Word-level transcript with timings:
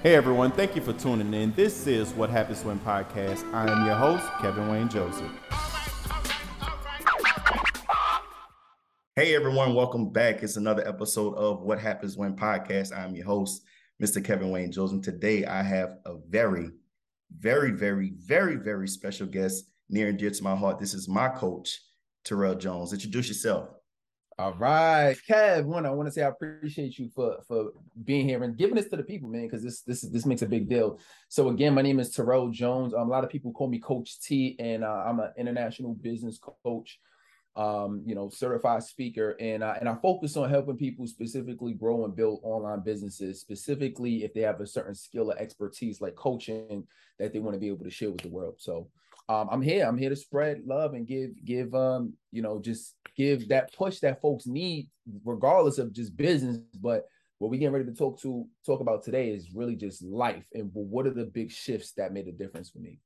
Hey 0.00 0.14
everyone, 0.14 0.52
thank 0.52 0.76
you 0.76 0.80
for 0.80 0.92
tuning 0.92 1.34
in. 1.34 1.52
This 1.54 1.88
is 1.88 2.12
What 2.12 2.30
Happens 2.30 2.64
When 2.64 2.78
Podcast. 2.78 3.42
I 3.52 3.68
am 3.68 3.84
your 3.84 3.96
host, 3.96 4.24
Kevin 4.40 4.68
Wayne 4.68 4.88
Joseph. 4.88 5.28
Hey 9.16 9.34
everyone, 9.34 9.74
welcome 9.74 10.12
back. 10.12 10.44
It's 10.44 10.56
another 10.56 10.86
episode 10.86 11.34
of 11.34 11.62
What 11.62 11.80
Happens 11.80 12.16
When 12.16 12.36
Podcast. 12.36 12.96
I'm 12.96 13.16
your 13.16 13.26
host, 13.26 13.64
Mr. 14.00 14.24
Kevin 14.24 14.50
Wayne 14.50 14.70
Joseph. 14.70 15.02
Today 15.02 15.44
I 15.44 15.64
have 15.64 15.96
a 16.06 16.14
very, 16.28 16.70
very, 17.36 17.72
very, 17.72 18.12
very, 18.24 18.54
very 18.54 18.86
special 18.86 19.26
guest 19.26 19.64
near 19.90 20.10
and 20.10 20.16
dear 20.16 20.30
to 20.30 20.44
my 20.44 20.54
heart. 20.54 20.78
This 20.78 20.94
is 20.94 21.08
my 21.08 21.28
coach, 21.28 21.76
Terrell 22.24 22.54
Jones. 22.54 22.92
Introduce 22.92 23.26
yourself. 23.26 23.70
All 24.40 24.54
right, 24.54 25.16
Kev. 25.28 25.64
One, 25.64 25.84
I 25.84 25.90
want 25.90 26.06
to 26.06 26.12
say 26.12 26.22
I 26.22 26.28
appreciate 26.28 26.96
you 26.96 27.08
for 27.12 27.38
for 27.48 27.72
being 28.04 28.28
here 28.28 28.44
and 28.44 28.56
giving 28.56 28.76
this 28.76 28.88
to 28.90 28.96
the 28.96 29.02
people, 29.02 29.28
man, 29.28 29.48
because 29.48 29.64
this 29.64 29.80
this 29.80 30.02
this 30.02 30.26
makes 30.26 30.42
a 30.42 30.46
big 30.46 30.68
deal. 30.68 31.00
So 31.28 31.48
again, 31.48 31.74
my 31.74 31.82
name 31.82 31.98
is 31.98 32.10
Terrell 32.10 32.48
Jones. 32.50 32.94
Um, 32.94 33.08
a 33.08 33.10
lot 33.10 33.24
of 33.24 33.30
people 33.30 33.50
call 33.50 33.68
me 33.68 33.80
Coach 33.80 34.20
T, 34.20 34.54
and 34.60 34.84
uh, 34.84 35.02
I'm 35.06 35.18
an 35.18 35.32
international 35.36 35.94
business 35.94 36.38
coach. 36.64 37.00
Um, 37.56 38.04
you 38.06 38.14
know, 38.14 38.28
certified 38.28 38.84
speaker, 38.84 39.36
and 39.40 39.64
uh, 39.64 39.74
and 39.80 39.88
I 39.88 39.96
focus 39.96 40.36
on 40.36 40.48
helping 40.48 40.76
people 40.76 41.08
specifically 41.08 41.72
grow 41.72 42.04
and 42.04 42.14
build 42.14 42.38
online 42.44 42.84
businesses, 42.84 43.40
specifically 43.40 44.22
if 44.22 44.34
they 44.34 44.42
have 44.42 44.60
a 44.60 44.66
certain 44.68 44.94
skill 44.94 45.32
or 45.32 45.38
expertise 45.38 46.00
like 46.00 46.14
coaching 46.14 46.86
that 47.18 47.32
they 47.32 47.40
want 47.40 47.54
to 47.54 47.60
be 47.60 47.66
able 47.66 47.82
to 47.82 47.90
share 47.90 48.12
with 48.12 48.22
the 48.22 48.28
world. 48.28 48.54
So 48.58 48.88
um, 49.28 49.48
I'm 49.50 49.62
here. 49.62 49.86
I'm 49.86 49.98
here 49.98 50.10
to 50.10 50.16
spread 50.16 50.62
love 50.66 50.94
and 50.94 51.06
give 51.06 51.30
give 51.44 51.74
um 51.74 52.14
you 52.32 52.42
know 52.42 52.60
just 52.60 52.94
give 53.16 53.48
that 53.48 53.74
push 53.74 53.98
that 54.00 54.20
folks 54.20 54.46
need, 54.46 54.88
regardless 55.24 55.78
of 55.78 55.92
just 55.92 56.16
business. 56.16 56.58
But 56.80 57.06
what 57.38 57.50
we 57.50 57.58
getting 57.58 57.72
ready 57.72 57.84
to 57.84 57.94
talk 57.94 58.20
to 58.22 58.46
talk 58.64 58.80
about 58.80 59.02
today 59.02 59.30
is 59.30 59.52
really 59.54 59.76
just 59.76 60.02
life 60.02 60.44
and 60.54 60.70
what 60.72 61.06
are 61.06 61.12
the 61.14 61.24
big 61.24 61.50
shifts 61.50 61.92
that 61.92 62.12
made 62.12 62.26
a 62.26 62.32
difference 62.32 62.70
for 62.70 62.78
me. 62.78 63.00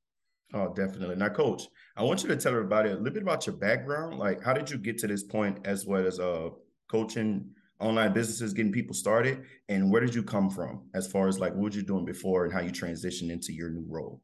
Oh, 0.53 0.71
definitely. 0.71 1.15
Now, 1.15 1.29
coach, 1.29 1.63
I 1.97 2.03
want 2.03 2.21
you 2.21 2.29
to 2.29 2.35
tell 2.35 2.51
everybody 2.51 2.89
a 2.89 2.93
little 2.95 3.11
bit 3.11 3.23
about 3.23 3.47
your 3.47 3.55
background. 3.55 4.19
Like, 4.19 4.43
how 4.43 4.53
did 4.53 4.69
you 4.69 4.77
get 4.77 4.99
to 4.99 5.07
this 5.07 5.23
point 5.23 5.65
as 5.65 5.85
well 5.85 6.05
as 6.05 6.19
uh 6.19 6.49
coaching 6.89 7.49
online 7.79 8.13
businesses, 8.13 8.53
getting 8.53 8.71
people 8.71 8.93
started, 8.93 9.43
and 9.67 9.91
where 9.91 9.99
did 9.99 10.15
you 10.15 10.23
come 10.23 10.49
from 10.49 10.83
as 10.93 11.07
far 11.07 11.27
as 11.27 11.39
like 11.39 11.53
what 11.53 11.63
were 11.63 11.77
you 11.77 11.83
doing 11.83 12.05
before 12.05 12.45
and 12.45 12.53
how 12.53 12.61
you 12.61 12.71
transitioned 12.71 13.29
into 13.29 13.51
your 13.51 13.69
new 13.69 13.85
role? 13.89 14.21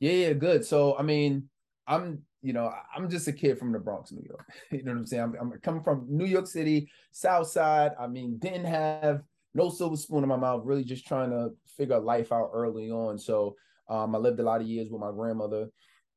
Yeah, 0.00 0.12
yeah, 0.12 0.32
good. 0.34 0.64
So, 0.64 0.96
I 0.98 1.02
mean, 1.02 1.48
I'm, 1.86 2.22
you 2.42 2.52
know, 2.52 2.72
I'm 2.94 3.08
just 3.08 3.28
a 3.28 3.32
kid 3.32 3.58
from 3.58 3.72
the 3.72 3.78
Bronx, 3.78 4.12
New 4.12 4.22
York. 4.26 4.46
you 4.70 4.82
know 4.82 4.92
what 4.92 4.98
I'm 4.98 5.06
saying? 5.06 5.22
I'm, 5.22 5.34
I'm 5.40 5.60
coming 5.60 5.82
from 5.82 6.06
New 6.08 6.26
York 6.26 6.46
City, 6.46 6.90
South 7.12 7.48
Side. 7.48 7.92
I 7.98 8.06
mean, 8.06 8.38
didn't 8.38 8.66
have 8.66 9.22
no 9.54 9.70
silver 9.70 9.96
spoon 9.96 10.22
in 10.22 10.28
my 10.28 10.36
mouth, 10.36 10.62
really 10.64 10.84
just 10.84 11.06
trying 11.06 11.30
to 11.30 11.50
figure 11.76 11.98
life 11.98 12.30
out 12.32 12.50
early 12.52 12.90
on. 12.90 13.18
So, 13.18 13.56
um, 13.88 14.14
I 14.14 14.18
lived 14.18 14.40
a 14.40 14.42
lot 14.42 14.60
of 14.60 14.66
years 14.66 14.88
with 14.90 15.00
my 15.00 15.12
grandmother 15.12 15.68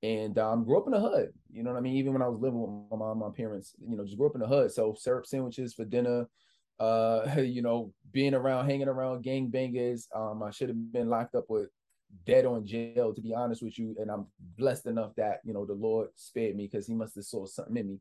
and 0.01 0.37
um, 0.39 0.65
grew 0.65 0.79
up 0.79 0.87
in 0.87 0.93
the 0.93 0.99
hood. 0.99 1.29
You 1.51 1.63
know 1.63 1.71
what 1.71 1.77
I 1.77 1.81
mean? 1.81 1.95
Even 1.95 2.13
when 2.13 2.21
I 2.21 2.27
was 2.27 2.39
living 2.39 2.59
with 2.59 2.69
my 2.91 2.97
mom, 2.97 3.19
my 3.19 3.29
parents, 3.35 3.75
you 3.87 3.95
know, 3.95 4.03
just 4.03 4.17
grew 4.17 4.27
up 4.27 4.35
in 4.35 4.41
the 4.41 4.47
hood. 4.47 4.71
So 4.71 4.95
syrup 4.97 5.25
sandwiches 5.27 5.73
for 5.73 5.85
dinner, 5.85 6.27
uh, 6.79 7.27
you 7.37 7.61
know, 7.61 7.93
being 8.11 8.33
around, 8.33 8.69
hanging 8.69 8.87
around 8.87 9.23
gang 9.23 9.47
bangers. 9.49 10.07
Um, 10.15 10.41
I 10.43 10.51
should 10.51 10.69
have 10.69 10.91
been 10.91 11.09
locked 11.09 11.35
up 11.35 11.45
with 11.47 11.69
dead 12.25 12.45
on 12.45 12.65
jail, 12.65 13.13
to 13.13 13.21
be 13.21 13.33
honest 13.33 13.61
with 13.61 13.77
you. 13.77 13.95
And 13.99 14.09
I'm 14.09 14.25
blessed 14.57 14.87
enough 14.87 15.15
that, 15.15 15.39
you 15.43 15.53
know, 15.53 15.65
the 15.65 15.73
Lord 15.73 16.09
spared 16.15 16.55
me 16.55 16.67
because 16.67 16.87
he 16.87 16.93
must 16.93 17.15
have 17.15 17.25
saw 17.25 17.45
something 17.45 17.77
in 17.77 17.87
me. 17.87 17.99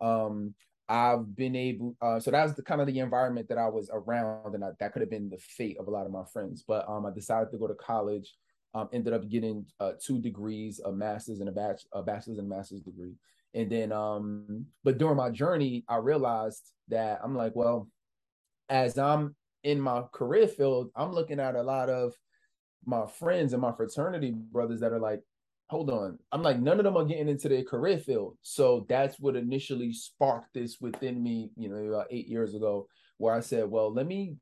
Um, 0.00 0.54
I've 0.88 1.34
been 1.34 1.56
able, 1.56 1.96
uh, 2.02 2.20
so 2.20 2.30
that's 2.30 2.52
the 2.54 2.62
kind 2.62 2.80
of 2.80 2.86
the 2.86 2.98
environment 2.98 3.48
that 3.48 3.58
I 3.58 3.68
was 3.68 3.90
around, 3.92 4.54
and 4.54 4.64
I, 4.64 4.70
that 4.80 4.92
could 4.92 5.00
have 5.00 5.10
been 5.10 5.30
the 5.30 5.38
fate 5.38 5.78
of 5.78 5.88
a 5.88 5.90
lot 5.90 6.04
of 6.04 6.12
my 6.12 6.24
friends. 6.32 6.62
But 6.66 6.86
um, 6.88 7.06
I 7.06 7.10
decided 7.10 7.50
to 7.52 7.58
go 7.58 7.66
to 7.66 7.74
college. 7.74 8.34
Um, 8.76 8.88
ended 8.92 9.12
up 9.12 9.28
getting 9.28 9.64
uh, 9.78 9.92
two 10.04 10.20
degrees, 10.20 10.80
a 10.84 10.90
master's 10.90 11.38
and 11.38 11.48
a, 11.48 11.76
a 11.92 12.02
bachelor's 12.02 12.38
and 12.38 12.48
master's 12.48 12.80
degree. 12.80 13.14
And 13.54 13.70
then, 13.70 13.92
um, 13.92 14.66
but 14.82 14.98
during 14.98 15.16
my 15.16 15.30
journey, 15.30 15.84
I 15.88 15.98
realized 15.98 16.72
that 16.88 17.20
I'm 17.22 17.36
like, 17.36 17.54
well, 17.54 17.88
as 18.68 18.98
I'm 18.98 19.36
in 19.62 19.80
my 19.80 20.02
career 20.12 20.48
field, 20.48 20.90
I'm 20.96 21.12
looking 21.12 21.38
at 21.38 21.54
a 21.54 21.62
lot 21.62 21.88
of 21.88 22.14
my 22.86 23.06
friends 23.06 23.52
and 23.52 23.62
my 23.62 23.72
fraternity 23.72 24.32
brothers 24.32 24.80
that 24.80 24.92
are 24.92 25.00
like, 25.00 25.20
hold 25.68 25.90
on. 25.90 26.18
I'm 26.32 26.42
like, 26.42 26.60
none 26.60 26.78
of 26.78 26.84
them 26.84 26.96
are 26.96 27.04
getting 27.04 27.28
into 27.28 27.48
their 27.48 27.64
career 27.64 27.98
field. 27.98 28.36
So 28.42 28.86
that's 28.88 29.18
what 29.18 29.36
initially 29.36 29.92
sparked 29.92 30.54
this 30.54 30.80
within 30.80 31.22
me, 31.22 31.50
you 31.56 31.68
know, 31.68 31.76
about 31.76 32.08
eight 32.10 32.28
years 32.28 32.54
ago, 32.54 32.88
where 33.18 33.34
I 33.34 33.40
said, 33.40 33.70
well, 33.70 33.92
let 33.92 34.06
me 34.06 34.36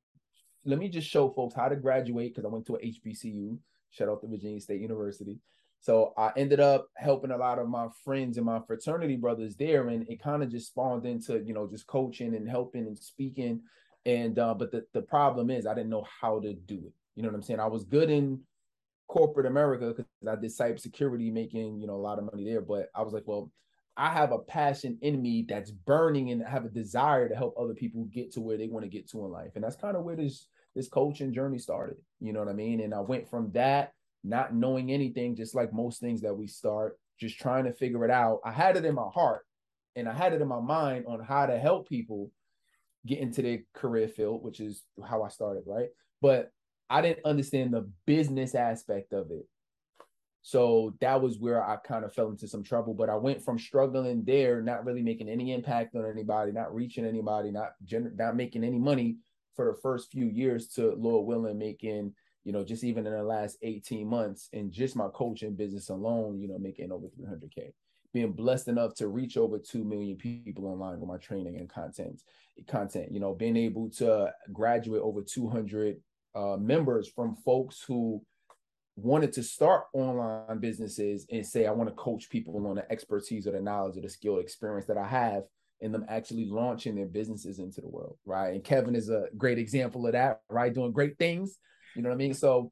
let 0.64 0.78
me 0.78 0.88
just 0.88 1.08
show 1.08 1.28
folks 1.30 1.54
how 1.54 1.68
to 1.68 1.76
graduate 1.76 2.34
because 2.34 2.44
I 2.44 2.52
went 2.52 2.66
to 2.66 2.76
a 2.76 2.78
HBCU. 2.78 3.58
Shout 3.90 4.08
out 4.08 4.20
to 4.20 4.28
Virginia 4.28 4.60
State 4.60 4.80
University. 4.80 5.38
So 5.80 6.12
I 6.16 6.30
ended 6.36 6.60
up 6.60 6.86
helping 6.96 7.32
a 7.32 7.36
lot 7.36 7.58
of 7.58 7.68
my 7.68 7.88
friends 8.04 8.36
and 8.36 8.46
my 8.46 8.60
fraternity 8.66 9.16
brothers 9.16 9.56
there, 9.56 9.88
and 9.88 10.08
it 10.08 10.22
kind 10.22 10.42
of 10.42 10.48
just 10.48 10.68
spawned 10.68 11.04
into 11.06 11.42
you 11.44 11.52
know 11.52 11.68
just 11.68 11.88
coaching 11.88 12.36
and 12.36 12.48
helping 12.48 12.86
and 12.86 12.96
speaking. 12.96 13.62
And 14.06 14.38
uh, 14.38 14.54
but 14.54 14.70
the 14.70 14.84
the 14.94 15.02
problem 15.02 15.50
is 15.50 15.66
I 15.66 15.74
didn't 15.74 15.90
know 15.90 16.06
how 16.20 16.38
to 16.40 16.54
do 16.54 16.82
it. 16.86 16.92
You 17.14 17.22
know 17.22 17.28
what 17.28 17.36
I'm 17.36 17.42
saying? 17.42 17.60
I 17.60 17.66
was 17.66 17.84
good 17.84 18.10
in 18.10 18.40
corporate 19.08 19.46
America 19.46 19.88
because 19.88 20.06
I 20.26 20.36
did 20.36 20.50
cybersecurity, 20.50 21.32
making 21.32 21.80
you 21.80 21.86
know 21.86 21.96
a 21.96 21.96
lot 21.96 22.18
of 22.18 22.24
money 22.24 22.44
there. 22.44 22.60
But 22.60 22.88
I 22.94 23.02
was 23.02 23.12
like, 23.12 23.24
well, 23.26 23.50
I 23.96 24.10
have 24.10 24.32
a 24.32 24.38
passion 24.38 24.98
in 25.02 25.20
me 25.20 25.44
that's 25.46 25.70
burning 25.70 26.30
and 26.30 26.42
I 26.42 26.50
have 26.50 26.64
a 26.64 26.70
desire 26.70 27.28
to 27.28 27.34
help 27.34 27.54
other 27.58 27.74
people 27.74 28.04
get 28.04 28.32
to 28.32 28.40
where 28.40 28.56
they 28.56 28.68
want 28.68 28.84
to 28.84 28.90
get 28.90 29.08
to 29.10 29.24
in 29.24 29.30
life. 29.30 29.52
And 29.54 29.62
that's 29.62 29.76
kind 29.76 29.96
of 29.96 30.04
where 30.04 30.16
this 30.16 30.48
this 30.74 30.88
coaching 30.88 31.34
journey 31.34 31.58
started. 31.58 31.96
You 32.20 32.32
know 32.32 32.40
what 32.40 32.48
I 32.48 32.54
mean? 32.54 32.80
And 32.80 32.94
I 32.94 33.00
went 33.00 33.28
from 33.28 33.50
that, 33.52 33.92
not 34.24 34.54
knowing 34.54 34.90
anything, 34.90 35.36
just 35.36 35.54
like 35.54 35.72
most 35.72 36.00
things 36.00 36.22
that 36.22 36.34
we 36.34 36.46
start, 36.46 36.98
just 37.20 37.38
trying 37.38 37.64
to 37.64 37.72
figure 37.72 38.04
it 38.06 38.10
out. 38.10 38.40
I 38.44 38.52
had 38.52 38.76
it 38.78 38.86
in 38.86 38.94
my 38.94 39.08
heart 39.12 39.44
and 39.94 40.08
I 40.08 40.14
had 40.14 40.32
it 40.32 40.40
in 40.40 40.48
my 40.48 40.60
mind 40.60 41.04
on 41.06 41.20
how 41.20 41.44
to 41.44 41.58
help 41.58 41.88
people 41.88 42.30
get 43.06 43.18
into 43.18 43.42
their 43.42 43.58
career 43.74 44.08
field, 44.08 44.42
which 44.42 44.60
is 44.60 44.82
how 45.06 45.22
I 45.22 45.28
started, 45.28 45.64
right? 45.66 45.88
But 46.22 46.50
I 46.92 47.00
didn't 47.00 47.24
understand 47.24 47.72
the 47.72 47.88
business 48.04 48.54
aspect 48.54 49.14
of 49.14 49.30
it. 49.30 49.48
So 50.42 50.94
that 51.00 51.22
was 51.22 51.38
where 51.38 51.64
I 51.64 51.76
kind 51.76 52.04
of 52.04 52.12
fell 52.12 52.28
into 52.28 52.46
some 52.46 52.62
trouble. 52.62 52.92
But 52.92 53.08
I 53.08 53.16
went 53.16 53.42
from 53.42 53.58
struggling 53.58 54.24
there, 54.24 54.60
not 54.60 54.84
really 54.84 55.00
making 55.00 55.30
any 55.30 55.54
impact 55.54 55.96
on 55.96 56.04
anybody, 56.04 56.52
not 56.52 56.74
reaching 56.74 57.06
anybody, 57.06 57.50
not 57.50 57.72
gener- 57.86 58.14
not 58.14 58.36
making 58.36 58.62
any 58.62 58.78
money 58.78 59.16
for 59.56 59.72
the 59.72 59.80
first 59.80 60.12
few 60.12 60.26
years 60.26 60.68
to 60.74 60.94
Lord 60.96 61.26
willing 61.26 61.58
making, 61.58 62.12
you 62.44 62.52
know, 62.52 62.62
just 62.62 62.84
even 62.84 63.06
in 63.06 63.14
the 63.14 63.22
last 63.22 63.56
18 63.62 64.06
months 64.06 64.50
and 64.52 64.70
just 64.70 64.94
my 64.94 65.08
coaching 65.14 65.54
business 65.54 65.88
alone, 65.88 66.40
you 66.40 66.48
know, 66.48 66.58
making 66.58 66.92
over 66.92 67.06
300K. 67.06 67.72
Being 68.12 68.32
blessed 68.32 68.68
enough 68.68 68.94
to 68.96 69.08
reach 69.08 69.38
over 69.38 69.58
2 69.58 69.82
million 69.82 70.18
people 70.18 70.66
online 70.66 71.00
with 71.00 71.08
my 71.08 71.16
training 71.16 71.56
and 71.56 71.70
content, 71.70 72.20
content, 72.68 73.10
you 73.10 73.20
know, 73.20 73.32
being 73.32 73.56
able 73.56 73.88
to 73.90 74.30
graduate 74.52 75.00
over 75.00 75.22
200 75.22 75.96
uh, 76.34 76.56
members 76.58 77.08
from 77.08 77.36
folks 77.36 77.82
who 77.86 78.22
wanted 78.96 79.32
to 79.32 79.42
start 79.42 79.84
online 79.94 80.58
businesses 80.58 81.26
and 81.30 81.46
say, 81.46 81.66
I 81.66 81.72
want 81.72 81.88
to 81.88 81.94
coach 81.94 82.28
people 82.28 82.66
on 82.66 82.76
the 82.76 82.92
expertise 82.92 83.46
or 83.46 83.52
the 83.52 83.60
knowledge 83.60 83.96
or 83.96 84.02
the 84.02 84.08
skill 84.08 84.38
experience 84.38 84.86
that 84.86 84.98
I 84.98 85.06
have 85.06 85.44
in 85.80 85.92
them 85.92 86.04
actually 86.08 86.44
launching 86.44 86.94
their 86.94 87.06
businesses 87.06 87.58
into 87.58 87.80
the 87.80 87.88
world. 87.88 88.16
Right. 88.24 88.54
And 88.54 88.64
Kevin 88.64 88.94
is 88.94 89.08
a 89.08 89.26
great 89.36 89.58
example 89.58 90.06
of 90.06 90.12
that, 90.12 90.40
right? 90.48 90.72
Doing 90.72 90.92
great 90.92 91.18
things. 91.18 91.58
You 91.96 92.02
know 92.02 92.10
what 92.10 92.14
I 92.14 92.18
mean? 92.18 92.34
So 92.34 92.70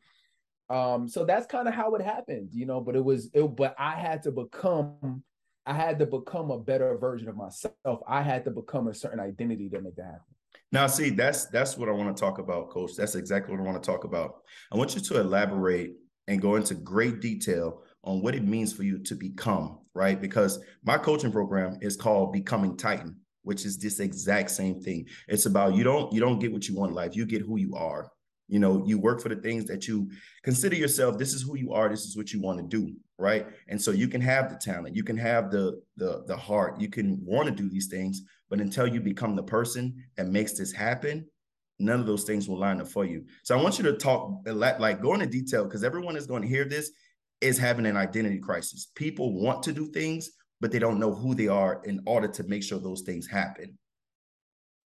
um, 0.71 1.09
so 1.09 1.25
that's 1.25 1.47
kind 1.47 1.67
of 1.67 1.75
how 1.75 1.97
it 1.97 2.03
happened, 2.03 2.51
you 2.53 2.65
know, 2.65 2.81
but 2.81 2.95
it 2.95 3.05
was 3.05 3.29
it, 3.35 3.43
but 3.57 3.75
I 3.77 3.97
had 3.97 4.23
to 4.23 4.31
become 4.31 5.25
I 5.67 5.75
had 5.75 5.99
to 5.99 6.07
become 6.07 6.51
a 6.51 6.59
better 6.59 6.97
version 6.97 7.29
of 7.29 7.37
myself. 7.37 8.01
I 8.09 8.23
had 8.23 8.45
to 8.45 8.51
become 8.53 8.87
a 8.87 8.95
certain 8.95 9.21
identity 9.21 9.69
to 9.71 9.81
make 9.81 9.97
that 9.97 10.05
happen. 10.05 10.30
Now, 10.73 10.87
see, 10.87 11.11
that's 11.11 11.47
that's 11.47 11.77
what 11.77 11.89
I 11.89 11.93
want 11.93 12.17
to 12.17 12.21
talk 12.21 12.39
about, 12.39 12.71
Coach. 12.71 12.93
That's 12.97 13.17
exactly 13.17 13.53
what 13.53 13.61
I 13.61 13.65
want 13.65 13.83
to 13.83 13.87
talk 13.91 14.05
about. 14.05 14.43
I 14.73 14.77
want 14.77 14.95
you 14.95 15.01
to 15.01 15.21
elaborate 15.21 15.95
and 16.29 16.41
go 16.41 16.55
into 16.55 16.75
great 16.75 17.21
detail 17.21 17.83
on 18.05 18.23
what 18.23 18.35
it 18.35 18.45
means 18.45 18.73
for 18.73 18.85
you 18.85 18.99
to 18.99 19.15
become, 19.15 19.79
right? 19.95 20.21
Because 20.21 20.61
my 20.85 20.97
coaching 20.97 21.33
program 21.33 21.79
is 21.81 21.97
called 21.97 22.33
Becoming 22.33 22.77
Titan, 22.77 23.17
which 23.43 23.65
is 23.65 23.79
this 23.79 23.99
exact 23.99 24.51
same 24.51 24.81
thing. 24.81 25.07
It's 25.27 25.47
about 25.47 25.75
you 25.75 25.83
don't 25.83 26.13
you 26.13 26.21
don't 26.21 26.39
get 26.39 26.53
what 26.53 26.69
you 26.69 26.77
want 26.77 26.91
in 26.91 26.97
life, 26.97 27.17
you 27.17 27.27
get 27.27 27.43
who 27.43 27.59
you 27.59 27.75
are. 27.75 28.11
You 28.47 28.59
know, 28.59 28.85
you 28.85 28.99
work 28.99 29.21
for 29.21 29.29
the 29.29 29.37
things 29.37 29.67
that 29.67 29.87
you 29.87 30.11
consider 30.43 30.75
yourself. 30.75 31.19
This 31.19 31.35
is 31.35 31.43
who 31.43 31.57
you 31.57 31.73
are. 31.73 31.89
This 31.89 32.05
is 32.05 32.17
what 32.17 32.33
you 32.33 32.41
want 32.41 32.59
to 32.59 32.65
do, 32.65 32.93
right? 33.21 33.47
And 33.69 33.81
so 33.81 33.91
you 33.91 34.09
can 34.09 34.21
have 34.21 34.51
the 34.51 34.57
talent, 34.57 34.97
you 34.97 35.05
can 35.05 35.17
have 35.17 35.51
the 35.51 35.81
the 35.97 36.25
the 36.27 36.37
heart, 36.37 36.81
you 36.81 36.89
can 36.89 37.19
want 37.25 37.49
to 37.49 37.55
do 37.55 37.69
these 37.69 37.89
things, 37.89 38.23
but 38.49 38.61
until 38.61 38.87
you 38.87 39.01
become 39.01 39.37
the 39.37 39.43
person 39.43 39.95
that 40.17 40.29
makes 40.29 40.55
this 40.55 40.73
happen, 40.73 41.27
none 41.79 42.01
of 42.01 42.07
those 42.07 42.25
things 42.25 42.49
will 42.49 42.59
line 42.59 42.81
up 42.81 42.89
for 42.89 43.05
you. 43.05 43.25
So 43.45 43.57
I 43.57 43.63
want 43.63 43.79
you 43.79 43.85
to 43.85 43.93
talk 43.95 44.43
like 44.47 45.03
go 45.03 45.15
into 45.15 45.27
detail 45.27 45.65
because 45.65 45.85
everyone 45.85 46.17
is 46.17 46.27
going 46.27 46.43
to 46.43 46.49
hear 46.49 46.65
this 46.65 46.91
is 47.41 47.59
having 47.59 47.87
an 47.87 47.97
identity 47.97 48.39
crisis. 48.39 48.91
People 48.95 49.35
want 49.35 49.63
to 49.65 49.73
do 49.73 49.87
things, 49.87 50.31
but 50.61 50.71
they 50.71 50.79
don't 50.79 51.01
know 51.01 51.15
who 51.15 51.35
they 51.35 51.49
are 51.49 51.83
in 51.85 52.01
order 52.07 52.29
to 52.29 52.43
make 52.45 52.63
sure 52.63 52.79
those 52.79 53.03
things 53.03 53.27
happen. 53.27 53.79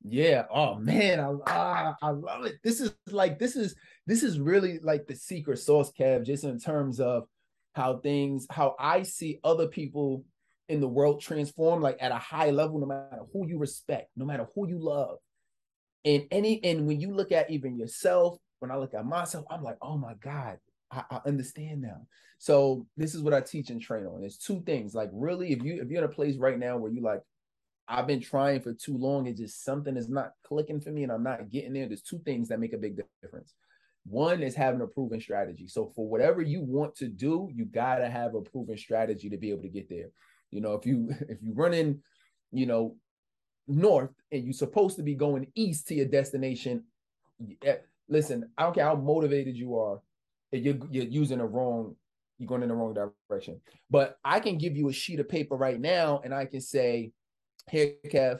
Yeah. 0.07 0.43
Oh 0.51 0.75
man, 0.75 1.19
I 1.19 1.33
ah, 1.47 1.95
I 2.01 2.09
love 2.11 2.45
it. 2.45 2.59
This 2.63 2.79
is 2.79 2.93
like 3.09 3.39
this 3.39 3.55
is 3.55 3.75
this 4.05 4.21
is 4.21 4.39
really 4.39 4.79
like 4.83 5.07
the 5.07 5.15
secret 5.15 5.57
sauce, 5.57 5.91
Kev, 5.99 6.23
just 6.23 6.43
in 6.43 6.59
terms 6.59 6.99
of 6.99 7.27
how 7.75 7.97
things, 7.97 8.47
how 8.49 8.75
I 8.79 9.03
see 9.03 9.39
other 9.43 9.67
people 9.67 10.23
in 10.69 10.79
the 10.79 10.87
world 10.87 11.21
transform, 11.21 11.81
like 11.81 11.97
at 11.99 12.11
a 12.11 12.17
high 12.17 12.49
level, 12.49 12.79
no 12.79 12.85
matter 12.85 13.23
who 13.33 13.47
you 13.47 13.57
respect, 13.57 14.09
no 14.15 14.25
matter 14.25 14.47
who 14.55 14.67
you 14.67 14.79
love. 14.79 15.17
And 16.05 16.25
any 16.31 16.63
and 16.63 16.87
when 16.87 17.01
you 17.01 17.13
look 17.13 17.31
at 17.31 17.51
even 17.51 17.77
yourself, 17.77 18.37
when 18.59 18.71
I 18.71 18.77
look 18.77 18.93
at 18.93 19.05
myself, 19.05 19.45
I'm 19.49 19.61
like, 19.61 19.77
oh 19.81 19.97
my 19.97 20.13
God, 20.21 20.57
I, 20.89 21.03
I 21.11 21.19
understand 21.27 21.81
now. 21.81 22.07
So 22.37 22.87
this 22.95 23.13
is 23.13 23.21
what 23.21 23.33
I 23.33 23.41
teach 23.41 23.69
and 23.69 23.81
train 23.81 24.05
on. 24.05 24.23
It's 24.23 24.37
two 24.37 24.61
things. 24.65 24.95
Like 24.95 25.09
really, 25.11 25.51
if 25.51 25.61
you 25.63 25.81
if 25.81 25.89
you're 25.89 26.03
in 26.03 26.09
a 26.09 26.13
place 26.13 26.37
right 26.37 26.57
now 26.57 26.77
where 26.77 26.91
you 26.91 27.01
like, 27.01 27.21
I've 27.87 28.07
been 28.07 28.21
trying 28.21 28.61
for 28.61 28.73
too 28.73 28.97
long. 28.97 29.27
It's 29.27 29.39
just 29.39 29.63
something 29.65 29.97
is 29.97 30.09
not 30.09 30.31
clicking 30.45 30.79
for 30.79 30.91
me 30.91 31.03
and 31.03 31.11
I'm 31.11 31.23
not 31.23 31.49
getting 31.49 31.73
there. 31.73 31.87
There's 31.87 32.01
two 32.01 32.19
things 32.19 32.47
that 32.49 32.59
make 32.59 32.73
a 32.73 32.77
big 32.77 33.01
difference. 33.21 33.53
One 34.07 34.43
is 34.43 34.55
having 34.55 34.81
a 34.81 34.87
proven 34.87 35.19
strategy. 35.19 35.67
So 35.67 35.91
for 35.95 36.07
whatever 36.07 36.41
you 36.41 36.61
want 36.61 36.95
to 36.97 37.07
do, 37.07 37.49
you 37.53 37.65
gotta 37.65 38.09
have 38.09 38.35
a 38.35 38.41
proven 38.41 38.77
strategy 38.77 39.29
to 39.29 39.37
be 39.37 39.49
able 39.49 39.63
to 39.63 39.69
get 39.69 39.89
there. 39.89 40.09
You 40.51 40.61
know, 40.61 40.73
if 40.73 40.85
you 40.85 41.09
if 41.29 41.41
you 41.41 41.53
run 41.53 41.73
in, 41.73 42.01
you 42.51 42.65
know, 42.65 42.95
north 43.67 44.11
and 44.31 44.43
you're 44.43 44.53
supposed 44.53 44.97
to 44.97 45.03
be 45.03 45.15
going 45.15 45.47
east 45.55 45.87
to 45.87 45.95
your 45.95 46.05
destination, 46.05 46.83
eh, 47.63 47.77
listen, 48.07 48.49
I 48.57 48.63
don't 48.63 48.75
care 48.75 48.85
how 48.85 48.95
motivated 48.95 49.57
you 49.57 49.77
are, 49.77 49.99
you're 50.51 50.77
you're 50.91 51.05
using 51.05 51.39
the 51.39 51.45
wrong, 51.45 51.95
you're 52.37 52.47
going 52.47 52.63
in 52.63 52.69
the 52.69 52.75
wrong 52.75 52.93
direction. 53.29 53.59
But 53.89 54.17
I 54.23 54.39
can 54.39 54.57
give 54.57 54.77
you 54.77 54.89
a 54.89 54.93
sheet 54.93 55.19
of 55.19 55.27
paper 55.27 55.55
right 55.55 55.79
now, 55.79 56.21
and 56.23 56.33
I 56.33 56.45
can 56.45 56.61
say, 56.61 57.11
here, 57.69 57.93
Kev, 58.05 58.39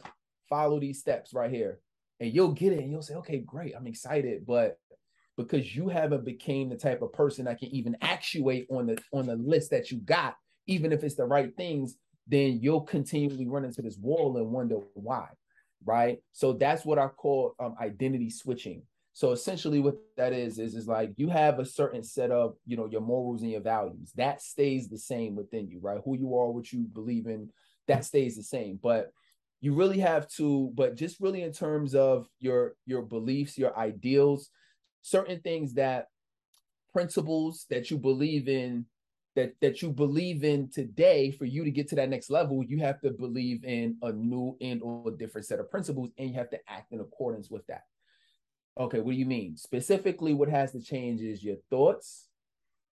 follow 0.50 0.80
these 0.80 1.00
steps 1.00 1.34
right 1.34 1.52
here. 1.52 1.80
And 2.20 2.34
you'll 2.34 2.54
get 2.54 2.74
it 2.74 2.80
and 2.80 2.92
you'll 2.92 3.02
say, 3.02 3.16
okay, 3.16 3.40
great, 3.40 3.74
I'm 3.76 3.88
excited. 3.88 4.46
But 4.46 4.78
because 5.38 5.76
you 5.76 5.90
haven't 5.90 6.26
became 6.26 6.70
the 6.70 6.78
type 6.78 7.02
of 7.02 7.14
person 7.14 7.46
that 7.46 7.60
can 7.60 7.70
even 7.70 7.98
actuate 8.02 8.68
on 8.70 8.88
the 8.88 8.98
on 9.12 9.26
the 9.26 9.36
list 9.36 9.72
that 9.72 9.92
you 9.92 9.98
got, 10.00 10.36
even 10.68 10.92
if 10.92 11.04
it's 11.04 11.16
the 11.16 11.26
right 11.26 11.56
things, 11.56 11.98
then 12.28 12.60
you'll 12.62 12.82
continually 12.82 13.48
run 13.48 13.66
into 13.66 13.82
this 13.82 13.98
wall 13.98 14.38
and 14.38 14.52
wonder 14.52 14.78
why. 14.94 15.28
Right. 15.84 16.20
So 16.32 16.54
that's 16.54 16.86
what 16.86 16.98
I 16.98 17.08
call 17.08 17.54
um, 17.60 17.76
identity 17.80 18.30
switching. 18.30 18.84
So 19.14 19.32
essentially 19.32 19.80
what 19.80 19.96
that 20.18 20.34
is, 20.34 20.60
is 20.60 20.76
is 20.76 20.88
like 20.88 21.12
you 21.16 21.30
have 21.30 21.60
a 21.60 21.66
certain 21.66 22.04
set 22.04 22.32
of, 22.32 22.56
you 22.66 22.76
know, 22.76 22.86
your 22.86 23.02
morals 23.02 23.44
and 23.44 23.52
your 23.52 23.62
values. 23.62 24.12
That 24.16 24.42
stays 24.42 24.90
the 24.90 24.98
same 24.98 25.36
within 25.36 25.70
you, 25.70 25.80
right? 25.80 26.02
Who 26.04 26.18
you 26.18 26.36
are, 26.36 26.52
what 26.52 26.72
you 26.72 26.82
believe 26.82 27.28
in, 27.28 27.50
that 27.88 28.04
stays 28.04 28.36
the 28.36 28.44
same. 28.44 28.80
But 28.82 29.12
you 29.62 29.74
really 29.74 30.00
have 30.00 30.28
to, 30.32 30.72
but 30.76 30.96
just 30.96 31.20
really 31.20 31.44
in 31.44 31.54
terms 31.54 31.96
of 31.96 32.28
your 32.40 32.76
your 32.86 33.04
beliefs, 33.04 33.58
your 33.58 33.78
ideals, 33.78 34.50
certain 35.06 35.40
things 35.42 35.74
that 35.74 36.08
principles 36.92 37.66
that 37.70 37.92
you 37.92 37.98
believe 37.98 38.48
in 38.48 38.86
that 39.36 39.54
that 39.62 39.82
you 39.82 39.92
believe 39.92 40.44
in 40.44 40.70
today 40.70 41.30
for 41.32 41.46
you 41.46 41.66
to 41.66 41.72
get 41.72 41.90
to 41.90 41.96
that 41.96 42.10
next 42.10 42.30
level 42.30 42.64
you 42.64 42.80
have 42.80 43.02
to 43.02 43.12
believe 43.12 43.64
in 43.66 43.98
a 44.02 44.12
new 44.12 44.56
and 44.62 44.82
or 44.82 45.12
different 45.12 45.46
set 45.46 45.60
of 45.60 45.70
principles 45.70 46.10
and 46.18 46.30
you 46.30 46.36
have 46.36 46.50
to 46.50 46.60
act 46.70 46.92
in 46.94 47.02
accordance 47.02 47.50
with 47.50 47.66
that 47.68 47.84
okay 48.80 49.00
what 49.00 49.12
do 49.12 49.18
you 49.18 49.26
mean 49.26 49.58
specifically 49.58 50.34
what 50.34 50.50
has 50.50 50.72
to 50.72 50.82
change 50.82 51.22
is 51.22 51.44
your 51.44 51.58
thoughts 51.70 52.30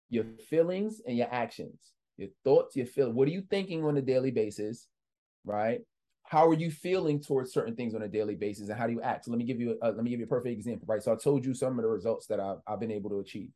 your 0.08 0.24
feelings 0.48 1.02
and 1.06 1.16
your 1.16 1.28
actions 1.30 1.92
your 2.20 2.28
thoughts, 2.44 2.76
your 2.76 2.86
feel. 2.86 3.10
What 3.10 3.26
are 3.26 3.32
you 3.32 3.42
thinking 3.48 3.84
on 3.84 3.96
a 3.96 4.02
daily 4.02 4.30
basis, 4.30 4.86
right? 5.44 5.80
How 6.30 6.46
are 6.46 6.54
you 6.54 6.70
feeling 6.70 7.20
towards 7.20 7.52
certain 7.52 7.74
things 7.74 7.92
on 7.92 8.02
a 8.02 8.08
daily 8.08 8.36
basis, 8.36 8.68
and 8.68 8.78
how 8.78 8.86
do 8.86 8.92
you 8.92 9.02
act? 9.02 9.24
So 9.24 9.32
let 9.32 9.38
me 9.38 9.44
give 9.44 9.60
you 9.60 9.76
a, 9.82 9.90
let 9.90 10.04
me 10.04 10.10
give 10.10 10.20
you 10.20 10.26
a 10.26 10.28
perfect 10.28 10.56
example, 10.56 10.86
right? 10.88 11.02
So 11.02 11.12
I 11.12 11.16
told 11.16 11.44
you 11.44 11.54
some 11.54 11.76
of 11.76 11.82
the 11.82 11.90
results 11.90 12.28
that 12.28 12.38
I've, 12.38 12.58
I've 12.68 12.78
been 12.78 12.92
able 12.92 13.10
to 13.10 13.18
achieve. 13.18 13.48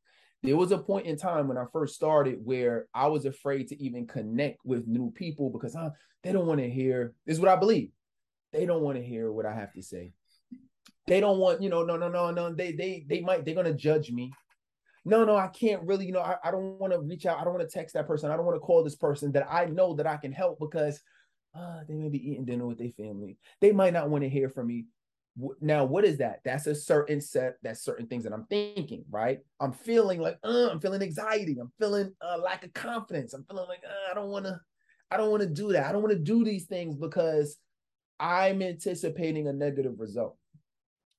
There 0.42 0.56
was 0.56 0.72
a 0.72 0.78
point 0.78 1.06
in 1.06 1.16
time 1.16 1.46
when 1.46 1.56
I 1.56 1.66
first 1.72 1.94
started 1.94 2.40
where 2.42 2.86
I 2.92 3.06
was 3.06 3.26
afraid 3.26 3.68
to 3.68 3.80
even 3.80 4.08
connect 4.08 4.58
with 4.64 4.88
new 4.88 5.12
people 5.12 5.50
because 5.50 5.74
huh, 5.74 5.90
they 6.24 6.32
don't 6.32 6.46
want 6.46 6.58
to 6.58 6.68
hear. 6.68 7.14
This 7.24 7.36
is 7.36 7.40
what 7.40 7.48
I 7.48 7.54
believe. 7.54 7.90
They 8.52 8.66
don't 8.66 8.82
want 8.82 8.98
to 8.98 9.04
hear 9.04 9.30
what 9.30 9.46
I 9.46 9.54
have 9.54 9.72
to 9.74 9.82
say. 9.82 10.10
They 11.06 11.20
don't 11.20 11.38
want, 11.38 11.62
you 11.62 11.68
know, 11.68 11.84
no, 11.84 11.96
no, 11.96 12.08
no, 12.08 12.32
no. 12.32 12.52
They 12.52 12.72
they 12.72 13.06
they 13.08 13.20
might 13.20 13.44
they're 13.44 13.54
gonna 13.54 13.72
judge 13.72 14.10
me 14.10 14.32
no, 15.04 15.24
no, 15.24 15.36
I 15.36 15.48
can't 15.48 15.82
really, 15.82 16.06
you 16.06 16.12
know, 16.12 16.20
I, 16.20 16.36
I 16.42 16.50
don't 16.50 16.78
want 16.78 16.92
to 16.92 16.98
reach 16.98 17.26
out. 17.26 17.38
I 17.38 17.44
don't 17.44 17.52
want 17.52 17.68
to 17.68 17.72
text 17.72 17.94
that 17.94 18.06
person. 18.06 18.30
I 18.30 18.36
don't 18.36 18.46
want 18.46 18.56
to 18.56 18.60
call 18.60 18.82
this 18.82 18.96
person 18.96 19.32
that 19.32 19.46
I 19.50 19.66
know 19.66 19.94
that 19.96 20.06
I 20.06 20.16
can 20.16 20.32
help 20.32 20.58
because 20.58 21.02
uh, 21.54 21.80
they 21.88 21.94
may 21.94 22.08
be 22.08 22.30
eating 22.30 22.44
dinner 22.44 22.66
with 22.66 22.78
their 22.78 22.90
family. 22.90 23.38
They 23.60 23.72
might 23.72 23.92
not 23.92 24.10
want 24.10 24.24
to 24.24 24.28
hear 24.28 24.48
from 24.48 24.68
me. 24.68 24.86
Now, 25.60 25.84
what 25.84 26.04
is 26.04 26.18
that? 26.18 26.40
That's 26.44 26.66
a 26.66 26.74
certain 26.74 27.20
set, 27.20 27.56
that's 27.62 27.84
certain 27.84 28.06
things 28.06 28.24
that 28.24 28.32
I'm 28.32 28.46
thinking, 28.46 29.04
right? 29.10 29.40
I'm 29.60 29.72
feeling 29.72 30.20
like, 30.20 30.38
uh, 30.44 30.68
I'm 30.70 30.80
feeling 30.80 31.02
anxiety. 31.02 31.56
I'm 31.60 31.72
feeling 31.78 32.12
a 32.22 32.34
uh, 32.34 32.38
lack 32.38 32.64
of 32.64 32.72
confidence. 32.72 33.34
I'm 33.34 33.44
feeling 33.44 33.68
like, 33.68 33.82
uh, 33.84 34.10
I 34.10 34.14
don't 34.14 34.30
want 34.30 34.44
to, 34.44 34.60
I 35.10 35.16
don't 35.16 35.30
want 35.30 35.42
to 35.42 35.48
do 35.48 35.72
that. 35.72 35.86
I 35.86 35.92
don't 35.92 36.02
want 36.02 36.14
to 36.14 36.22
do 36.22 36.44
these 36.44 36.66
things 36.66 36.96
because 36.96 37.56
I'm 38.20 38.62
anticipating 38.62 39.48
a 39.48 39.52
negative 39.52 39.98
result. 39.98 40.36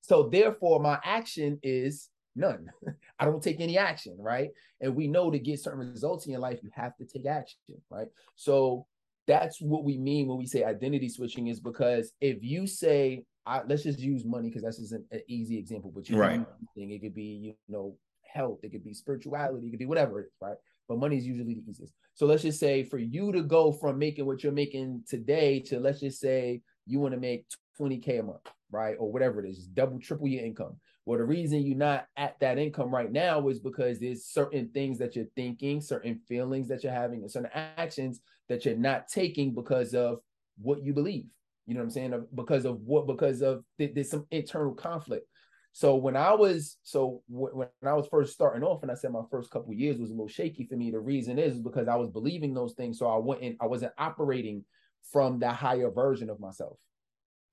So 0.01 0.29
therefore, 0.29 0.79
my 0.79 0.99
action 1.03 1.59
is 1.61 2.09
None. 2.35 2.69
I 3.19 3.25
don't 3.25 3.41
take 3.41 3.61
any 3.61 3.77
action, 3.77 4.15
right? 4.19 4.49
And 4.81 4.95
we 4.95 5.07
know 5.07 5.31
to 5.31 5.39
get 5.39 5.61
certain 5.61 5.79
results 5.79 6.25
in 6.25 6.31
your 6.31 6.41
life, 6.41 6.59
you 6.61 6.69
have 6.73 6.95
to 6.97 7.05
take 7.05 7.25
action, 7.25 7.59
right? 7.89 8.07
So 8.35 8.85
that's 9.27 9.61
what 9.61 9.83
we 9.83 9.97
mean 9.97 10.27
when 10.27 10.37
we 10.37 10.45
say 10.45 10.63
identity 10.63 11.09
switching 11.09 11.47
is 11.47 11.59
because 11.59 12.11
if 12.21 12.43
you 12.43 12.67
say, 12.67 13.23
I, 13.45 13.61
let's 13.67 13.83
just 13.83 13.99
use 13.99 14.25
money 14.25 14.49
because 14.49 14.63
that's 14.63 14.79
just 14.79 14.93
an, 14.93 15.05
an, 15.11 15.21
easy 15.27 15.57
example, 15.57 15.91
but 15.93 16.09
you 16.09 16.17
right. 16.17 16.45
Thing. 16.75 16.91
It 16.91 17.01
could 17.01 17.13
be, 17.13 17.23
you 17.23 17.55
know, 17.67 17.95
health, 18.23 18.59
it 18.63 18.71
could 18.71 18.83
be 18.83 18.93
spirituality, 18.93 19.67
it 19.67 19.69
could 19.71 19.79
be 19.79 19.85
whatever 19.85 20.19
it 20.19 20.25
is, 20.25 20.31
right? 20.41 20.57
But 20.87 20.99
money 20.99 21.17
is 21.17 21.25
usually 21.25 21.55
the 21.55 21.69
easiest. 21.69 21.93
So 22.13 22.25
let's 22.25 22.43
just 22.43 22.59
say 22.59 22.83
for 22.83 22.97
you 22.97 23.31
to 23.31 23.41
go 23.41 23.71
from 23.71 23.97
making 23.97 24.25
what 24.25 24.43
you're 24.43 24.51
making 24.51 25.03
today 25.07 25.59
to 25.61 25.79
let's 25.79 25.99
just 25.99 26.19
say 26.19 26.61
you 26.85 26.99
want 26.99 27.13
to 27.13 27.19
make 27.19 27.45
20K 27.79 28.19
a 28.19 28.23
month, 28.23 28.41
right? 28.71 28.95
Or 28.99 29.11
whatever 29.11 29.43
it 29.43 29.49
is, 29.49 29.67
double, 29.67 29.99
triple 29.99 30.27
your 30.27 30.45
income. 30.45 30.77
Well, 31.05 31.19
the 31.19 31.25
reason 31.25 31.61
you're 31.61 31.77
not 31.77 32.07
at 32.17 32.39
that 32.39 32.57
income 32.57 32.93
right 32.93 33.11
now 33.11 33.47
is 33.47 33.59
because 33.59 33.99
there's 33.99 34.25
certain 34.25 34.69
things 34.73 34.97
that 34.97 35.15
you're 35.15 35.27
thinking, 35.35 35.79
certain 35.79 36.19
feelings 36.27 36.67
that 36.69 36.83
you're 36.83 36.93
having, 36.93 37.21
and 37.21 37.31
certain 37.31 37.51
actions 37.53 38.21
that 38.49 38.65
you're 38.65 38.75
not 38.75 39.07
taking 39.07 39.53
because 39.53 39.93
of 39.93 40.19
what 40.59 40.83
you 40.83 40.93
believe. 40.93 41.25
You 41.67 41.75
know 41.75 41.81
what 41.81 41.85
I'm 41.85 41.91
saying? 41.91 42.25
Because 42.33 42.65
of 42.65 42.81
what? 42.81 43.05
Because 43.05 43.41
of 43.41 43.63
there's 43.77 44.09
some 44.09 44.25
internal 44.31 44.73
conflict. 44.73 45.27
So 45.73 45.95
when 45.95 46.15
I 46.15 46.33
was 46.33 46.77
so 46.83 47.21
when 47.27 47.67
I 47.85 47.93
was 47.93 48.07
first 48.07 48.33
starting 48.33 48.63
off, 48.63 48.81
and 48.81 48.91
I 48.91 48.95
said 48.95 49.11
my 49.11 49.23
first 49.29 49.51
couple 49.51 49.73
years 49.73 49.97
was 49.97 50.09
a 50.09 50.13
little 50.13 50.27
shaky 50.27 50.65
for 50.65 50.75
me. 50.75 50.89
The 50.89 50.99
reason 50.99 51.37
is 51.37 51.59
because 51.59 51.87
I 51.87 51.97
was 51.97 52.09
believing 52.09 52.53
those 52.53 52.73
things, 52.73 52.97
so 52.97 53.07
I 53.07 53.17
wasn't 53.17 53.57
I 53.59 53.65
wasn't 53.67 53.93
operating 53.97 54.63
from 55.11 55.39
that 55.39 55.55
higher 55.55 55.91
version 55.91 56.29
of 56.29 56.39
myself. 56.39 56.79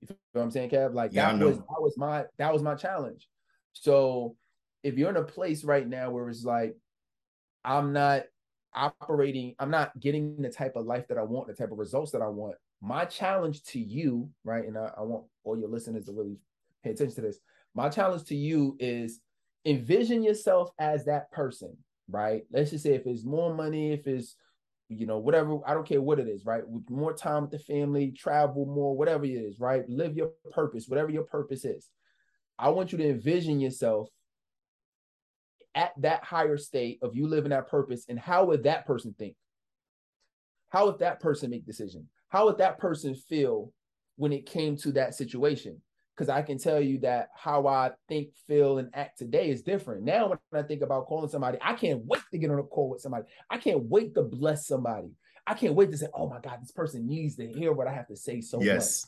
You 0.01 0.07
feel 0.07 0.17
what 0.31 0.41
I'm 0.41 0.51
saying, 0.51 0.69
Kev? 0.69 0.93
Like 0.93 1.11
yeah, 1.13 1.35
that 1.35 1.45
was 1.45 1.57
that 1.57 1.81
was 1.81 1.97
my 1.97 2.23
that 2.37 2.53
was 2.53 2.63
my 2.63 2.75
challenge. 2.75 3.27
So 3.73 4.35
if 4.83 4.97
you're 4.97 5.09
in 5.09 5.17
a 5.17 5.23
place 5.23 5.63
right 5.63 5.87
now 5.87 6.11
where 6.11 6.29
it's 6.29 6.43
like, 6.43 6.75
I'm 7.63 7.93
not 7.93 8.23
operating, 8.73 9.55
I'm 9.59 9.71
not 9.71 9.97
getting 9.99 10.41
the 10.41 10.49
type 10.49 10.75
of 10.75 10.85
life 10.85 11.07
that 11.09 11.17
I 11.17 11.23
want, 11.23 11.47
the 11.47 11.53
type 11.53 11.71
of 11.71 11.77
results 11.77 12.11
that 12.11 12.21
I 12.21 12.27
want. 12.27 12.55
My 12.81 13.05
challenge 13.05 13.63
to 13.65 13.79
you, 13.79 14.29
right? 14.43 14.65
And 14.65 14.77
I, 14.77 14.91
I 14.97 15.01
want 15.01 15.25
all 15.43 15.57
your 15.57 15.69
listeners 15.69 16.05
to 16.05 16.11
really 16.11 16.37
pay 16.83 16.91
attention 16.91 17.15
to 17.15 17.21
this. 17.21 17.39
My 17.75 17.89
challenge 17.89 18.25
to 18.25 18.35
you 18.35 18.75
is 18.79 19.19
envision 19.65 20.21
yourself 20.21 20.71
as 20.79 21.05
that 21.05 21.31
person, 21.31 21.77
right? 22.09 22.43
Let's 22.51 22.71
just 22.71 22.83
say 22.83 22.93
if 22.93 23.05
it's 23.05 23.23
more 23.23 23.53
money, 23.53 23.93
if 23.93 24.05
it's 24.05 24.35
you 24.89 25.05
know, 25.05 25.17
whatever, 25.17 25.59
I 25.65 25.73
don't 25.73 25.87
care 25.87 26.01
what 26.01 26.19
it 26.19 26.27
is, 26.27 26.45
right? 26.45 26.67
With 26.67 26.89
more 26.89 27.13
time 27.13 27.43
with 27.43 27.51
the 27.51 27.59
family, 27.59 28.11
travel 28.11 28.65
more, 28.65 28.95
whatever 28.95 29.25
it 29.25 29.29
is, 29.29 29.59
right? 29.59 29.87
Live 29.89 30.15
your 30.15 30.31
purpose, 30.51 30.87
whatever 30.87 31.09
your 31.09 31.23
purpose 31.23 31.65
is. 31.65 31.89
I 32.57 32.69
want 32.69 32.91
you 32.91 32.97
to 32.99 33.09
envision 33.09 33.59
yourself 33.59 34.09
at 35.75 35.91
that 35.97 36.23
higher 36.23 36.57
state 36.57 36.99
of 37.01 37.15
you 37.15 37.27
living 37.27 37.49
that 37.49 37.67
purpose 37.67 38.05
and 38.07 38.19
how 38.19 38.45
would 38.45 38.63
that 38.63 38.85
person 38.85 39.15
think? 39.17 39.35
How 40.69 40.85
would 40.85 40.99
that 40.99 41.19
person 41.19 41.49
make 41.49 41.65
decision? 41.65 42.07
How 42.29 42.45
would 42.45 42.57
that 42.57 42.79
person 42.79 43.15
feel 43.15 43.71
when 44.15 44.33
it 44.33 44.45
came 44.45 44.75
to 44.77 44.91
that 44.93 45.15
situation? 45.15 45.81
Because 46.15 46.29
I 46.29 46.43
can 46.43 46.59
tell 46.59 46.79
you 46.79 46.99
that 46.99 47.29
how 47.35 47.65
I 47.65 47.91
think, 48.07 48.29
feel, 48.47 48.77
and 48.77 48.89
act 48.93 49.17
today 49.17 49.49
is 49.49 49.63
different. 49.63 50.03
Now, 50.03 50.27
when 50.27 50.63
I 50.63 50.67
think 50.67 50.83
about 50.83 51.07
calling 51.07 51.29
somebody, 51.29 51.57
I 51.59 51.73
can't 51.73 52.05
wait 52.05 52.21
to 52.31 52.37
get 52.37 52.51
on 52.51 52.59
a 52.59 52.63
call 52.63 52.89
with 52.89 53.01
somebody. 53.01 53.25
I 53.49 53.57
can't 53.57 53.83
wait 53.85 54.13
to 54.13 54.21
bless 54.21 54.67
somebody. 54.67 55.09
I 55.45 55.55
can't 55.55 55.73
wait 55.73 55.91
to 55.91 55.97
say, 55.97 56.07
oh 56.13 56.29
my 56.29 56.39
God, 56.39 56.59
this 56.61 56.71
person 56.71 57.07
needs 57.07 57.35
to 57.37 57.47
hear 57.47 57.73
what 57.73 57.87
I 57.87 57.93
have 57.93 58.07
to 58.07 58.15
say 58.15 58.41
so 58.41 58.61
yes. 58.61 59.05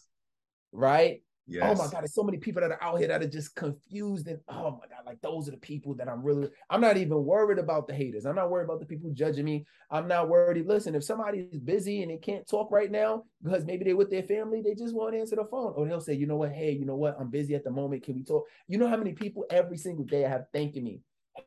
much. 0.73 0.81
Right? 0.81 1.23
Yes. 1.47 1.63
Oh 1.79 1.83
my 1.83 1.91
God, 1.91 2.01
there's 2.01 2.15
so 2.15 2.23
many 2.23 2.39
people 2.39 2.61
that 2.61 2.71
are 2.71 2.81
out 2.81 2.97
here 2.97 3.07
that 3.07 3.21
are 3.21 3.27
just 3.27 3.55
confused. 3.55 4.27
And 4.27 4.39
oh 4.47 4.71
my 4.71 4.87
God, 4.87 5.05
like 5.05 5.21
those 5.21 5.47
are 5.47 5.51
the 5.51 5.57
people 5.57 5.93
that 5.95 6.09
I'm 6.09 6.23
really, 6.23 6.49
I'm 6.71 6.81
not 6.81 6.97
even 6.97 7.23
worried 7.23 7.59
about 7.59 7.87
the 7.87 7.93
haters. 7.93 8.25
I'm 8.25 8.35
not 8.35 8.49
worried 8.49 8.65
about 8.65 8.79
the 8.79 8.85
people 8.85 9.11
judging 9.11 9.45
me. 9.45 9.65
I'm 9.91 10.07
not 10.07 10.27
worried. 10.27 10.65
Listen, 10.65 10.95
if 10.95 11.03
somebody 11.03 11.47
is 11.51 11.59
busy 11.59 12.01
and 12.01 12.11
they 12.11 12.17
can't 12.17 12.47
talk 12.47 12.71
right 12.71 12.89
now 12.89 13.25
because 13.43 13.63
maybe 13.63 13.85
they're 13.85 13.95
with 13.95 14.09
their 14.09 14.23
family, 14.23 14.61
they 14.61 14.73
just 14.73 14.95
won't 14.95 15.15
answer 15.15 15.35
the 15.35 15.45
phone. 15.45 15.73
Or 15.75 15.87
they'll 15.87 16.01
say, 16.01 16.15
you 16.15 16.25
know 16.25 16.37
what, 16.37 16.51
hey, 16.51 16.71
you 16.71 16.85
know 16.85 16.95
what, 16.95 17.15
I'm 17.19 17.29
busy 17.29 17.53
at 17.53 17.63
the 17.63 17.71
moment. 17.71 18.03
Can 18.03 18.15
we 18.15 18.23
talk? 18.23 18.47
You 18.67 18.79
know 18.79 18.87
how 18.87 18.97
many 18.97 19.13
people 19.13 19.45
every 19.51 19.77
single 19.77 20.05
day 20.05 20.25
I 20.25 20.29
have 20.29 20.45
thanking 20.51 20.83
me. 20.83 21.01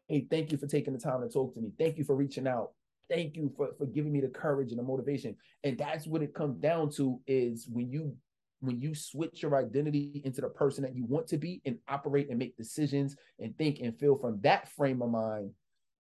Hey, 0.06 0.26
thank 0.30 0.52
you 0.52 0.58
for 0.58 0.66
taking 0.66 0.92
the 0.92 1.00
time 1.00 1.22
to 1.22 1.28
talk 1.28 1.54
to 1.54 1.60
me. 1.60 1.72
Thank 1.76 1.98
you 1.98 2.04
for 2.04 2.14
reaching 2.14 2.46
out. 2.46 2.70
Thank 3.10 3.36
you 3.36 3.52
for, 3.56 3.70
for 3.78 3.86
giving 3.86 4.12
me 4.12 4.20
the 4.20 4.28
courage 4.28 4.70
and 4.70 4.78
the 4.78 4.82
motivation. 4.82 5.34
And 5.64 5.76
that's 5.76 6.06
what 6.06 6.22
it 6.22 6.34
comes 6.34 6.58
down 6.58 6.90
to 6.92 7.18
is 7.26 7.66
when 7.66 7.90
you 7.90 8.14
when 8.60 8.80
you 8.80 8.94
switch 8.94 9.42
your 9.42 9.56
identity 9.56 10.22
into 10.24 10.40
the 10.40 10.48
person 10.48 10.82
that 10.82 10.94
you 10.94 11.04
want 11.04 11.26
to 11.28 11.38
be 11.38 11.60
and 11.64 11.78
operate 11.88 12.28
and 12.28 12.38
make 12.38 12.56
decisions 12.56 13.16
and 13.38 13.56
think 13.56 13.80
and 13.80 13.98
feel 13.98 14.16
from 14.16 14.40
that 14.42 14.68
frame 14.72 15.02
of 15.02 15.10
mind, 15.10 15.50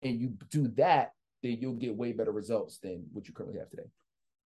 and 0.02 0.20
you 0.20 0.34
do 0.50 0.68
that, 0.76 1.12
then 1.42 1.58
you'll 1.60 1.74
get 1.74 1.96
way 1.96 2.12
better 2.12 2.32
results 2.32 2.78
than 2.78 3.04
what 3.12 3.26
you 3.26 3.34
currently 3.34 3.58
have 3.58 3.70
today. 3.70 3.88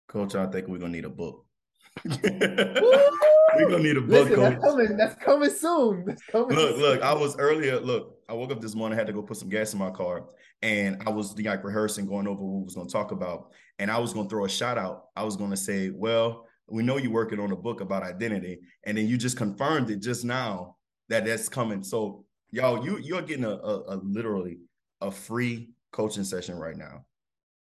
Coach, 0.09 0.35
I 0.35 0.47
think 0.47 0.69
we're 0.69 0.79
gonna 0.79 0.93
need 0.93 1.05
a 1.05 1.11
book. 1.11 1.45
we're 2.05 3.69
gonna 3.69 3.79
need 3.79 3.97
a 3.97 4.01
book. 4.01 4.29
Listen, 4.29 4.41
that's 4.41 4.65
coming. 4.65 4.97
That's 4.97 5.15
coming 5.15 5.51
soon. 5.51 6.05
That's 6.05 6.23
coming. 6.27 6.57
Look, 6.57 6.73
soon. 6.73 6.81
look. 6.81 7.03
I 7.03 7.15
was 7.15 7.37
earlier. 7.39 7.79
Look, 7.81 8.19
I 8.29 8.33
woke 8.33 8.51
up 8.51 8.61
this 8.61 8.75
morning, 8.75 8.99
had 8.99 9.07
to 9.07 9.13
go 9.13 9.23
put 9.23 9.37
some 9.37 9.49
gas 9.49 9.73
in 9.73 9.79
my 9.79 9.91
car, 9.91 10.25
and 10.63 11.03
I 11.07 11.11
was 11.11 11.39
like 11.39 11.65
rehearsing, 11.65 12.07
going 12.07 12.27
over 12.27 12.43
what 12.43 12.59
we 12.59 12.65
was 12.65 12.75
gonna 12.75 12.89
talk 12.89 13.13
about, 13.13 13.53
and 13.79 13.91
I 13.91 13.99
was 13.99 14.13
gonna 14.13 14.29
throw 14.29 14.45
a 14.45 14.49
shout 14.49 14.77
out. 14.77 15.07
I 15.17 15.23
was 15.25 15.37
gonna 15.37 15.57
say, 15.57 15.91
well, 15.91 16.47
we 16.69 16.83
know 16.83 16.97
you're 16.97 17.13
working 17.13 17.41
on 17.41 17.53
a 17.53 17.57
book 17.57 17.81
about 17.81 18.03
identity, 18.03 18.61
and 18.85 18.97
then 18.97 19.07
you 19.07 19.17
just 19.19 19.37
confirmed 19.37 19.91
it 19.91 20.01
just 20.01 20.25
now 20.25 20.77
that 21.09 21.25
that's 21.25 21.49
coming. 21.49 21.83
So, 21.83 22.25
y'all, 22.51 22.85
you 22.85 22.99
you're 22.99 23.23
getting 23.23 23.45
a, 23.45 23.51
a, 23.51 23.95
a 23.95 23.97
literally 23.97 24.59
a 25.01 25.11
free 25.11 25.71
coaching 25.93 26.25
session 26.25 26.57
right 26.57 26.77
now, 26.77 27.05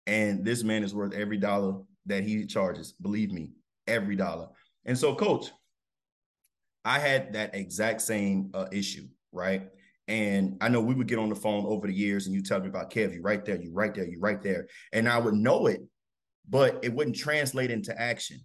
and 0.06 0.44
this 0.44 0.62
man 0.62 0.82
is 0.82 0.94
worth 0.94 1.14
every 1.14 1.36
dollar 1.36 1.80
that 2.06 2.24
he 2.24 2.46
charges. 2.46 2.92
Believe 2.92 3.30
me, 3.30 3.50
every 3.86 4.16
dollar. 4.16 4.48
And 4.86 4.98
so, 4.98 5.14
coach, 5.14 5.50
I 6.84 6.98
had 6.98 7.32
that 7.34 7.54
exact 7.54 8.02
same 8.02 8.50
uh, 8.54 8.66
issue, 8.72 9.06
right? 9.32 9.68
And 10.06 10.58
I 10.60 10.68
know 10.68 10.82
we 10.82 10.94
would 10.94 11.08
get 11.08 11.18
on 11.18 11.30
the 11.30 11.34
phone 11.34 11.64
over 11.66 11.86
the 11.86 11.94
years, 11.94 12.26
and 12.26 12.34
you 12.34 12.42
tell 12.42 12.60
me 12.60 12.68
about 12.68 12.90
Kev, 12.90 13.14
you 13.14 13.22
right 13.22 13.42
there, 13.44 13.56
you 13.56 13.72
right 13.72 13.94
there, 13.94 14.06
you 14.06 14.20
right 14.20 14.42
there, 14.42 14.66
and 14.92 15.08
I 15.08 15.18
would 15.18 15.34
know 15.34 15.66
it, 15.66 15.80
but 16.48 16.80
it 16.82 16.92
wouldn't 16.92 17.16
translate 17.16 17.70
into 17.70 17.98
action. 17.98 18.40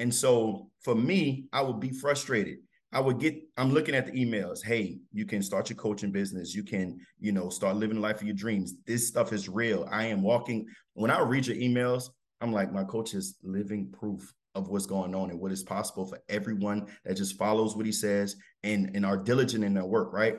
And 0.00 0.12
so 0.12 0.70
for 0.82 0.94
me, 0.94 1.44
I 1.52 1.60
would 1.60 1.78
be 1.78 1.90
frustrated. 1.90 2.58
I 2.90 3.00
would 3.00 3.20
get, 3.20 3.36
I'm 3.58 3.70
looking 3.70 3.94
at 3.94 4.06
the 4.06 4.12
emails. 4.12 4.64
Hey, 4.64 4.98
you 5.12 5.26
can 5.26 5.42
start 5.42 5.68
your 5.68 5.76
coaching 5.76 6.10
business. 6.10 6.54
You 6.54 6.64
can, 6.64 6.98
you 7.20 7.32
know, 7.32 7.50
start 7.50 7.76
living 7.76 7.96
the 7.96 8.02
life 8.02 8.16
of 8.16 8.26
your 8.26 8.34
dreams. 8.34 8.74
This 8.86 9.06
stuff 9.06 9.32
is 9.32 9.48
real. 9.48 9.86
I 9.92 10.06
am 10.06 10.22
walking. 10.22 10.66
When 10.94 11.10
I 11.10 11.20
read 11.20 11.46
your 11.46 11.56
emails, 11.56 12.08
I'm 12.40 12.50
like, 12.50 12.72
my 12.72 12.82
coach 12.82 13.12
is 13.12 13.36
living 13.44 13.92
proof 13.92 14.32
of 14.54 14.68
what's 14.68 14.86
going 14.86 15.14
on 15.14 15.30
and 15.30 15.38
what 15.38 15.52
is 15.52 15.62
possible 15.62 16.06
for 16.06 16.18
everyone 16.30 16.88
that 17.04 17.18
just 17.18 17.36
follows 17.36 17.76
what 17.76 17.86
he 17.86 17.92
says 17.92 18.36
and, 18.64 18.90
and 18.94 19.04
are 19.04 19.18
diligent 19.18 19.62
in 19.62 19.74
their 19.74 19.84
work, 19.84 20.14
right? 20.14 20.38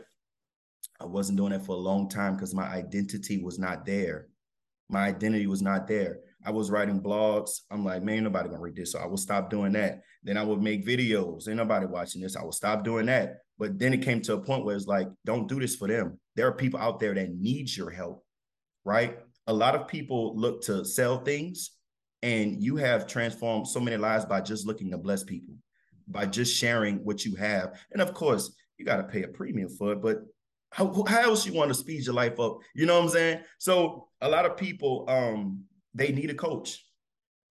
I 0.99 1.05
wasn't 1.05 1.37
doing 1.37 1.51
that 1.51 1.65
for 1.65 1.75
a 1.75 1.79
long 1.79 2.09
time 2.09 2.35
because 2.35 2.55
my 2.55 2.65
identity 2.65 3.41
was 3.41 3.59
not 3.59 3.85
there. 3.85 4.27
My 4.89 5.07
identity 5.07 5.45
was 5.45 5.61
not 5.61 5.87
there. 5.87 6.17
I 6.45 6.51
was 6.51 6.71
writing 6.71 7.01
blogs. 7.01 7.61
I'm 7.69 7.85
like, 7.85 8.03
man, 8.03 8.23
nobody 8.23 8.49
gonna 8.49 8.61
read 8.61 8.75
this. 8.75 8.91
So 8.91 8.99
I 8.99 9.05
will 9.05 9.17
stop 9.17 9.49
doing 9.49 9.73
that. 9.73 10.01
Then 10.23 10.37
I 10.37 10.43
would 10.43 10.61
make 10.61 10.85
videos. 10.85 11.47
Ain't 11.47 11.57
nobody 11.57 11.85
watching 11.85 12.21
this. 12.21 12.35
I 12.35 12.43
will 12.43 12.51
stop 12.51 12.83
doing 12.83 13.05
that. 13.07 13.37
But 13.57 13.77
then 13.77 13.93
it 13.93 14.01
came 14.01 14.21
to 14.21 14.33
a 14.33 14.41
point 14.41 14.65
where 14.65 14.75
it's 14.75 14.87
like, 14.87 15.07
don't 15.25 15.47
do 15.47 15.59
this 15.59 15.75
for 15.75 15.87
them. 15.87 16.19
There 16.35 16.47
are 16.47 16.51
people 16.53 16.79
out 16.79 16.99
there 16.99 17.13
that 17.13 17.33
need 17.33 17.75
your 17.75 17.91
help, 17.91 18.25
right? 18.85 19.19
A 19.47 19.53
lot 19.53 19.75
of 19.75 19.87
people 19.87 20.35
look 20.35 20.63
to 20.63 20.83
sell 20.85 21.19
things, 21.19 21.71
and 22.23 22.61
you 22.61 22.75
have 22.77 23.07
transformed 23.07 23.67
so 23.67 23.79
many 23.79 23.97
lives 23.97 24.25
by 24.25 24.41
just 24.41 24.65
looking 24.65 24.91
to 24.91 24.97
bless 24.97 25.23
people, 25.23 25.53
by 26.07 26.25
just 26.25 26.55
sharing 26.55 26.97
what 27.03 27.25
you 27.25 27.35
have. 27.35 27.79
And 27.91 28.01
of 28.01 28.13
course, 28.13 28.55
you 28.77 28.85
got 28.85 28.97
to 28.97 29.03
pay 29.03 29.23
a 29.23 29.27
premium 29.27 29.69
for 29.69 29.93
it, 29.93 30.01
but 30.01 30.21
how, 30.71 31.03
how 31.07 31.21
else 31.21 31.45
you 31.45 31.53
want 31.53 31.69
to 31.69 31.75
speed 31.75 32.05
your 32.05 32.15
life 32.15 32.39
up? 32.39 32.57
You 32.73 32.85
know 32.85 32.95
what 32.95 33.05
I'm 33.05 33.09
saying? 33.09 33.39
So 33.59 34.07
a 34.21 34.29
lot 34.29 34.45
of 34.45 34.57
people, 34.57 35.05
um, 35.07 35.65
they 35.93 36.11
need 36.11 36.29
a 36.29 36.35
coach. 36.35 36.85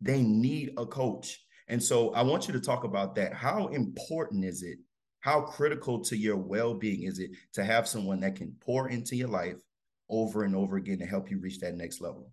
They 0.00 0.22
need 0.22 0.72
a 0.76 0.86
coach. 0.86 1.38
And 1.68 1.82
so 1.82 2.12
I 2.14 2.22
want 2.22 2.48
you 2.48 2.52
to 2.54 2.60
talk 2.60 2.84
about 2.84 3.14
that. 3.16 3.32
How 3.32 3.68
important 3.68 4.44
is 4.44 4.62
it? 4.62 4.78
How 5.20 5.42
critical 5.42 6.00
to 6.04 6.16
your 6.16 6.36
well-being 6.36 7.02
is 7.02 7.18
it 7.18 7.30
to 7.52 7.64
have 7.64 7.86
someone 7.86 8.20
that 8.20 8.36
can 8.36 8.56
pour 8.60 8.88
into 8.88 9.14
your 9.14 9.28
life 9.28 9.58
over 10.08 10.44
and 10.44 10.56
over 10.56 10.76
again 10.76 10.98
to 10.98 11.06
help 11.06 11.30
you 11.30 11.38
reach 11.38 11.60
that 11.60 11.76
next 11.76 12.00
level? 12.00 12.32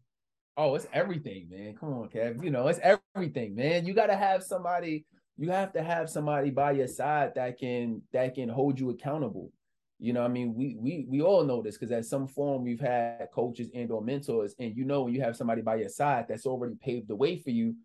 Oh, 0.55 0.73
it's 0.73 0.87
everything, 0.93 1.49
man. 1.51 1.75
Come 1.75 1.93
on, 1.93 2.09
Kev. 2.09 2.43
You 2.43 2.49
know, 2.49 2.67
it's 2.67 2.79
everything, 2.79 3.55
man. 3.55 3.85
You 3.85 3.93
got 3.93 4.07
to 4.07 4.15
have 4.15 4.41
somebody, 4.41 5.05
you 5.37 5.51
have 5.51 5.71
to 5.73 5.83
have 5.83 6.09
somebody 6.09 6.49
by 6.49 6.71
your 6.71 6.87
side 6.87 7.33
that 7.35 7.59
can 7.59 8.01
that 8.13 8.33
can 8.33 8.49
hold 8.49 8.79
you 8.79 8.89
accountable. 8.89 9.51
You 9.99 10.13
know, 10.13 10.23
I 10.23 10.27
mean, 10.27 10.53
we 10.53 10.75
we 10.79 11.05
we 11.09 11.21
all 11.21 11.43
know 11.43 11.61
this 11.61 11.75
because 11.77 11.91
at 11.91 12.05
some 12.05 12.27
form 12.27 12.63
we've 12.63 12.79
had 12.79 13.27
coaches 13.33 13.69
and 13.73 13.91
or 13.91 14.01
mentors, 14.01 14.53
and 14.59 14.75
you 14.75 14.85
know 14.85 15.03
when 15.03 15.13
you 15.13 15.21
have 15.21 15.35
somebody 15.35 15.61
by 15.61 15.75
your 15.75 15.89
side 15.89 16.25
that's 16.29 16.45
already 16.45 16.75
paved 16.75 17.07
the 17.07 17.15
way 17.15 17.39
for 17.39 17.49
you, 17.49 17.75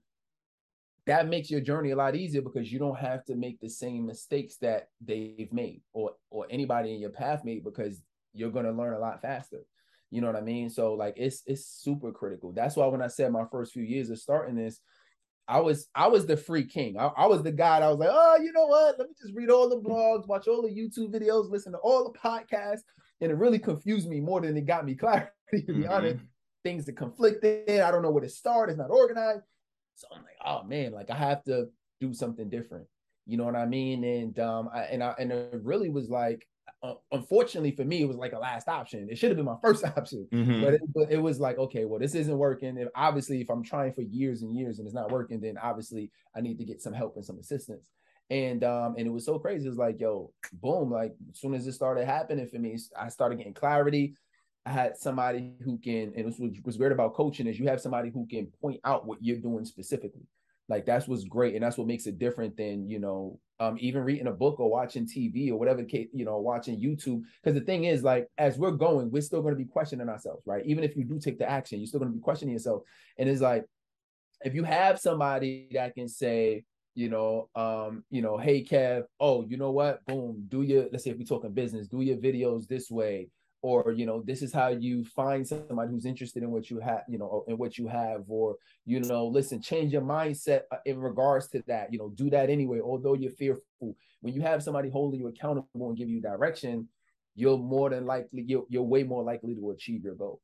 that 1.07 1.27
makes 1.27 1.51
your 1.51 1.61
journey 1.61 1.91
a 1.91 1.97
lot 1.97 2.15
easier 2.15 2.43
because 2.43 2.71
you 2.71 2.79
don't 2.79 2.99
have 2.99 3.25
to 3.25 3.35
make 3.35 3.61
the 3.61 3.69
same 3.69 4.07
mistakes 4.07 4.57
that 4.57 4.89
they've 5.01 5.53
made 5.53 5.81
or 5.95 6.13
or 6.31 6.47
anybody 6.51 6.95
in 6.95 7.01
your 7.01 7.11
path 7.11 7.45
made 7.45 7.65
because 7.65 8.03
you're 8.35 8.51
gonna 8.51 8.73
learn 8.73 8.95
a 8.95 8.99
lot 8.99 9.23
faster. 9.23 9.65
You 10.11 10.21
know 10.21 10.27
what 10.27 10.37
I 10.37 10.43
mean? 10.43 10.69
So 10.69 10.93
like 10.93 11.15
it's 11.17 11.43
it's 11.47 11.65
super 11.65 12.13
critical. 12.13 12.53
That's 12.53 12.77
why 12.77 12.87
when 12.89 13.01
I 13.01 13.07
said 13.07 13.33
my 13.33 13.45
first 13.51 13.73
few 13.73 13.83
years 13.83 14.11
of 14.11 14.19
starting 14.19 14.55
this, 14.55 14.81
I 15.49 15.61
was 15.61 15.89
I 15.95 16.07
was 16.09 16.27
the 16.27 16.37
free 16.37 16.65
king. 16.65 16.99
I, 16.99 17.07
I, 17.17 17.27
was 17.27 17.43
the 17.43 17.53
guy 17.53 17.81
that 17.81 17.89
was 17.89 17.99
like, 17.99 18.11
oh, 18.13 18.39
you 18.41 18.53
know 18.53 18.67
what? 18.67 18.99
Let 18.99 19.09
me 19.09 19.15
just 19.21 19.35
read 19.35 19.51
all 19.51 19.69
the 19.69 19.81
blogs, 19.81 20.27
watch 20.27 20.47
all 20.47 20.63
the 20.63 20.69
YouTube 20.69 21.13
videos, 21.13 21.51
listen 21.51 21.73
to 21.73 21.79
all 21.79 22.05
the 22.05 22.19
podcasts, 22.19 22.83
and 23.21 23.31
it 23.31 23.35
really 23.35 23.59
confused 23.59 24.09
me 24.09 24.21
more 24.21 24.41
than 24.41 24.57
it 24.57 24.67
got 24.67 24.85
me 24.85 24.95
clarity. 24.97 25.31
To 25.53 25.61
be 25.61 25.73
mm-hmm. 25.73 25.93
honest, 25.93 26.25
things 26.65 26.87
that 26.87 26.97
conflicted. 26.97 27.81
I 27.81 27.91
don't 27.91 28.03
know 28.03 28.11
where 28.11 28.23
to 28.23 28.29
start. 28.29 28.71
It's 28.71 28.79
not 28.79 28.91
organized. 28.91 29.43
So 29.95 30.07
I'm 30.15 30.23
like, 30.23 30.39
oh 30.45 30.63
man, 30.65 30.93
like 30.93 31.11
I 31.11 31.17
have 31.17 31.43
to 31.45 31.69
do 32.01 32.15
something 32.15 32.49
different. 32.49 32.87
You 33.27 33.37
know 33.37 33.45
what 33.45 33.57
I 33.57 33.67
mean? 33.67 34.05
And 34.05 34.39
um, 34.39 34.71
I, 34.75 34.83
and 34.85 35.03
I 35.03 35.15
and 35.19 35.31
it 35.31 35.61
really 35.63 35.91
was 35.91 36.09
like 36.09 36.47
uh, 36.83 36.95
unfortunately 37.13 37.71
for 37.73 37.85
me, 37.85 38.03
it 38.03 38.09
was 38.09 38.17
like 38.17 38.33
a 38.33 38.39
last 38.39 38.69
option. 38.69 39.09
It 39.11 39.19
should 39.19 39.31
have 39.31 39.37
been 39.37 39.47
my 39.47 39.57
first 39.63 39.85
option, 39.85 40.27
mm-hmm. 40.33 40.63
but, 40.63 40.75
it, 40.75 40.81
but 40.95 41.11
it 41.11 41.19
was 41.19 41.41
like, 41.41 41.59
okay, 41.59 41.85
well, 41.85 42.01
this 42.01 42.15
isn't 42.15 42.37
working. 42.37 42.79
And 42.79 42.89
obviously, 42.95 43.41
if 43.41 43.51
I'm 43.51 43.63
trying 43.63 43.93
for 43.93 44.03
years 44.03 44.43
and 44.43 44.57
years 44.57 44.79
and 44.79 44.87
it's 44.87 44.95
not 44.95 45.11
working, 45.11 45.41
then 45.41 45.59
obviously 45.59 46.11
I 46.37 46.41
need 46.41 46.59
to 46.59 46.65
get 46.65 46.81
some 46.81 46.93
help 46.93 47.17
and 47.17 47.25
some 47.25 47.39
assistance. 47.39 47.91
And 48.31 48.65
um, 48.65 48.95
and 48.97 49.07
it 49.07 49.11
was 49.11 49.27
so 49.27 49.39
crazy. 49.39 49.67
It 49.67 49.71
was 49.71 49.79
like, 49.79 50.01
yo, 50.01 50.33
boom! 50.55 50.91
Like 50.91 51.13
as 51.31 51.41
soon 51.41 51.55
as 51.55 51.67
it 51.67 51.73
started 51.73 52.07
happening 52.07 52.49
for 52.49 52.59
me, 52.59 52.79
I 52.99 53.09
started 53.09 53.37
getting 53.37 53.53
clarity. 53.53 54.15
I 54.65 54.71
had 54.71 54.97
somebody 54.97 55.55
who 55.65 55.79
can, 55.79 56.13
and 56.17 56.19
it 56.19 56.25
was, 56.25 56.39
was 56.65 56.79
weird 56.79 56.93
about 56.93 57.15
coaching 57.15 57.49
is 57.49 57.59
you 57.59 57.67
have 57.67 57.81
somebody 57.81 58.11
who 58.11 58.27
can 58.27 58.47
point 58.61 58.81
out 58.85 59.07
what 59.07 59.19
you're 59.21 59.39
doing 59.39 59.65
specifically. 59.65 60.23
Like 60.73 60.87
that's 60.87 61.07
what's 61.07 61.25
great, 61.25 61.55
and 61.55 61.63
that's 61.63 61.77
what 61.77 61.87
makes 61.87 62.07
it 62.07 62.19
different 62.19 62.57
than 62.57 62.89
you 62.89 62.99
know, 62.99 63.39
um, 63.61 63.77
even 63.79 64.05
reading 64.05 64.27
a 64.27 64.33
book 64.33 64.59
or 64.59 64.71
watching 64.71 65.07
TV 65.07 65.51
or 65.51 65.59
whatever 65.59 65.85
you 65.93 66.25
know, 66.25 66.39
watching 66.39 66.81
YouTube. 66.81 67.21
Because 67.43 67.59
the 67.59 67.65
thing 67.67 67.85
is, 67.85 68.03
like, 68.03 68.27
as 68.39 68.57
we're 68.57 68.71
going, 68.71 69.11
we're 69.11 69.21
still 69.21 69.43
going 69.43 69.53
to 69.53 69.59
be 69.59 69.67
questioning 69.67 70.09
ourselves, 70.09 70.43
right? 70.47 70.65
Even 70.65 70.83
if 70.83 70.97
you 70.97 71.05
do 71.05 71.21
take 71.21 71.39
the 71.39 71.47
action, 71.47 71.79
you're 71.79 71.89
still 71.89 72.01
going 72.01 72.11
to 72.11 72.17
be 72.17 72.23
questioning 72.23 72.55
yourself. 72.55 72.85
And 73.19 73.29
it's 73.29 73.43
like, 73.43 73.67
if 74.47 74.55
you 74.55 74.65
have 74.65 74.99
somebody 74.99 75.69
that 75.73 75.95
can 75.95 76.09
say, 76.09 76.65
you 76.95 77.11
know, 77.11 77.51
um, 77.55 78.03
you 78.09 78.23
know, 78.23 78.39
hey 78.39 78.65
Kev, 78.65 79.03
oh, 79.21 79.45
you 79.47 79.59
know 79.59 79.73
what? 79.73 80.03
Boom, 80.07 80.47
do 80.49 80.63
your 80.63 80.87
let's 80.91 81.05
say 81.05 81.11
if 81.11 81.19
we're 81.19 81.25
talking 81.25 81.53
business, 81.53 81.87
do 81.87 82.01
your 82.01 82.17
videos 82.17 82.67
this 82.67 82.91
way 82.91 83.29
or 83.63 83.93
you 83.93 84.05
know 84.05 84.23
this 84.27 84.43
is 84.43 84.53
how 84.53 84.69
you 84.69 85.05
find 85.05 85.47
somebody 85.47 85.91
who's 85.91 86.05
interested 86.05 86.43
in 86.43 86.51
what 86.51 86.69
you 86.69 86.81
have 86.81 87.03
you 87.09 87.19
know 87.19 87.45
in 87.49 87.57
what 87.57 87.79
you 87.79 87.87
have 87.87 88.25
or 88.29 88.57
you 88.85 89.01
know 89.01 89.27
listen 89.27 89.63
change 89.63 89.93
your 89.93 90.03
mindset 90.03 90.63
uh, 90.73 90.77
in 90.85 90.99
regards 90.99 91.49
to 91.49 91.63
that 91.67 91.93
you 91.93 91.99
know 91.99 92.11
do 92.11 92.29
that 92.29 92.51
anyway 92.51 92.81
although 92.81 93.15
you're 93.15 93.31
fearful. 93.33 93.63
When 94.21 94.35
you 94.35 94.43
have 94.43 94.63
somebody 94.63 94.89
holding 94.89 95.21
you 95.21 95.29
accountable 95.29 95.89
and 95.89 95.97
give 95.97 96.09
you 96.09 96.21
direction 96.21 96.89
you're 97.35 97.59
more 97.59 97.91
than 97.91 98.07
likely 98.07 98.45
you're, 98.47 98.65
you're 98.69 98.83
way 98.83 99.03
more 99.03 99.23
likely 99.23 99.55
to 99.55 99.71
achieve 99.71 100.05
your 100.05 100.15
goal. 100.15 100.41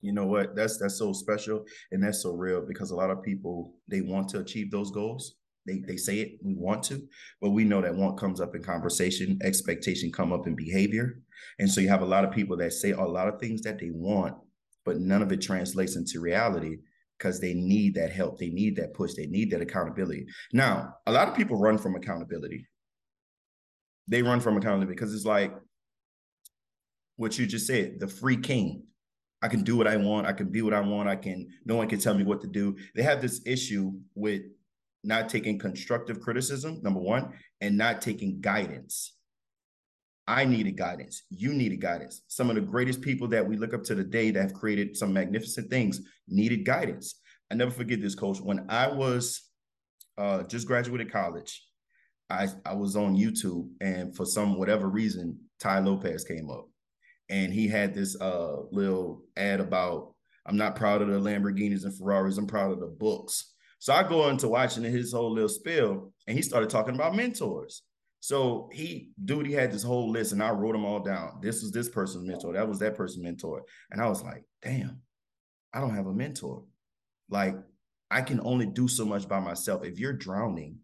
You 0.00 0.12
know 0.12 0.26
what? 0.26 0.54
That's 0.54 0.76
that's 0.76 0.98
so 0.98 1.12
special 1.12 1.64
and 1.92 2.02
that's 2.02 2.22
so 2.22 2.32
real 2.32 2.60
because 2.60 2.90
a 2.90 2.96
lot 2.96 3.10
of 3.10 3.22
people 3.22 3.74
they 3.88 4.02
want 4.02 4.28
to 4.30 4.40
achieve 4.40 4.70
those 4.70 4.90
goals. 4.90 5.36
They 5.66 5.78
they 5.78 5.96
say 5.96 6.18
it, 6.18 6.38
we 6.42 6.54
want 6.54 6.82
to, 6.84 7.02
but 7.40 7.50
we 7.50 7.64
know 7.64 7.80
that 7.80 7.94
want 7.94 8.18
comes 8.18 8.38
up 8.38 8.54
in 8.54 8.62
conversation, 8.62 9.38
expectation 9.42 10.12
come 10.12 10.30
up 10.32 10.46
in 10.46 10.54
behavior. 10.54 11.20
And 11.58 11.70
so 11.70 11.80
you 11.80 11.88
have 11.88 12.02
a 12.02 12.06
lot 12.06 12.24
of 12.24 12.30
people 12.30 12.56
that 12.58 12.72
say 12.72 12.92
a 12.92 13.00
lot 13.00 13.28
of 13.28 13.40
things 13.40 13.62
that 13.62 13.78
they 13.78 13.90
want, 13.90 14.34
but 14.84 14.98
none 14.98 15.22
of 15.22 15.32
it 15.32 15.40
translates 15.40 15.96
into 15.96 16.20
reality 16.20 16.78
because 17.18 17.40
they 17.40 17.54
need 17.54 17.94
that 17.94 18.12
help, 18.12 18.38
they 18.38 18.50
need 18.50 18.76
that 18.76 18.94
push, 18.94 19.14
they 19.14 19.26
need 19.26 19.50
that 19.50 19.60
accountability. 19.60 20.26
Now, 20.52 20.94
a 21.06 21.12
lot 21.12 21.28
of 21.28 21.34
people 21.34 21.58
run 21.58 21.78
from 21.78 21.94
accountability. 21.94 22.66
They 24.08 24.22
run 24.22 24.40
from 24.40 24.56
accountability 24.56 24.94
because 24.94 25.14
it's 25.14 25.24
like 25.24 25.54
what 27.16 27.38
you 27.38 27.46
just 27.46 27.66
said, 27.66 28.00
the 28.00 28.08
free 28.08 28.36
king. 28.36 28.84
I 29.40 29.48
can 29.48 29.62
do 29.62 29.76
what 29.76 29.86
I 29.86 29.96
want. 29.96 30.26
I 30.26 30.32
can 30.32 30.48
be 30.48 30.62
what 30.62 30.74
I 30.74 30.80
want. 30.80 31.08
I 31.08 31.16
can, 31.16 31.46
no 31.64 31.76
one 31.76 31.88
can 31.88 31.98
tell 31.98 32.14
me 32.14 32.24
what 32.24 32.40
to 32.40 32.46
do. 32.46 32.76
They 32.94 33.02
have 33.02 33.20
this 33.20 33.42
issue 33.46 33.92
with 34.14 34.42
not 35.04 35.28
taking 35.28 35.58
constructive 35.58 36.20
criticism, 36.20 36.80
number 36.82 37.00
one, 37.00 37.32
and 37.60 37.76
not 37.76 38.00
taking 38.00 38.40
guidance. 38.40 39.12
I 40.26 40.44
needed 40.44 40.76
guidance. 40.76 41.22
You 41.30 41.52
needed 41.52 41.80
guidance. 41.80 42.22
Some 42.28 42.48
of 42.48 42.56
the 42.56 42.62
greatest 42.62 43.02
people 43.02 43.28
that 43.28 43.46
we 43.46 43.56
look 43.56 43.74
up 43.74 43.84
to 43.84 43.94
today 43.94 44.30
that 44.30 44.40
have 44.40 44.54
created 44.54 44.96
some 44.96 45.12
magnificent 45.12 45.70
things 45.70 46.00
needed 46.28 46.64
guidance. 46.64 47.20
I 47.50 47.54
never 47.54 47.70
forget 47.70 48.00
this, 48.00 48.14
coach. 48.14 48.38
When 48.38 48.66
I 48.68 48.88
was 48.88 49.42
uh, 50.16 50.44
just 50.44 50.66
graduated 50.66 51.12
college, 51.12 51.62
I, 52.30 52.48
I 52.64 52.74
was 52.74 52.96
on 52.96 53.16
YouTube, 53.16 53.68
and 53.82 54.16
for 54.16 54.24
some 54.24 54.58
whatever 54.58 54.88
reason, 54.88 55.38
Tai 55.60 55.80
Lopez 55.80 56.24
came 56.24 56.50
up 56.50 56.68
and 57.28 57.52
he 57.52 57.68
had 57.68 57.94
this 57.94 58.20
uh 58.20 58.56
little 58.70 59.22
ad 59.36 59.60
about 59.60 60.14
I'm 60.46 60.56
not 60.56 60.76
proud 60.76 61.00
of 61.00 61.08
the 61.08 61.18
Lamborghinis 61.18 61.84
and 61.84 61.96
Ferraris. 61.96 62.36
I'm 62.36 62.46
proud 62.46 62.72
of 62.72 62.80
the 62.80 62.86
books. 62.86 63.54
So 63.78 63.94
I 63.94 64.06
go 64.06 64.28
into 64.28 64.48
watching 64.48 64.82
his 64.82 65.12
whole 65.12 65.32
little 65.32 65.48
spill, 65.48 66.12
and 66.26 66.36
he 66.36 66.42
started 66.42 66.68
talking 66.68 66.94
about 66.94 67.16
mentors. 67.16 67.82
So 68.24 68.70
he, 68.72 69.10
dude, 69.22 69.46
he 69.46 69.52
had 69.52 69.70
this 69.70 69.82
whole 69.82 70.10
list, 70.10 70.32
and 70.32 70.42
I 70.42 70.50
wrote 70.50 70.72
them 70.72 70.84
all 70.84 71.00
down. 71.00 71.40
This 71.42 71.62
was 71.62 71.72
this 71.72 71.88
person's 71.88 72.26
mentor. 72.26 72.54
That 72.54 72.66
was 72.66 72.78
that 72.78 72.96
person's 72.96 73.22
mentor. 73.22 73.64
And 73.90 74.00
I 74.00 74.08
was 74.08 74.22
like, 74.22 74.44
damn, 74.62 75.00
I 75.72 75.80
don't 75.80 75.94
have 75.94 76.06
a 76.06 76.14
mentor. 76.14 76.64
Like, 77.28 77.56
I 78.10 78.22
can 78.22 78.40
only 78.40 78.66
do 78.66 78.88
so 78.88 79.04
much 79.04 79.28
by 79.28 79.40
myself. 79.40 79.84
If 79.84 79.98
you're 79.98 80.12
drowning, 80.12 80.78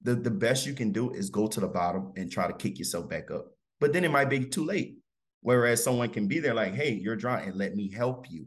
the, 0.00 0.14
the 0.14 0.30
best 0.30 0.66
you 0.66 0.72
can 0.72 0.92
do 0.92 1.10
is 1.10 1.30
go 1.30 1.46
to 1.46 1.60
the 1.60 1.68
bottom 1.68 2.12
and 2.16 2.30
try 2.30 2.46
to 2.46 2.54
kick 2.54 2.78
yourself 2.78 3.08
back 3.08 3.30
up 3.30 3.52
but 3.82 3.92
then 3.92 4.04
it 4.04 4.12
might 4.12 4.30
be 4.30 4.44
too 4.44 4.64
late. 4.64 4.98
Whereas 5.40 5.82
someone 5.82 6.10
can 6.10 6.28
be 6.28 6.38
there 6.38 6.54
like, 6.54 6.72
hey, 6.72 6.92
you're 6.92 7.16
drowning, 7.16 7.48
and 7.48 7.58
let 7.58 7.74
me 7.74 7.90
help 7.90 8.30
you. 8.30 8.46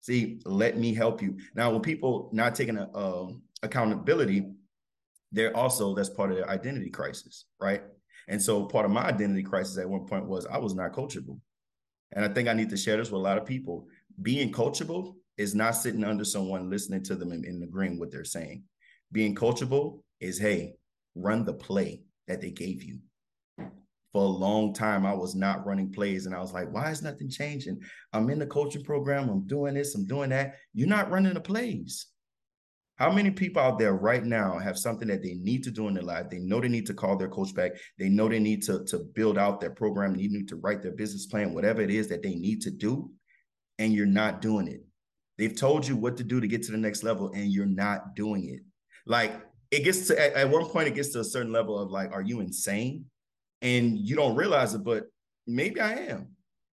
See, 0.00 0.40
let 0.44 0.76
me 0.76 0.92
help 0.92 1.22
you. 1.22 1.38
Now, 1.54 1.70
when 1.70 1.80
people 1.80 2.28
not 2.32 2.56
taking 2.56 2.76
a, 2.76 2.90
uh, 2.90 3.28
accountability, 3.62 4.50
they're 5.34 5.56
also 5.56 5.94
that's 5.94 6.10
part 6.10 6.30
of 6.30 6.36
their 6.36 6.48
identity 6.48 6.90
crisis, 6.90 7.46
right? 7.60 7.82
And 8.28 8.40
so 8.40 8.64
part 8.64 8.86
of 8.86 8.90
my 8.90 9.02
identity 9.02 9.42
crisis 9.42 9.78
at 9.78 9.88
one 9.88 10.06
point 10.06 10.26
was 10.26 10.46
I 10.46 10.58
was 10.58 10.74
not 10.74 10.92
coachable. 10.92 11.38
And 12.12 12.24
I 12.24 12.28
think 12.28 12.48
I 12.48 12.54
need 12.54 12.70
to 12.70 12.76
share 12.76 12.96
this 12.96 13.10
with 13.10 13.20
a 13.20 13.24
lot 13.24 13.38
of 13.38 13.44
people. 13.44 13.86
Being 14.22 14.52
coachable 14.52 15.14
is 15.36 15.54
not 15.54 15.72
sitting 15.72 16.04
under 16.04 16.24
someone 16.24 16.70
listening 16.70 17.02
to 17.04 17.16
them 17.16 17.32
and, 17.32 17.44
and 17.44 17.62
agreeing 17.62 17.98
what 17.98 18.10
they're 18.10 18.24
saying. 18.24 18.62
Being 19.12 19.34
coachable 19.34 20.00
is, 20.20 20.38
hey, 20.38 20.74
run 21.14 21.44
the 21.44 21.52
play 21.52 22.02
that 22.28 22.40
they 22.40 22.50
gave 22.50 22.82
you 22.82 23.00
for 24.14 24.22
a 24.22 24.26
long 24.26 24.72
time, 24.72 25.04
I 25.04 25.12
was 25.12 25.34
not 25.34 25.66
running 25.66 25.92
plays. 25.92 26.26
And 26.26 26.36
I 26.36 26.38
was 26.38 26.52
like, 26.52 26.72
why 26.72 26.92
is 26.92 27.02
nothing 27.02 27.28
changing? 27.28 27.80
I'm 28.12 28.30
in 28.30 28.38
the 28.38 28.46
coaching 28.46 28.84
program. 28.84 29.28
I'm 29.28 29.44
doing 29.44 29.74
this. 29.74 29.96
I'm 29.96 30.06
doing 30.06 30.30
that. 30.30 30.54
You're 30.72 30.86
not 30.86 31.10
running 31.10 31.34
the 31.34 31.40
plays. 31.40 32.06
How 32.96 33.10
many 33.10 33.30
people 33.30 33.60
out 33.60 33.78
there 33.78 33.94
right 33.94 34.24
now 34.24 34.58
have 34.58 34.78
something 34.78 35.08
that 35.08 35.22
they 35.22 35.34
need 35.34 35.64
to 35.64 35.70
do 35.70 35.88
in 35.88 35.94
their 35.94 36.02
life? 36.02 36.30
They 36.30 36.38
know 36.38 36.60
they 36.60 36.68
need 36.68 36.86
to 36.86 36.94
call 36.94 37.16
their 37.16 37.28
coach 37.28 37.54
back. 37.54 37.72
They 37.98 38.08
know 38.08 38.28
they 38.28 38.38
need 38.38 38.62
to, 38.64 38.84
to 38.84 38.98
build 38.98 39.36
out 39.36 39.60
their 39.60 39.70
program. 39.70 40.14
They 40.14 40.28
need 40.28 40.48
to 40.48 40.56
write 40.56 40.82
their 40.82 40.92
business 40.92 41.26
plan, 41.26 41.54
whatever 41.54 41.82
it 41.82 41.90
is 41.90 42.08
that 42.08 42.22
they 42.22 42.34
need 42.34 42.60
to 42.62 42.70
do. 42.70 43.10
And 43.78 43.92
you're 43.92 44.06
not 44.06 44.40
doing 44.40 44.68
it. 44.68 44.84
They've 45.38 45.54
told 45.54 45.86
you 45.86 45.96
what 45.96 46.16
to 46.18 46.24
do 46.24 46.40
to 46.40 46.46
get 46.46 46.62
to 46.64 46.72
the 46.72 46.78
next 46.78 47.02
level, 47.02 47.32
and 47.34 47.52
you're 47.52 47.66
not 47.66 48.14
doing 48.14 48.48
it. 48.48 48.60
Like 49.06 49.32
it 49.72 49.82
gets 49.82 50.06
to 50.06 50.20
at, 50.20 50.34
at 50.34 50.50
one 50.50 50.66
point, 50.66 50.86
it 50.86 50.94
gets 50.94 51.08
to 51.10 51.20
a 51.20 51.24
certain 51.24 51.50
level 51.50 51.76
of 51.76 51.90
like, 51.90 52.12
are 52.12 52.22
you 52.22 52.40
insane? 52.40 53.06
and 53.64 53.98
you 53.98 54.14
don't 54.14 54.36
realize 54.36 54.74
it, 54.74 54.84
but 54.84 55.06
maybe 55.46 55.80
I 55.80 55.94
am 55.94 56.28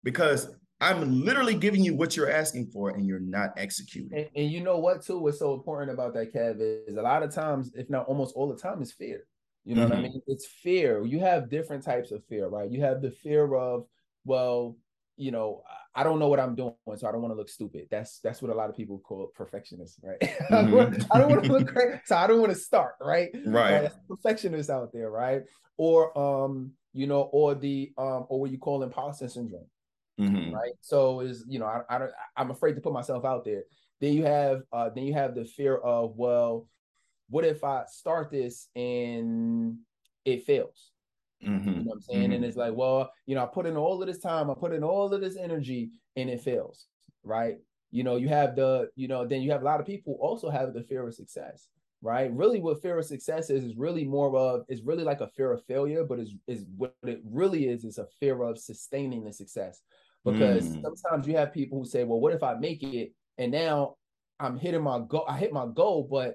because 0.05 0.49
I'm 0.81 1.25
literally 1.25 1.55
giving 1.55 1.83
you 1.83 1.95
what 1.95 2.17
you're 2.17 2.31
asking 2.31 2.67
for 2.67 2.91
and 2.91 3.07
you're 3.07 3.19
not 3.19 3.51
executing. 3.57 4.17
And, 4.17 4.29
and, 4.37 4.51
you 4.51 4.61
know 4.61 4.79
what, 4.79 5.03
too, 5.03 5.19
what's 5.19 5.39
so 5.39 5.55
important 5.55 5.91
about 5.91 6.13
that, 6.15 6.35
Kev, 6.35 6.57
is 6.61 6.97
a 6.97 7.03
lot 7.03 7.23
of 7.23 7.35
times, 7.35 7.73
if 7.75 7.89
not 7.89 8.07
almost 8.07 8.35
all 8.37 8.49
the 8.49 8.61
time, 8.61 8.83
is 8.83 8.93
fear. 8.93 9.27
You 9.65 9.75
know 9.75 9.83
mm-hmm. 9.83 9.91
what 9.91 9.99
I 9.99 10.03
mm-hmm. 10.03 10.13
mean? 10.13 10.23
It's 10.27 10.47
fear. 10.47 11.05
You 11.05 11.21
have 11.21 11.49
different 11.49 11.83
types 11.83 12.13
of 12.13 12.25
fear, 12.27 12.47
right? 12.49 12.71
You 12.71 12.83
have 12.83 13.01
the 13.01 13.11
fear 13.11 13.55
of, 13.55 13.87
well, 14.25 14.77
you 15.17 15.31
know, 15.31 15.63
I 15.95 16.03
don't 16.03 16.19
know 16.19 16.29
what 16.29 16.39
I'm 16.39 16.55
doing, 16.55 16.75
so 16.97 17.09
I 17.09 17.13
don't 17.13 17.23
want 17.23 17.33
to 17.33 17.39
look 17.39 17.49
stupid. 17.49 17.89
That's 17.91 18.21
that's 18.21 18.43
what 18.43 18.51
a 18.51 18.55
lot 18.55 18.69
of 18.69 18.77
people 18.77 18.99
call 18.99 19.33
perfectionists, 19.35 19.99
right? 20.03 20.21
Mm-hmm. 20.21 21.03
I 21.11 21.19
don't 21.19 21.31
want 21.31 21.45
to 21.45 21.53
look 21.53 21.67
great, 21.69 22.01
so 22.05 22.17
I 22.17 22.27
don't 22.27 22.39
want 22.39 22.53
to 22.53 22.59
start, 22.59 22.97
right? 23.01 23.31
Right. 23.47 23.83
right? 23.83 23.93
Perfectionists 24.09 24.71
out 24.71 24.93
there, 24.93 25.11
right? 25.11 25.43
Or 25.79 26.17
um, 26.19 26.73
you 26.93 27.07
know, 27.07 27.23
or 27.33 27.55
the 27.55 27.93
um, 27.97 28.27
or 28.29 28.41
what 28.41 28.51
you 28.51 28.59
call 28.59 28.83
imposter 28.83 29.29
syndrome, 29.29 29.65
mm-hmm. 30.19 30.55
right? 30.55 30.73
So 30.81 31.21
is 31.21 31.45
you 31.49 31.59
know, 31.59 31.67
I, 31.67 31.83
I 31.89 31.99
don't, 31.99 32.11
I'm 32.37 32.51
afraid 32.51 32.75
to 32.75 32.81
put 32.81 32.93
myself 32.93 33.25
out 33.25 33.45
there. 33.45 33.65
Then 34.01 34.13
you 34.13 34.25
have 34.25 34.63
uh, 34.73 34.91
then 34.95 35.05
you 35.05 35.15
have 35.15 35.35
the 35.35 35.45
fear 35.45 35.77
of 35.77 36.17
well, 36.17 36.69
what 37.29 37.45
if 37.45 37.65
I 37.65 37.85
start 37.89 38.31
this 38.31 38.69
and 38.77 39.79
it 40.25 40.45
fails? 40.45 40.91
Mm-hmm. 41.45 41.69
You 41.69 41.77
know 41.77 41.83
what 41.83 41.95
I'm 41.95 42.01
saying? 42.01 42.23
Mm-hmm. 42.25 42.33
And 42.33 42.45
it's 42.45 42.57
like, 42.57 42.75
well, 42.75 43.13
you 43.27 43.35
know, 43.35 43.43
I 43.43 43.47
put 43.47 43.67
in 43.67 43.77
all 43.77 44.01
of 44.01 44.09
this 44.09 44.19
time, 44.19 44.51
I 44.51 44.55
put 44.55 44.73
in 44.73 44.83
all 44.83 45.13
of 45.13 45.21
this 45.21 45.37
energy, 45.37 45.91
and 46.17 46.31
it 46.31 46.41
fails, 46.41 46.87
right? 47.25 47.57
You 47.91 48.05
know, 48.05 48.17
you 48.17 48.29
have 48.29 48.57
the, 48.57 48.89
you 48.97 49.09
know, 49.09 49.27
then 49.27 49.43
you 49.43 49.51
have 49.53 49.63
a 49.63 49.65
lot 49.65 49.81
of 49.81 49.87
people 49.87 50.17
also 50.21 50.51
have 50.51 50.73
the 50.73 50.83
fear 50.83 51.07
of 51.07 51.15
success, 51.15 51.69
right? 52.03 52.33
Really, 52.33 52.61
what 52.61 52.83
fear 52.83 52.99
of 52.99 53.05
success 53.05 53.51
is 53.51 53.65
is 53.65 53.77
really 53.77 54.05
more 54.05 54.35
of 54.37 54.65
is 54.69 54.83
really 54.83 55.05
like 55.05 55.21
a 55.21 55.29
fear 55.29 55.53
of 55.53 55.65
failure, 55.65 56.05
but 56.05 56.19
is 56.19 56.35
is 56.47 56.65
what 56.77 56.95
it 57.05 57.21
really 57.25 57.69
is 57.69 57.85
is 57.85 57.99
a 57.99 58.07
fear 58.19 58.43
of 58.43 58.59
sustaining 58.59 59.25
the 59.25 59.33
success. 59.33 59.83
Because 60.27 60.69
mm. 60.69 60.83
sometimes 60.83 61.27
you 61.27 61.37
have 61.37 61.55
people 61.55 61.79
who 61.79 61.85
say, 61.85 62.05
well, 62.05 62.21
what 62.21 62.33
if 62.33 62.43
I 62.43 62.55
make 62.55 62.83
it 62.83 63.13
and 63.39 63.53
now 63.53 63.95
I'm 64.41 64.59
hitting 64.59 64.83
my 64.83 65.01
goal, 65.07 65.25
I 65.29 65.39
hit 65.39 65.53
my 65.53 65.67
goal, 65.73 66.07
but 66.11 66.35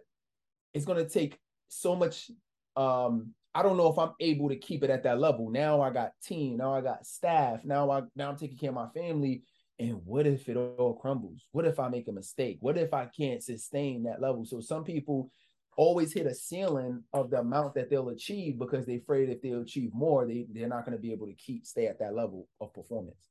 it's 0.74 0.86
gonna 0.86 1.08
take 1.08 1.38
so 1.68 1.96
much 1.96 2.32
um 2.76 3.34
I 3.54 3.64
don't 3.64 3.76
know 3.76 3.92
if 3.92 4.00
I'm 4.00 4.14
able 4.22 4.48
to 4.48 4.56
keep 4.56 4.82
it 4.82 4.90
at 4.90 5.04
that 5.04 5.20
level. 5.20 5.50
Now 5.50 5.82
I 5.82 5.90
got 5.90 6.14
team, 6.24 6.58
now 6.58 6.74
I 6.74 6.80
got 6.80 7.06
staff, 7.06 7.66
now 7.66 7.92
I 7.92 8.04
now 8.16 8.30
I'm 8.30 8.38
taking 8.38 8.58
care 8.58 8.70
of 8.70 8.76
my 8.76 8.88
family. 8.96 9.44
And 9.78 10.00
what 10.06 10.28
if 10.28 10.48
it 10.48 10.56
all 10.56 10.94
crumbles? 10.94 11.48
What 11.52 11.66
if 11.66 11.80
I 11.80 11.90
make 11.90 12.08
a 12.08 12.12
mistake? 12.12 12.60
What 12.62 12.78
if 12.78 12.94
I 12.94 13.08
can't 13.08 13.44
sustain 13.44 14.04
that 14.04 14.22
level? 14.22 14.46
So 14.46 14.62
some 14.62 14.84
people 14.84 15.32
always 15.76 16.14
hit 16.14 16.28
a 16.28 16.36
ceiling 16.36 17.04
of 17.14 17.32
the 17.32 17.40
amount 17.40 17.74
that 17.74 17.90
they'll 17.90 18.10
achieve 18.10 18.60
because 18.60 18.86
they're 18.86 18.98
afraid 18.98 19.30
if 19.30 19.42
they'll 19.42 19.62
achieve 19.62 19.90
more, 19.94 20.28
they, 20.28 20.46
they're 20.54 20.68
not 20.68 20.86
going 20.86 20.96
to 20.96 21.02
be 21.02 21.12
able 21.12 21.26
to 21.26 21.34
keep 21.34 21.66
stay 21.66 21.88
at 21.88 22.00
that 22.00 22.14
level 22.14 22.48
of 22.60 22.74
performance. 22.74 23.31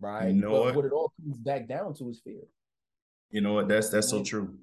Right. 0.00 0.28
You 0.28 0.40
know 0.40 0.50
but 0.50 0.60
what? 0.60 0.76
what 0.76 0.84
it 0.86 0.92
all 0.92 1.12
comes 1.22 1.36
back 1.38 1.68
down 1.68 1.94
to 1.94 2.08
is 2.08 2.20
fear. 2.24 2.42
You 3.30 3.40
know 3.40 3.54
what? 3.54 3.68
That's 3.68 3.90
that's 3.90 4.08
so 4.08 4.24
true. 4.24 4.54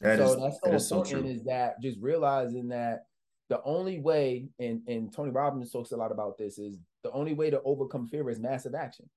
That 0.00 0.18
so 0.18 0.46
is, 0.46 0.58
that's 0.64 0.88
so 0.88 1.02
important 1.02 1.26
so 1.26 1.30
is 1.30 1.44
that 1.44 1.80
just 1.82 1.98
realizing 2.00 2.68
that 2.68 3.04
the 3.50 3.60
only 3.64 3.98
way, 3.98 4.48
and, 4.58 4.80
and 4.86 5.12
Tony 5.12 5.30
Robbins 5.30 5.72
talks 5.72 5.90
a 5.90 5.96
lot 5.96 6.12
about 6.12 6.38
this, 6.38 6.58
is 6.58 6.78
the 7.02 7.10
only 7.10 7.34
way 7.34 7.50
to 7.50 7.60
overcome 7.64 8.06
fear 8.06 8.28
is 8.30 8.38
massive 8.38 8.74
action. 8.74 9.10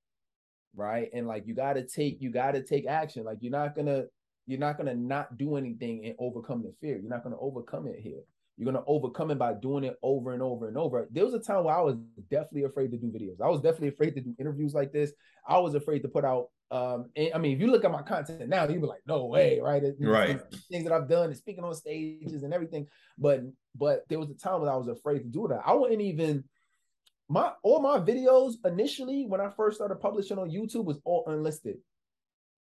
Right. 0.76 1.10
And 1.14 1.28
like 1.28 1.48
you 1.48 1.54
gotta 1.54 1.84
take, 1.84 2.18
you 2.20 2.32
gotta 2.32 2.62
take 2.62 2.88
action. 2.88 3.24
Like 3.24 3.38
you're 3.42 3.52
not 3.52 3.76
gonna, 3.76 4.06
you're 4.48 4.60
not 4.60 4.78
gonna 4.78 4.96
not 4.96 5.38
do 5.38 5.56
anything 5.56 6.04
and 6.04 6.16
overcome 6.20 6.64
the 6.64 6.74
fear. 6.82 6.98
You're 6.98 7.12
not 7.12 7.24
gonna 7.24 7.40
overcome 7.40 7.88
it 7.88 8.00
here. 8.00 8.24
You're 8.58 8.72
gonna 8.72 8.84
overcome 8.86 9.32
it 9.32 9.40
by 9.40 9.54
doing 9.54 9.84
it 9.84 9.98
over 10.04 10.34
and 10.34 10.42
over 10.42 10.68
and 10.68 10.78
over. 10.78 11.08
There 11.12 11.26
was 11.26 11.34
a 11.34 11.40
time 11.40 11.64
where 11.64 11.76
I 11.76 11.82
was 11.82 11.96
definitely 12.30 12.64
afraid 12.64 12.92
to 12.92 12.98
do 12.98 13.08
videos. 13.08 13.42
I 13.42 13.50
was 13.50 13.62
definitely 13.62 13.90
afraid 13.90 14.16
to 14.16 14.22
do 14.22 14.36
interviews 14.40 14.74
like 14.74 14.92
this. 14.92 15.12
I 15.48 15.58
was 15.60 15.76
afraid 15.76 16.04
to 16.04 16.08
put 16.08 16.24
out 16.24 16.48
um, 16.74 17.12
I 17.16 17.38
mean, 17.38 17.56
if 17.56 17.62
you 17.62 17.68
look 17.68 17.86
at 17.86 17.92
my 17.92 18.02
content 18.02 18.50
now, 18.50 18.68
you'd 18.68 18.82
be 18.82 18.88
like, 18.88 19.04
no 19.06 19.28
way, 19.28 19.60
right? 19.62 19.84
right. 20.00 20.42
Things 20.72 20.84
that 20.86 20.92
I've 20.92 21.08
done 21.08 21.26
and 21.26 21.38
speaking 21.38 21.64
on 21.64 21.76
stages 21.76 22.42
and 22.42 22.52
everything. 22.52 22.88
But 23.16 23.42
but 23.76 24.10
there 24.10 24.18
was 24.18 24.32
a 24.32 24.34
time 24.34 24.62
when 24.62 24.70
I 24.70 24.76
was 24.76 24.88
afraid 24.88 25.20
to 25.20 25.26
do 25.26 25.48
that. 25.50 25.62
I 25.64 25.74
wouldn't 25.74 26.02
even 26.02 26.46
my 27.30 27.52
all 27.62 27.80
my 27.80 28.00
videos 28.00 28.54
initially 28.66 29.26
when 29.28 29.40
I 29.40 29.52
first 29.56 29.78
started 29.78 29.98
publishing 29.98 30.40
on 30.40 30.50
YouTube 30.50 30.86
was 30.86 31.00
all 31.06 31.24
unlisted. 31.28 31.78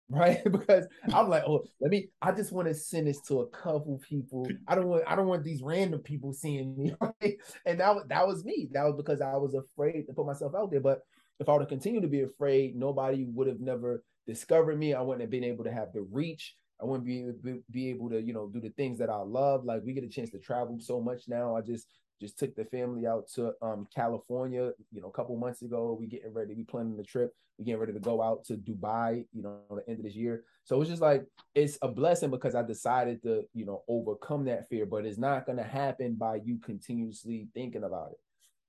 Right. 0.11 0.43
because 0.51 0.87
I'm 1.13 1.29
like, 1.29 1.43
oh, 1.47 1.65
let 1.81 1.91
me 1.91 2.09
I 2.23 2.33
just 2.33 2.51
want 2.51 2.67
to 2.69 2.75
send 2.75 3.07
this 3.07 3.21
to 3.23 3.41
a 3.41 3.47
couple 3.49 4.01
people. 4.09 4.49
I 4.67 4.75
don't 4.75 4.87
want 4.89 5.05
I 5.07 5.15
don't 5.15 5.27
want 5.27 5.45
these 5.45 5.63
random 5.63 6.01
people 6.01 6.33
seeing 6.33 6.77
me. 6.77 6.95
Right? 7.01 7.37
And 7.67 7.79
that, 7.81 8.09
that 8.09 8.27
was 8.27 8.45
me. 8.45 8.69
That 8.73 8.85
was 8.85 8.95
because 8.97 9.21
I 9.21 9.37
was 9.37 9.55
afraid 9.55 10.07
to 10.07 10.13
put 10.15 10.27
myself 10.27 10.55
out 10.57 10.71
there. 10.71 10.81
But 10.81 11.01
if 11.41 11.49
I 11.49 11.53
would 11.53 11.61
have 11.63 11.69
continued 11.69 12.03
to 12.03 12.09
be 12.09 12.23
afraid, 12.23 12.75
nobody 12.75 13.25
would 13.25 13.49
have 13.49 13.61
never 13.61 14.03
discovered 14.27 14.79
me. 14.79 14.95
I 14.95 15.01
wouldn't 15.03 15.21
have 15.21 15.31
been 15.31 15.45
able 15.45 15.65
to 15.65 15.73
have 15.73 15.93
the 15.93 16.03
reach. 16.11 16.55
I 16.81 16.85
wouldn't 16.87 17.07
be 17.07 17.27
be 17.71 17.91
able 17.91 18.09
to, 18.11 18.21
you 18.23 18.33
know, 18.33 18.49
do 18.49 18.61
the 18.61 18.71
things 18.71 18.99
that 18.99 19.11
I 19.11 19.19
love. 19.19 19.65
Like 19.65 19.83
we 19.85 19.93
get 19.93 20.05
a 20.05 20.09
chance 20.09 20.31
to 20.31 20.39
travel 20.39 20.79
so 20.81 21.01
much 21.01 21.25
now. 21.29 21.55
I 21.55 21.61
just 21.61 21.87
just 22.21 22.39
took 22.39 22.55
the 22.55 22.65
family 22.65 23.07
out 23.07 23.29
to 23.35 23.53
um 23.63 23.87
California, 23.95 24.73
you 24.93 25.01
know, 25.01 25.09
a 25.09 25.13
couple 25.13 25.37
months 25.37 25.63
ago. 25.63 25.97
We 25.99 26.07
getting 26.07 26.33
ready, 26.33 26.55
we 26.55 26.65
planning 26.65 26.97
the 26.97 27.03
trip. 27.03 27.35
We 27.59 27.65
getting 27.65 27.81
ready 27.81 27.93
to 27.93 28.01
go 28.01 28.23
out 28.23 28.45
to 28.47 28.55
Dubai, 28.55 29.25
you 29.33 29.43
know, 29.43 29.59
the 29.71 29.89
end 29.89 29.99
of 29.99 30.05
this 30.05 30.15
year. 30.15 30.45
So 30.65 30.81
it's 30.81 30.91
just 30.91 31.03
like 31.03 31.25
it's 31.55 31.79
a 31.83 31.89
blessing 31.89 32.31
because 32.31 32.55
I 32.55 32.63
decided 32.63 33.23
to, 33.23 33.45
you 33.55 33.67
know, 33.67 33.83
overcome 33.89 34.45
that 34.45 34.69
fear. 34.69 34.87
But 34.87 35.07
it's 35.07 35.19
not 35.19 35.47
gonna 35.47 35.65
happen 35.65 36.15
by 36.15 36.37
you 36.45 36.59
continuously 36.59 37.49
thinking 37.55 37.85
about 37.85 38.13
it, 38.13 38.19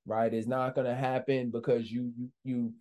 right? 0.06 0.34
It's 0.34 0.48
not 0.48 0.76
gonna 0.76 0.96
happen 0.96 1.52
because 1.52 1.92
you 1.92 2.12
you 2.18 2.30
you 2.44 2.74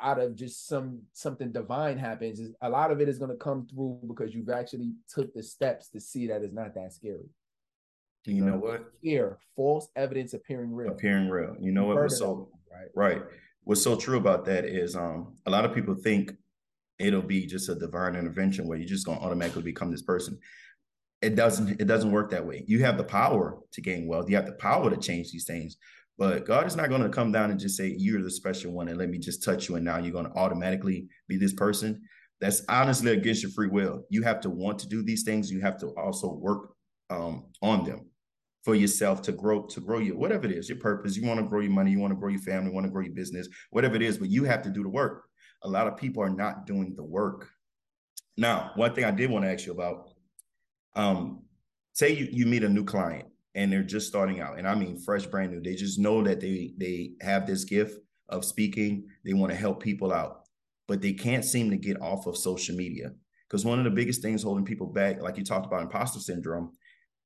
out 0.00 0.20
of 0.20 0.34
just 0.34 0.68
some 0.68 1.00
something 1.12 1.50
divine 1.50 1.98
happens. 1.98 2.40
A 2.60 2.68
lot 2.68 2.90
of 2.90 3.00
it 3.00 3.08
is 3.08 3.18
gonna 3.18 3.36
come 3.36 3.66
through 3.66 4.00
because 4.06 4.34
you've 4.34 4.50
actually 4.50 4.92
took 5.12 5.32
the 5.34 5.42
steps 5.42 5.88
to 5.90 6.00
see 6.00 6.26
that 6.28 6.42
it's 6.42 6.54
not 6.54 6.74
that 6.74 6.92
scary. 6.92 7.28
You 8.26 8.44
know 8.44 8.56
what? 8.58 8.92
Fear, 9.02 9.38
false 9.54 9.88
evidence 9.96 10.34
appearing 10.34 10.74
real. 10.74 10.92
Appearing 10.92 11.28
real. 11.28 11.56
You 11.60 11.72
know 11.72 11.84
what 11.84 12.02
was 12.02 12.18
so 12.18 12.48
right? 12.72 12.88
Right. 12.94 13.22
What's 13.64 13.82
so 13.82 13.96
true 13.96 14.18
about 14.18 14.44
that 14.46 14.64
is 14.64 14.96
um 14.96 15.34
a 15.46 15.50
lot 15.50 15.64
of 15.64 15.74
people 15.74 15.94
think 15.94 16.32
it'll 16.98 17.22
be 17.22 17.46
just 17.46 17.68
a 17.68 17.74
divine 17.74 18.16
intervention 18.16 18.66
where 18.66 18.78
you're 18.78 18.88
just 18.88 19.06
gonna 19.06 19.20
automatically 19.20 19.62
become 19.62 19.90
this 19.90 20.02
person. 20.02 20.38
It 21.22 21.34
doesn't, 21.34 21.80
it 21.80 21.86
doesn't 21.86 22.12
work 22.12 22.30
that 22.30 22.46
way. 22.46 22.62
You 22.66 22.84
have 22.84 22.98
the 22.98 23.04
power 23.04 23.58
to 23.72 23.80
gain 23.80 24.06
wealth, 24.06 24.28
you 24.28 24.36
have 24.36 24.46
the 24.46 24.52
power 24.52 24.90
to 24.90 24.96
change 24.96 25.32
these 25.32 25.46
things. 25.46 25.76
But 26.18 26.46
God 26.46 26.66
is 26.66 26.76
not 26.76 26.88
going 26.88 27.02
to 27.02 27.08
come 27.10 27.30
down 27.30 27.50
and 27.50 27.60
just 27.60 27.76
say, 27.76 27.94
You're 27.98 28.22
the 28.22 28.30
special 28.30 28.72
one, 28.72 28.88
and 28.88 28.98
let 28.98 29.08
me 29.08 29.18
just 29.18 29.42
touch 29.42 29.68
you, 29.68 29.76
and 29.76 29.84
now 29.84 29.98
you're 29.98 30.12
going 30.12 30.26
to 30.26 30.36
automatically 30.36 31.08
be 31.28 31.36
this 31.36 31.52
person. 31.52 32.02
That's 32.40 32.62
honestly 32.68 33.12
against 33.12 33.42
your 33.42 33.52
free 33.52 33.68
will. 33.68 34.04
You 34.10 34.22
have 34.22 34.40
to 34.42 34.50
want 34.50 34.78
to 34.80 34.88
do 34.88 35.02
these 35.02 35.24
things. 35.24 35.50
You 35.50 35.60
have 35.60 35.78
to 35.80 35.88
also 35.88 36.32
work 36.32 36.74
um, 37.10 37.46
on 37.62 37.84
them 37.84 38.06
for 38.66 38.74
yourself 38.74 39.22
to 39.22 39.30
grow 39.30 39.62
to 39.62 39.80
grow 39.80 40.00
your 40.00 40.16
whatever 40.16 40.44
it 40.44 40.50
is 40.50 40.68
your 40.68 40.78
purpose. 40.78 41.16
You 41.16 41.24
want 41.24 41.38
to 41.38 41.46
grow 41.46 41.60
your 41.60 41.70
money 41.70 41.92
you 41.92 42.00
want 42.00 42.10
to 42.10 42.18
grow 42.18 42.30
your 42.30 42.40
family 42.40 42.70
you 42.70 42.74
want 42.74 42.84
to 42.84 42.90
grow 42.90 43.02
your 43.02 43.14
business 43.14 43.46
whatever 43.70 43.94
it 43.94 44.02
is 44.02 44.18
but 44.18 44.28
you 44.28 44.42
have 44.42 44.60
to 44.62 44.70
do 44.70 44.82
the 44.82 44.88
work. 44.88 45.22
A 45.62 45.68
lot 45.68 45.86
of 45.86 45.96
people 45.96 46.20
are 46.20 46.28
not 46.28 46.66
doing 46.66 46.94
the 46.96 47.04
work. 47.04 47.48
Now 48.36 48.72
one 48.74 48.92
thing 48.92 49.04
i 49.04 49.12
did 49.12 49.30
want 49.30 49.44
to 49.44 49.52
ask 49.52 49.66
you 49.66 49.72
about 49.72 50.10
um 50.96 51.44
say 51.92 52.10
you, 52.10 52.26
you 52.32 52.44
meet 52.44 52.64
a 52.64 52.68
new 52.68 52.84
client 52.84 53.28
and 53.54 53.72
they're 53.72 53.84
just 53.84 54.08
starting 54.08 54.40
out 54.40 54.58
and 54.58 54.66
i 54.66 54.74
mean 54.74 54.98
fresh 54.98 55.26
brand 55.26 55.52
new. 55.52 55.62
They 55.62 55.76
just 55.76 56.00
know 56.00 56.24
that 56.24 56.40
they 56.40 56.74
they 56.76 57.12
have 57.20 57.46
this 57.46 57.62
gift 57.62 58.00
of 58.28 58.44
speaking. 58.44 59.06
They 59.24 59.32
want 59.32 59.52
to 59.52 59.56
help 59.56 59.80
people 59.80 60.12
out 60.12 60.40
but 60.88 61.00
they 61.00 61.12
can't 61.12 61.44
seem 61.44 61.70
to 61.70 61.76
get 61.76 62.00
off 62.00 62.26
of 62.26 62.36
social 62.36 62.74
media. 62.74 63.12
Because 63.48 63.64
one 63.64 63.78
of 63.78 63.84
the 63.84 63.90
biggest 63.90 64.22
things 64.22 64.42
holding 64.42 64.64
people 64.64 64.88
back 64.88 65.22
like 65.22 65.38
you 65.38 65.44
talked 65.44 65.66
about 65.66 65.82
imposter 65.82 66.18
syndrome 66.18 66.72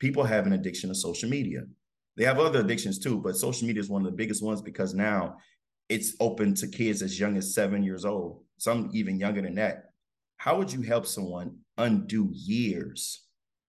people 0.00 0.24
have 0.24 0.46
an 0.46 0.54
addiction 0.54 0.88
to 0.88 0.94
social 0.94 1.28
media. 1.28 1.60
They 2.16 2.24
have 2.24 2.40
other 2.40 2.60
addictions 2.60 2.98
too, 2.98 3.20
but 3.20 3.36
social 3.36 3.68
media 3.68 3.80
is 3.80 3.88
one 3.88 4.04
of 4.04 4.10
the 4.10 4.16
biggest 4.16 4.42
ones 4.42 4.60
because 4.60 4.94
now 4.94 5.36
it's 5.88 6.16
open 6.18 6.54
to 6.54 6.66
kids 6.66 7.02
as 7.02 7.20
young 7.20 7.36
as 7.36 7.54
seven 7.54 7.82
years 7.82 8.04
old, 8.04 8.42
some 8.58 8.90
even 8.92 9.20
younger 9.20 9.42
than 9.42 9.54
that. 9.56 9.90
How 10.38 10.56
would 10.58 10.72
you 10.72 10.82
help 10.82 11.06
someone 11.06 11.58
undo 11.78 12.30
years 12.32 13.26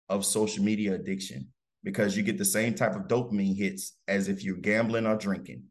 of 0.09 0.25
social 0.25 0.63
media 0.63 0.95
addiction? 0.95 1.47
Because 1.83 2.17
you 2.17 2.23
get 2.23 2.37
the 2.37 2.45
same 2.45 2.73
type 2.73 2.95
of 2.95 3.03
dopamine 3.03 3.55
hits 3.55 3.93
as 4.07 4.27
if 4.27 4.43
you're 4.43 4.57
gambling 4.57 5.05
or 5.05 5.15
drinking, 5.15 5.63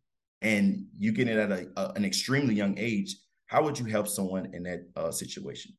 and 0.43 0.87
you 0.97 1.11
get 1.11 1.29
it 1.29 1.39
at 1.39 1.51
a, 1.51 1.67
a, 1.77 1.93
an 1.97 2.05
extremely 2.05 2.55
young 2.55 2.79
age. 2.79 3.17
How 3.47 3.63
would 3.65 3.79
you 3.79 3.87
help 3.87 4.07
someone 4.07 4.55
in 4.55 4.63
that 4.63 4.87
uh, 4.95 5.11
situation? 5.11 5.73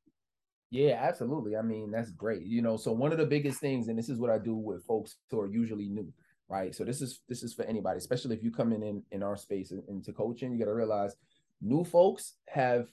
Yeah, 0.71 0.99
absolutely. 1.01 1.55
I 1.55 1.61
mean, 1.61 1.91
that's 1.91 2.11
great. 2.11 2.43
You 2.43 2.61
know, 2.61 2.75
so 2.77 2.91
one 2.91 3.11
of 3.11 3.17
the 3.17 3.25
biggest 3.25 3.59
things, 3.59 3.87
and 3.87 3.97
this 3.97 4.09
is 4.09 4.19
what 4.19 4.29
I 4.31 4.37
do 4.37 4.55
with 4.55 4.83
folks 4.85 5.15
who 5.29 5.39
are 5.39 5.47
usually 5.47 5.87
new, 5.87 6.11
right? 6.49 6.73
So 6.75 6.83
this 6.83 7.01
is 7.01 7.21
this 7.29 7.43
is 7.43 7.53
for 7.53 7.63
anybody, 7.63 7.97
especially 7.97 8.35
if 8.35 8.43
you 8.43 8.51
come 8.51 8.73
in 8.73 8.83
in, 8.83 9.03
in 9.11 9.23
our 9.23 9.37
space 9.37 9.71
into 9.87 10.11
coaching. 10.11 10.51
You 10.51 10.59
got 10.59 10.65
to 10.65 10.73
realize 10.73 11.15
new 11.61 11.83
folks 11.83 12.33
have 12.49 12.87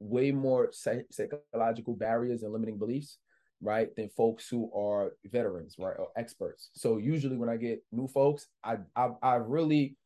way 0.00 0.32
more 0.32 0.70
psychological 0.72 1.94
barriers 1.94 2.42
and 2.42 2.52
limiting 2.52 2.78
beliefs, 2.78 3.18
right, 3.60 3.94
than 3.96 4.08
folks 4.10 4.48
who 4.48 4.70
are 4.74 5.12
veterans, 5.26 5.76
right, 5.78 5.96
or 5.98 6.08
experts. 6.16 6.70
So 6.74 6.98
usually 6.98 7.36
when 7.36 7.48
I 7.48 7.56
get 7.56 7.82
new 7.92 8.08
folks, 8.08 8.48
I 8.64 8.78
I, 8.96 9.10
I 9.22 9.34
really 9.36 9.96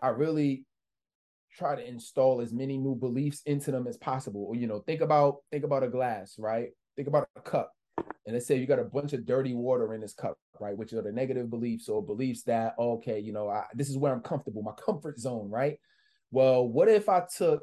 I 0.00 0.08
really 0.08 0.64
try 1.54 1.74
to 1.74 1.86
install 1.86 2.40
as 2.40 2.52
many 2.52 2.78
new 2.78 2.94
beliefs 2.94 3.42
into 3.46 3.70
them 3.70 3.86
as 3.86 3.96
possible. 3.96 4.44
Or, 4.48 4.56
you 4.56 4.66
know, 4.66 4.80
think 4.80 5.00
about 5.00 5.38
think 5.50 5.64
about 5.64 5.82
a 5.82 5.88
glass, 5.88 6.36
right? 6.38 6.68
Think 6.96 7.08
about 7.08 7.28
a 7.36 7.40
cup. 7.40 7.72
And 7.98 8.34
let's 8.34 8.46
say 8.46 8.56
you 8.56 8.66
got 8.66 8.78
a 8.78 8.84
bunch 8.84 9.12
of 9.12 9.26
dirty 9.26 9.54
water 9.54 9.92
in 9.94 10.00
this 10.00 10.14
cup, 10.14 10.36
right? 10.58 10.76
Which 10.76 10.92
are 10.92 11.02
the 11.02 11.12
negative 11.12 11.50
beliefs 11.50 11.88
or 11.88 12.04
beliefs 12.04 12.42
that, 12.44 12.74
okay, 12.78 13.20
you 13.20 13.32
know, 13.32 13.48
I, 13.48 13.64
this 13.74 13.90
is 13.90 13.98
where 13.98 14.12
I'm 14.12 14.22
comfortable, 14.22 14.62
my 14.62 14.72
comfort 14.72 15.18
zone, 15.18 15.50
right? 15.50 15.78
Well, 16.30 16.66
what 16.66 16.88
if 16.88 17.08
I 17.08 17.22
took 17.36 17.62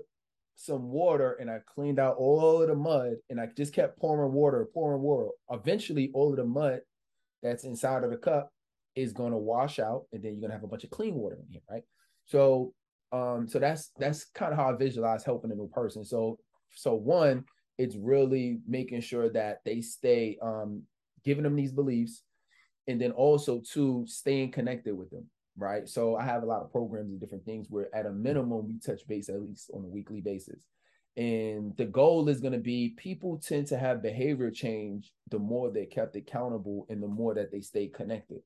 some 0.56 0.89
water 0.89 1.38
and 1.39 1.49
I 1.49 1.60
cleaned 1.65 1.99
out 1.99 2.17
all 2.17 2.62
of 2.62 2.67
the 2.67 2.75
mud 2.75 3.15
and 3.30 3.39
I 3.39 3.47
just 3.58 3.73
kept 3.73 3.99
pouring 3.99 4.32
water, 4.32 4.67
pouring 4.73 5.01
water. 5.01 5.30
Eventually, 5.49 6.12
all 6.13 6.32
of 6.32 6.38
the 6.38 6.45
mud 6.45 6.82
that's 7.41 7.63
inside 7.63 8.04
of 8.04 8.12
the 8.12 8.17
cup 8.17 8.51
is 8.95 9.13
going 9.13 9.32
to 9.32 9.38
wash 9.38 9.80
out, 9.80 10.04
and 10.12 10.21
then 10.21 10.34
you're 10.34 10.41
going 10.41 10.51
to 10.51 10.56
have 10.56 10.63
a 10.63 10.67
bunch 10.67 10.84
of 10.84 10.89
clean 10.89 11.15
water 11.15 11.36
in 11.36 11.51
here, 11.51 11.62
right? 11.69 11.84
So 12.25 12.73
um, 13.12 13.47
so 13.47 13.60
that's 13.60 13.91
that's 13.97 14.26
kind 14.26 14.54
of 14.54 14.60
how 14.60 14.74
I 14.74 14.78
visualize 14.78 15.24
helping 15.24 15.52
a 15.52 15.56
new 15.56 15.67
person. 15.67 16.06
So 16.06 16.39
so 16.74 16.93
one, 16.93 17.45
it's 17.78 17.95
really 17.95 18.60
making 18.67 19.02
sure 19.02 19.30
that 19.30 19.62
they 19.65 19.82
stay 19.82 20.38
um 20.41 20.84
giving 21.24 21.43
them 21.43 21.56
these 21.56 21.71
beliefs, 21.71 22.24
and 22.88 23.00
then 23.00 23.12
also 23.12 23.62
two, 23.62 24.06
staying 24.08 24.52
connected 24.52 24.97
with 24.97 25.10
them. 25.10 25.26
Right. 25.58 25.88
So 25.88 26.15
I 26.15 26.24
have 26.24 26.43
a 26.43 26.45
lot 26.45 26.62
of 26.62 26.71
programs 26.71 27.12
and 27.12 27.19
different 27.19 27.45
things 27.45 27.67
where 27.69 27.93
at 27.93 28.06
a 28.06 28.12
minimum 28.12 28.67
we 28.67 28.80
touch 28.80 29.06
base 29.08 29.28
at 29.28 29.41
least 29.41 29.69
on 29.74 29.84
a 29.84 29.88
weekly 29.88 30.21
basis. 30.21 30.63
And 31.17 31.76
the 31.76 31.86
goal 31.86 32.30
is 32.30 32.39
going 32.39 32.54
to 32.54 32.60
be 32.60 32.95
people 32.97 33.38
tend 33.38 33.67
to 33.67 33.78
have 33.78 34.02
behavior 34.02 34.50
change 34.50 35.12
the 35.30 35.39
more 35.39 35.69
they're 35.69 35.86
kept 35.86 36.15
accountable 36.15 36.86
and 36.89 37.04
the 37.04 37.08
more 37.08 37.34
that 37.34 37.52
they 37.52 37.60
stay 37.60 37.88
connected 37.88 38.41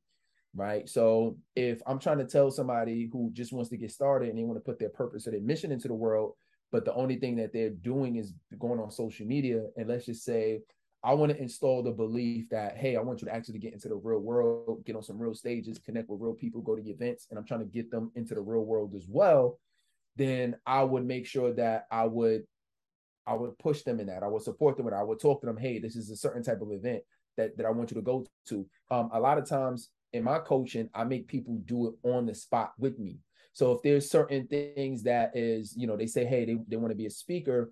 right? 0.55 0.87
So 0.87 1.37
if 1.55 1.81
I'm 1.85 1.99
trying 1.99 2.19
to 2.19 2.25
tell 2.25 2.49
somebody 2.49 3.09
who 3.11 3.29
just 3.33 3.53
wants 3.53 3.69
to 3.69 3.77
get 3.77 3.91
started 3.91 4.29
and 4.29 4.37
they 4.37 4.43
want 4.43 4.57
to 4.57 4.63
put 4.63 4.79
their 4.79 4.89
purpose 4.89 5.27
or 5.27 5.31
their 5.31 5.41
mission 5.41 5.71
into 5.71 5.87
the 5.87 5.93
world, 5.93 6.33
but 6.71 6.85
the 6.85 6.93
only 6.93 7.17
thing 7.17 7.35
that 7.37 7.53
they're 7.53 7.69
doing 7.69 8.15
is 8.15 8.33
going 8.59 8.79
on 8.79 8.89
social 8.89 9.25
media, 9.25 9.63
and 9.77 9.87
let's 9.87 10.05
just 10.05 10.23
say 10.23 10.61
I 11.03 11.13
want 11.13 11.31
to 11.31 11.39
install 11.39 11.83
the 11.83 11.91
belief 11.91 12.49
that, 12.49 12.77
hey, 12.77 12.95
I 12.95 13.01
want 13.01 13.21
you 13.21 13.27
to 13.27 13.35
actually 13.35 13.59
get 13.59 13.73
into 13.73 13.89
the 13.89 13.95
real 13.95 14.19
world, 14.19 14.83
get 14.85 14.95
on 14.95 15.03
some 15.03 15.19
real 15.19 15.35
stages, 15.35 15.77
connect 15.77 16.09
with 16.09 16.19
real 16.19 16.33
people, 16.33 16.61
go 16.61 16.75
to 16.75 16.89
events, 16.89 17.27
and 17.29 17.37
I'm 17.37 17.45
trying 17.45 17.59
to 17.59 17.67
get 17.67 17.91
them 17.91 18.11
into 18.15 18.33
the 18.33 18.41
real 18.41 18.65
world 18.65 18.95
as 18.95 19.05
well. 19.07 19.59
Then 20.15 20.55
I 20.65 20.83
would 20.83 21.05
make 21.05 21.27
sure 21.27 21.53
that 21.53 21.85
I 21.91 22.05
would 22.05 22.45
I 23.27 23.33
would 23.33 23.57
push 23.59 23.81
them 23.81 23.99
in 23.99 24.07
that. 24.07 24.23
I 24.23 24.27
would 24.27 24.43
support 24.43 24.77
them 24.77 24.87
and 24.87 24.95
I 24.95 25.03
would 25.03 25.19
talk 25.19 25.41
to 25.41 25.47
them, 25.47 25.57
hey, 25.57 25.79
this 25.79 25.95
is 25.95 26.09
a 26.09 26.15
certain 26.15 26.43
type 26.43 26.61
of 26.61 26.71
event 26.71 27.03
that, 27.37 27.57
that 27.57 27.65
I 27.65 27.71
want 27.71 27.91
you 27.91 27.95
to 27.95 28.01
go 28.01 28.25
to. 28.49 28.65
Um, 28.91 29.09
a 29.13 29.19
lot 29.19 29.37
of 29.37 29.49
times 29.49 29.89
in 30.15 30.23
my 30.23 30.39
coaching, 30.39 30.89
I 30.93 31.03
make 31.03 31.27
people 31.27 31.61
do 31.65 31.87
it 31.87 32.09
on 32.09 32.25
the 32.25 32.33
spot 32.33 32.73
with 32.79 32.97
me. 32.99 33.17
So 33.53 33.71
if 33.73 33.81
there's 33.83 34.09
certain 34.09 34.47
things 34.47 35.03
that 35.03 35.35
is, 35.35 35.75
you 35.77 35.87
know, 35.87 35.95
they 35.95 36.07
say, 36.07 36.25
hey, 36.25 36.45
they, 36.45 36.57
they 36.67 36.77
want 36.77 36.91
to 36.91 36.95
be 36.95 37.05
a 37.05 37.11
speaker, 37.11 37.71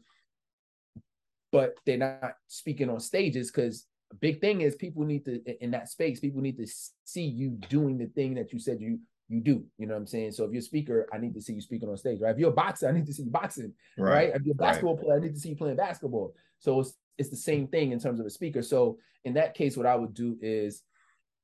but 1.51 1.75
they're 1.85 1.97
not 1.97 2.35
speaking 2.47 2.89
on 2.89 2.99
stages 2.99 3.51
because 3.51 3.85
a 4.11 4.15
big 4.15 4.41
thing 4.41 4.61
is 4.61 4.75
people 4.75 5.03
need 5.03 5.25
to 5.25 5.41
in 5.63 5.71
that 5.71 5.89
space, 5.89 6.19
people 6.19 6.41
need 6.41 6.57
to 6.57 6.67
see 7.03 7.23
you 7.23 7.51
doing 7.69 7.97
the 7.97 8.07
thing 8.07 8.35
that 8.35 8.53
you 8.53 8.59
said 8.59 8.81
you 8.81 8.99
you 9.29 9.39
do. 9.41 9.63
You 9.77 9.87
know 9.87 9.93
what 9.93 10.01
I'm 10.01 10.07
saying? 10.07 10.31
So 10.33 10.43
if 10.45 10.51
you're 10.51 10.59
a 10.59 10.63
speaker, 10.63 11.07
I 11.13 11.17
need 11.17 11.33
to 11.33 11.41
see 11.41 11.53
you 11.53 11.61
speaking 11.61 11.89
on 11.89 11.97
stage, 11.97 12.19
right? 12.21 12.31
If 12.31 12.39
you're 12.39 12.49
a 12.49 12.53
boxer, 12.53 12.89
I 12.89 12.91
need 12.91 13.05
to 13.05 13.13
see 13.13 13.23
you 13.23 13.31
boxing, 13.31 13.73
right? 13.97 14.13
right? 14.13 14.35
If 14.35 14.43
you're 14.43 14.53
a 14.53 14.55
basketball 14.55 14.95
right. 14.95 15.05
player, 15.05 15.17
I 15.17 15.21
need 15.21 15.33
to 15.33 15.39
see 15.39 15.49
you 15.49 15.55
playing 15.55 15.77
basketball. 15.77 16.33
So 16.59 16.81
it's 16.81 16.93
it's 17.17 17.29
the 17.29 17.35
same 17.35 17.67
thing 17.67 17.91
in 17.91 17.99
terms 17.99 18.19
of 18.19 18.25
a 18.25 18.29
speaker. 18.29 18.61
So 18.61 18.97
in 19.25 19.33
that 19.33 19.53
case, 19.53 19.77
what 19.77 19.85
I 19.85 19.95
would 19.95 20.13
do 20.13 20.37
is 20.41 20.81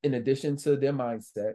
in 0.04 0.14
addition 0.16 0.58
to 0.58 0.76
their 0.76 0.94
mindset, 0.94 1.54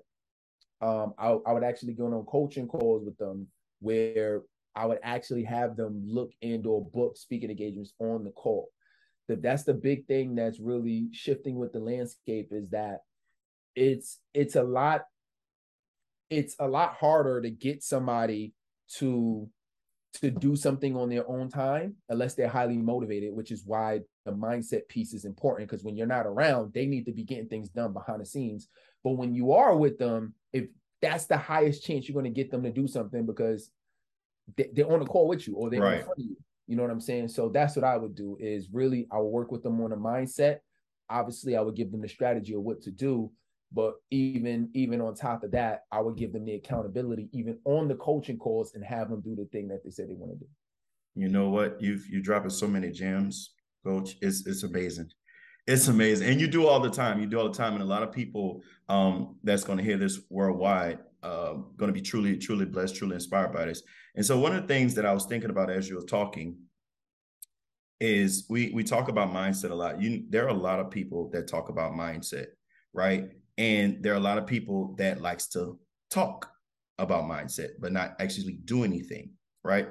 um, 0.80 1.14
I, 1.18 1.36
I 1.46 1.52
would 1.52 1.64
actually 1.64 1.94
go 1.94 2.06
on 2.06 2.24
coaching 2.24 2.66
calls 2.68 3.04
with 3.04 3.16
them 3.18 3.46
where 3.80 4.42
I 4.74 4.86
would 4.86 4.98
actually 5.02 5.44
have 5.44 5.76
them 5.76 6.02
look 6.06 6.32
and 6.42 6.66
or 6.66 6.84
book 6.84 7.16
speaking 7.16 7.50
engagements 7.50 7.92
on 7.98 8.24
the 8.24 8.30
call. 8.30 8.70
That 9.28 9.42
that's 9.42 9.64
the 9.64 9.74
big 9.74 10.06
thing 10.06 10.34
that's 10.34 10.60
really 10.60 11.08
shifting 11.12 11.58
with 11.58 11.72
the 11.72 11.78
landscape 11.78 12.48
is 12.50 12.70
that 12.70 12.98
it's 13.74 14.18
it's 14.34 14.56
a 14.56 14.62
lot 14.62 15.04
it's 16.28 16.56
a 16.58 16.68
lot 16.68 16.94
harder 16.94 17.40
to 17.40 17.50
get 17.50 17.82
somebody 17.82 18.52
to 18.98 19.48
to 20.14 20.30
do 20.30 20.54
something 20.56 20.96
on 20.96 21.08
their 21.08 21.28
own 21.28 21.48
time 21.48 21.96
unless 22.08 22.34
they're 22.34 22.48
highly 22.48 22.76
motivated, 22.76 23.34
which 23.34 23.50
is 23.50 23.64
why 23.64 24.00
the 24.24 24.32
mindset 24.32 24.88
piece 24.88 25.12
is 25.12 25.24
important 25.24 25.68
because 25.68 25.84
when 25.84 25.96
you're 25.96 26.06
not 26.06 26.26
around, 26.26 26.72
they 26.72 26.86
need 26.86 27.04
to 27.06 27.12
be 27.12 27.24
getting 27.24 27.48
things 27.48 27.68
done 27.68 27.92
behind 27.92 28.20
the 28.20 28.26
scenes. 28.26 28.68
But 29.02 29.12
when 29.12 29.34
you 29.34 29.52
are 29.52 29.76
with 29.76 29.98
them, 29.98 30.34
if 30.52 30.66
that's 31.02 31.26
the 31.26 31.36
highest 31.36 31.84
chance 31.84 32.08
you're 32.08 32.14
going 32.14 32.24
to 32.24 32.30
get 32.30 32.50
them 32.50 32.62
to 32.62 32.70
do 32.70 32.86
something 32.86 33.26
because 33.26 33.70
they, 34.56 34.82
are 34.82 34.92
on 34.92 35.00
the 35.00 35.06
call 35.06 35.28
with 35.28 35.46
you 35.46 35.54
or 35.56 35.70
they're 35.70 35.80
right. 35.80 35.98
in 35.98 36.04
front 36.04 36.18
of 36.18 36.24
you. 36.24 36.36
You 36.66 36.76
know 36.76 36.82
what 36.82 36.90
I'm 36.90 37.00
saying? 37.00 37.28
So 37.28 37.50
that's 37.50 37.76
what 37.76 37.84
I 37.84 37.96
would 37.98 38.14
do 38.14 38.38
is 38.40 38.68
really 38.72 39.06
I 39.12 39.18
would 39.18 39.28
work 39.28 39.52
with 39.52 39.62
them 39.62 39.80
on 39.82 39.92
a 39.92 39.96
mindset. 39.96 40.60
Obviously, 41.10 41.56
I 41.56 41.60
would 41.60 41.76
give 41.76 41.92
them 41.92 42.00
the 42.00 42.08
strategy 42.08 42.54
of 42.54 42.62
what 42.62 42.80
to 42.82 42.90
do, 42.90 43.30
But 43.70 43.94
even 44.10 44.70
even 44.72 45.02
on 45.02 45.14
top 45.14 45.44
of 45.44 45.50
that, 45.50 45.82
I 45.92 46.00
would 46.00 46.16
give 46.16 46.32
them 46.32 46.46
the 46.46 46.54
accountability 46.54 47.28
even 47.32 47.58
on 47.66 47.88
the 47.88 47.96
coaching 47.96 48.38
calls 48.38 48.72
and 48.74 48.82
have 48.82 49.10
them 49.10 49.20
do 49.20 49.36
the 49.36 49.44
thing 49.46 49.68
that 49.68 49.84
they 49.84 49.90
said 49.90 50.08
they 50.08 50.14
want 50.14 50.32
to 50.32 50.38
do. 50.38 50.46
You 51.14 51.28
know 51.28 51.50
what? 51.50 51.80
You've 51.82 52.06
you 52.08 52.22
dropping 52.22 52.50
so 52.50 52.66
many 52.66 52.90
gems, 52.90 53.50
coach. 53.84 54.16
It's 54.20 54.46
it's 54.46 54.62
amazing. 54.62 55.10
It's 55.66 55.88
amazing. 55.88 56.28
And 56.28 56.40
you 56.40 56.46
do 56.46 56.66
all 56.66 56.80
the 56.80 56.90
time. 56.90 57.20
You 57.20 57.26
do 57.26 57.38
all 57.38 57.48
the 57.48 57.56
time. 57.56 57.74
And 57.74 57.82
a 57.82 57.86
lot 57.86 58.02
of 58.02 58.12
people 58.12 58.62
um, 58.88 59.36
that's 59.42 59.64
going 59.64 59.78
to 59.78 59.84
hear 59.84 59.96
this 59.96 60.20
worldwide 60.28 60.98
uh, 61.24 61.54
going 61.76 61.88
to 61.88 61.92
be 61.92 62.02
truly, 62.02 62.36
truly 62.36 62.66
blessed, 62.66 62.96
truly 62.96 63.14
inspired 63.14 63.52
by 63.52 63.64
this. 63.64 63.82
And 64.14 64.24
so 64.24 64.38
one 64.38 64.54
of 64.54 64.62
the 64.62 64.68
things 64.68 64.94
that 64.94 65.06
I 65.06 65.12
was 65.12 65.24
thinking 65.24 65.50
about 65.50 65.70
as 65.70 65.88
you 65.88 65.96
were 65.96 66.02
talking 66.02 66.56
is 67.98 68.44
we 68.50 68.70
we 68.74 68.84
talk 68.84 69.08
about 69.08 69.32
mindset 69.32 69.70
a 69.70 69.74
lot. 69.74 70.00
You 70.02 70.24
there 70.28 70.44
are 70.44 70.48
a 70.48 70.54
lot 70.54 70.80
of 70.80 70.90
people 70.90 71.30
that 71.32 71.48
talk 71.48 71.70
about 71.70 71.92
mindset, 71.92 72.48
right? 72.92 73.30
And 73.56 74.02
there 74.02 74.12
are 74.12 74.16
a 74.16 74.20
lot 74.20 74.36
of 74.36 74.46
people 74.46 74.94
that 74.98 75.22
likes 75.22 75.46
to 75.48 75.78
talk 76.10 76.50
about 76.98 77.24
mindset, 77.24 77.70
but 77.80 77.92
not 77.92 78.16
actually 78.20 78.58
do 78.64 78.84
anything, 78.84 79.30
right? 79.62 79.88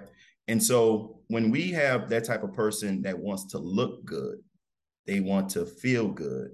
And 0.48 0.62
so 0.62 1.20
when 1.28 1.52
we 1.52 1.72
have 1.72 2.10
that 2.10 2.26
type 2.26 2.44
of 2.44 2.54
person 2.54 3.02
that 3.04 3.18
wants 3.18 3.46
to 3.46 3.58
look 3.58 4.04
good, 4.06 4.40
they 5.06 5.20
want 5.20 5.50
to 5.50 5.66
feel 5.66 6.10
good, 6.10 6.52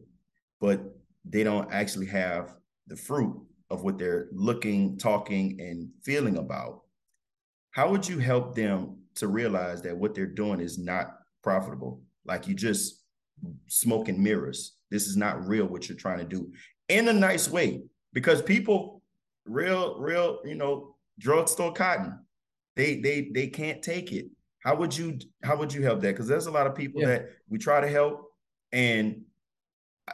but 0.60 0.82
they 1.26 1.44
don't 1.44 1.72
actually 1.72 2.08
have 2.08 2.56
the 2.88 2.96
fruit 2.96 3.40
of 3.70 3.84
what 3.84 3.98
they're 3.98 4.28
looking, 4.32 4.98
talking, 4.98 5.60
and 5.60 5.90
feeling 6.04 6.38
about. 6.38 6.82
How 7.72 7.90
would 7.90 8.08
you 8.08 8.18
help 8.20 8.56
them 8.56 8.98
to 9.16 9.28
realize 9.28 9.82
that 9.84 9.96
what 9.96 10.16
they're 10.16 10.26
doing 10.26 10.60
is 10.60 10.78
not 10.78 11.18
profitable? 11.44 12.02
Like 12.26 12.48
you 12.48 12.56
just 12.56 13.04
smoking 13.68 14.22
mirrors. 14.22 14.78
This 14.90 15.08
is 15.08 15.16
not 15.16 15.48
real 15.48 15.66
what 15.66 15.88
you're 15.88 15.98
trying 15.98 16.20
to 16.20 16.26
do 16.26 16.52
in 16.88 17.08
a 17.08 17.14
nice 17.14 17.50
way. 17.50 17.84
Because 18.12 18.42
people, 18.42 19.04
real, 19.46 20.00
real, 20.00 20.40
you 20.44 20.56
know, 20.56 20.96
drugstore 21.20 21.74
cotton, 21.74 22.18
they 22.80 22.96
they 22.96 23.30
they 23.34 23.48
can't 23.48 23.82
take 23.82 24.14
it. 24.14 24.28
How 24.64 24.76
would 24.76 24.96
you 24.96 25.20
how 25.44 25.58
would 25.58 25.74
you 25.74 25.84
help 25.84 26.00
that? 26.02 26.14
Because 26.14 26.28
there's 26.28 26.48
a 26.48 26.52
lot 26.52 26.66
of 26.66 26.76
people 26.76 27.02
yeah. 27.02 27.08
that 27.08 27.30
we 27.50 27.58
try 27.58 27.82
to 27.82 27.88
help 27.88 28.32
and 28.72 29.22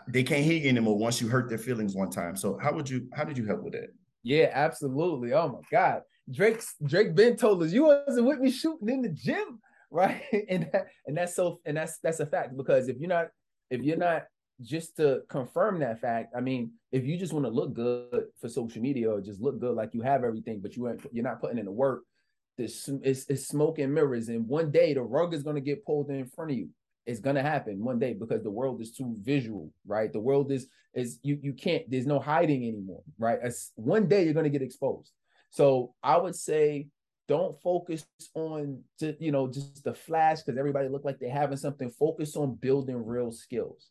they 0.08 0.23
can't 0.23 0.43
hear 0.43 0.58
you 0.58 0.69
anymore 0.69 0.97
once 0.97 1.21
you 1.21 1.28
hurt 1.28 1.47
their 1.47 1.60
feelings 1.60 1.95
one 1.95 2.10
time. 2.10 2.36
So 2.36 2.58
how 2.58 2.73
would 2.73 2.89
you 2.89 3.08
how 3.13 3.23
did 3.23 3.38
you 3.38 3.45
help 3.45 3.62
with 3.62 3.73
that? 3.73 3.89
Yeah, 4.23 4.49
absolutely. 4.51 5.34
Oh 5.34 5.47
my 5.47 5.60
God. 5.71 6.01
Drake's 6.32 6.73
Drake 6.84 7.13
Ben 7.13 7.38
told 7.38 7.62
us 7.62 7.71
you 7.71 7.86
wasn't 7.86 8.25
with 8.25 8.39
me 8.39 8.49
shooting 8.49 8.89
in 8.89 9.04
the 9.04 9.10
gym, 9.10 9.60
right? 9.91 10.23
And 10.49 10.67
that, 10.73 10.88
and 11.06 11.15
that's 11.15 11.36
so 11.36 11.60
and 11.65 11.78
that's 11.78 11.99
that's 11.99 12.19
a 12.19 12.25
fact 12.25 12.58
because 12.58 12.88
if 12.88 12.97
you're 12.97 13.10
not 13.10 13.28
if 13.69 13.82
you're 13.82 13.97
not 13.97 14.23
just 14.62 14.97
to 14.97 15.21
confirm 15.30 15.80
that 15.80 16.01
fact, 16.01 16.34
I 16.36 16.41
mean, 16.41 16.71
if 16.91 17.06
you 17.06 17.17
just 17.17 17.34
want 17.34 17.45
to 17.45 17.51
look 17.51 17.73
good 17.73 18.25
for 18.39 18.49
social 18.49 18.82
media 18.82 19.12
or 19.12 19.21
just 19.21 19.41
look 19.41 19.60
good 19.60 19.75
like 19.75 19.93
you 19.93 20.01
have 20.01 20.23
everything, 20.23 20.62
but 20.62 20.75
you 20.75 20.89
ain't 20.89 21.06
you're 21.12 21.23
not 21.23 21.41
putting 21.41 21.60
in 21.60 21.65
the 21.65 21.71
work, 21.71 22.04
this 22.57 22.87
is 23.03 23.25
it's 23.29 23.47
smoke 23.47 23.79
and 23.79 23.93
mirrors, 23.93 24.29
and 24.29 24.47
one 24.47 24.71
day 24.71 24.93
the 24.93 25.01
rug 25.01 25.33
is 25.33 25.43
gonna 25.43 25.61
get 25.61 25.85
pulled 25.85 26.09
in 26.09 26.25
front 26.27 26.51
of 26.51 26.57
you 26.57 26.69
it's 27.05 27.19
gonna 27.19 27.41
happen 27.41 27.83
one 27.83 27.99
day 27.99 28.13
because 28.13 28.41
the 28.41 28.49
world 28.49 28.81
is 28.81 28.91
too 28.91 29.15
visual, 29.19 29.71
right? 29.85 30.11
The 30.11 30.19
world 30.19 30.51
is 30.51 30.67
is 30.93 31.19
you 31.23 31.37
you 31.41 31.53
can't. 31.53 31.89
There's 31.89 32.07
no 32.07 32.19
hiding 32.19 32.63
anymore, 32.67 33.03
right? 33.19 33.39
As 33.41 33.71
one 33.75 34.07
day 34.07 34.23
you're 34.23 34.33
gonna 34.33 34.49
get 34.49 34.61
exposed. 34.61 35.11
So 35.51 35.93
I 36.01 36.17
would 36.17 36.35
say 36.35 36.87
don't 37.27 37.59
focus 37.61 38.05
on 38.33 38.83
to 38.99 39.15
you 39.19 39.31
know 39.31 39.47
just 39.47 39.83
the 39.83 39.93
flash 39.93 40.41
because 40.41 40.57
everybody 40.57 40.89
look 40.89 41.05
like 41.05 41.19
they're 41.19 41.29
having 41.29 41.57
something. 41.57 41.91
Focus 41.91 42.35
on 42.35 42.55
building 42.55 43.05
real 43.05 43.31
skills. 43.31 43.89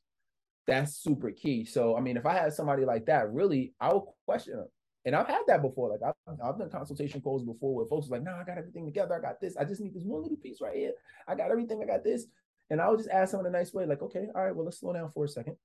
That's 0.66 0.96
super 0.96 1.30
key. 1.30 1.64
So 1.64 1.96
I 1.96 2.00
mean, 2.00 2.16
if 2.16 2.26
I 2.26 2.34
had 2.34 2.52
somebody 2.52 2.84
like 2.84 3.06
that, 3.06 3.32
really, 3.32 3.74
I 3.80 3.92
would 3.92 4.04
question 4.26 4.56
them. 4.56 4.68
And 5.04 5.14
I've 5.14 5.26
had 5.26 5.42
that 5.48 5.60
before. 5.62 5.90
Like 5.90 6.00
I've, 6.02 6.38
I've 6.42 6.58
done 6.58 6.70
consultation 6.70 7.20
calls 7.20 7.42
before 7.42 7.74
where 7.74 7.86
folks 7.86 8.08
are 8.08 8.12
like, 8.12 8.22
"No, 8.22 8.34
I 8.34 8.44
got 8.44 8.58
everything 8.58 8.86
together. 8.86 9.14
I 9.14 9.20
got 9.20 9.40
this. 9.40 9.56
I 9.56 9.64
just 9.64 9.80
need 9.80 9.94
this 9.94 10.04
one 10.04 10.22
little 10.22 10.38
piece 10.38 10.60
right 10.60 10.76
here. 10.76 10.92
I 11.28 11.34
got 11.34 11.50
everything. 11.50 11.82
I 11.82 11.86
got 11.86 12.04
this." 12.04 12.26
And 12.70 12.80
I 12.80 12.88
would 12.88 12.98
just 12.98 13.10
ask 13.10 13.32
them 13.32 13.40
in 13.40 13.46
a 13.46 13.50
nice 13.50 13.74
way, 13.74 13.84
like, 13.84 14.02
okay, 14.02 14.26
all 14.34 14.42
right, 14.42 14.56
well, 14.56 14.64
let's 14.64 14.80
slow 14.80 14.92
down 14.92 15.10
for 15.10 15.24
a 15.24 15.28
second. 15.28 15.56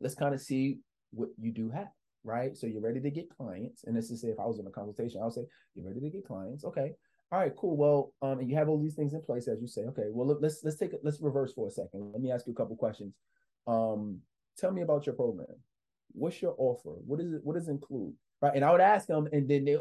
Let's 0.00 0.14
kind 0.14 0.34
of 0.34 0.40
see 0.40 0.78
what 1.10 1.30
you 1.38 1.50
do 1.50 1.70
have, 1.70 1.88
right? 2.22 2.56
So 2.56 2.66
you're 2.66 2.80
ready 2.80 3.00
to 3.00 3.10
get 3.10 3.36
clients. 3.36 3.84
And 3.84 3.96
this 3.96 4.10
is 4.10 4.20
say 4.20 4.28
if 4.28 4.38
I 4.38 4.46
was 4.46 4.60
in 4.60 4.66
a 4.66 4.70
consultation, 4.70 5.20
I 5.20 5.24
would 5.24 5.34
say, 5.34 5.46
you're 5.74 5.86
ready 5.86 6.00
to 6.00 6.08
get 6.10 6.24
clients. 6.24 6.64
Okay. 6.64 6.92
All 7.32 7.38
right, 7.38 7.54
cool. 7.56 7.76
Well, 7.76 8.12
um, 8.22 8.40
and 8.40 8.48
you 8.48 8.56
have 8.56 8.68
all 8.68 8.80
these 8.80 8.94
things 8.94 9.12
in 9.14 9.22
place, 9.22 9.46
as 9.46 9.60
you 9.60 9.68
say. 9.68 9.82
Okay, 9.82 10.06
well, 10.10 10.36
let's 10.40 10.64
let's 10.64 10.76
take 10.76 10.92
it, 10.92 11.00
let's 11.04 11.20
reverse 11.20 11.52
for 11.52 11.68
a 11.68 11.70
second. 11.70 12.10
Let 12.12 12.20
me 12.20 12.32
ask 12.32 12.46
you 12.46 12.52
a 12.52 12.56
couple 12.56 12.74
questions. 12.74 13.14
Um, 13.68 14.20
tell 14.58 14.72
me 14.72 14.82
about 14.82 15.06
your 15.06 15.14
program. 15.14 15.46
What's 16.12 16.42
your 16.42 16.56
offer? 16.58 16.96
What 17.06 17.20
is 17.20 17.32
it? 17.32 17.40
What 17.44 17.54
does 17.54 17.68
it 17.68 17.72
include? 17.72 18.14
Right? 18.40 18.52
And 18.54 18.64
I 18.64 18.72
would 18.72 18.80
ask 18.80 19.06
them, 19.06 19.28
and 19.32 19.48
then 19.48 19.64
they 19.64 19.76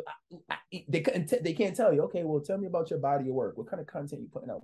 they 0.87 1.01
couldn't 1.01 1.33
they 1.43 1.53
can't 1.53 1.75
tell 1.75 1.93
you. 1.93 2.01
Okay, 2.03 2.23
well, 2.23 2.41
tell 2.41 2.57
me 2.57 2.67
about 2.67 2.89
your 2.89 2.99
body 2.99 3.29
of 3.29 3.35
work. 3.35 3.57
What 3.57 3.69
kind 3.69 3.79
of 3.79 3.87
content 3.87 4.21
you 4.21 4.27
putting 4.31 4.49
out 4.49 4.63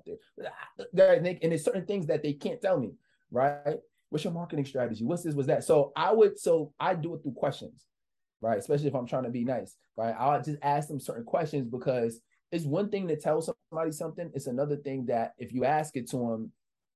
there? 0.93 1.13
And, 1.13 1.25
they, 1.25 1.39
and 1.41 1.51
there's 1.51 1.63
certain 1.63 1.85
things 1.85 2.07
that 2.07 2.23
they 2.23 2.33
can't 2.33 2.61
tell 2.61 2.79
me, 2.79 2.93
right? 3.31 3.77
What's 4.09 4.23
your 4.23 4.33
marketing 4.33 4.65
strategy? 4.65 5.03
What's 5.03 5.23
this? 5.23 5.35
What's 5.35 5.47
that? 5.47 5.63
So 5.63 5.91
I 5.95 6.11
would 6.11 6.37
so 6.39 6.73
I 6.79 6.95
do 6.95 7.15
it 7.15 7.23
through 7.23 7.33
questions, 7.33 7.85
right? 8.41 8.57
Especially 8.57 8.87
if 8.87 8.95
I'm 8.95 9.07
trying 9.07 9.23
to 9.23 9.29
be 9.29 9.43
nice, 9.43 9.75
right? 9.97 10.15
I'll 10.17 10.41
just 10.41 10.59
ask 10.61 10.87
them 10.87 10.99
certain 10.99 11.23
questions 11.25 11.67
because 11.69 12.19
it's 12.51 12.65
one 12.65 12.89
thing 12.89 13.07
to 13.07 13.17
tell 13.17 13.41
somebody 13.41 13.91
something. 13.91 14.29
It's 14.33 14.47
another 14.47 14.77
thing 14.77 15.07
that 15.07 15.33
if 15.37 15.51
you 15.53 15.65
ask 15.65 15.95
it 15.97 16.09
to 16.11 16.17
them 16.17 16.51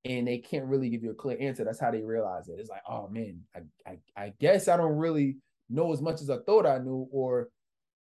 and 0.05 0.27
they 0.27 0.37
can't 0.37 0.65
really 0.65 0.89
give 0.89 1.03
you 1.03 1.11
a 1.11 1.15
clear 1.15 1.37
answer, 1.39 1.63
that's 1.63 1.79
how 1.79 1.91
they 1.91 2.01
realize 2.01 2.47
it. 2.47 2.59
It's 2.59 2.69
like, 2.69 2.83
oh 2.87 3.07
man, 3.09 3.41
I 3.55 3.89
I, 3.89 3.99
I 4.15 4.33
guess 4.39 4.67
I 4.67 4.77
don't 4.77 4.97
really 4.97 5.37
know 5.69 5.93
as 5.93 6.01
much 6.01 6.21
as 6.21 6.29
I 6.29 6.37
thought 6.45 6.65
I 6.65 6.79
knew, 6.79 7.07
or 7.11 7.49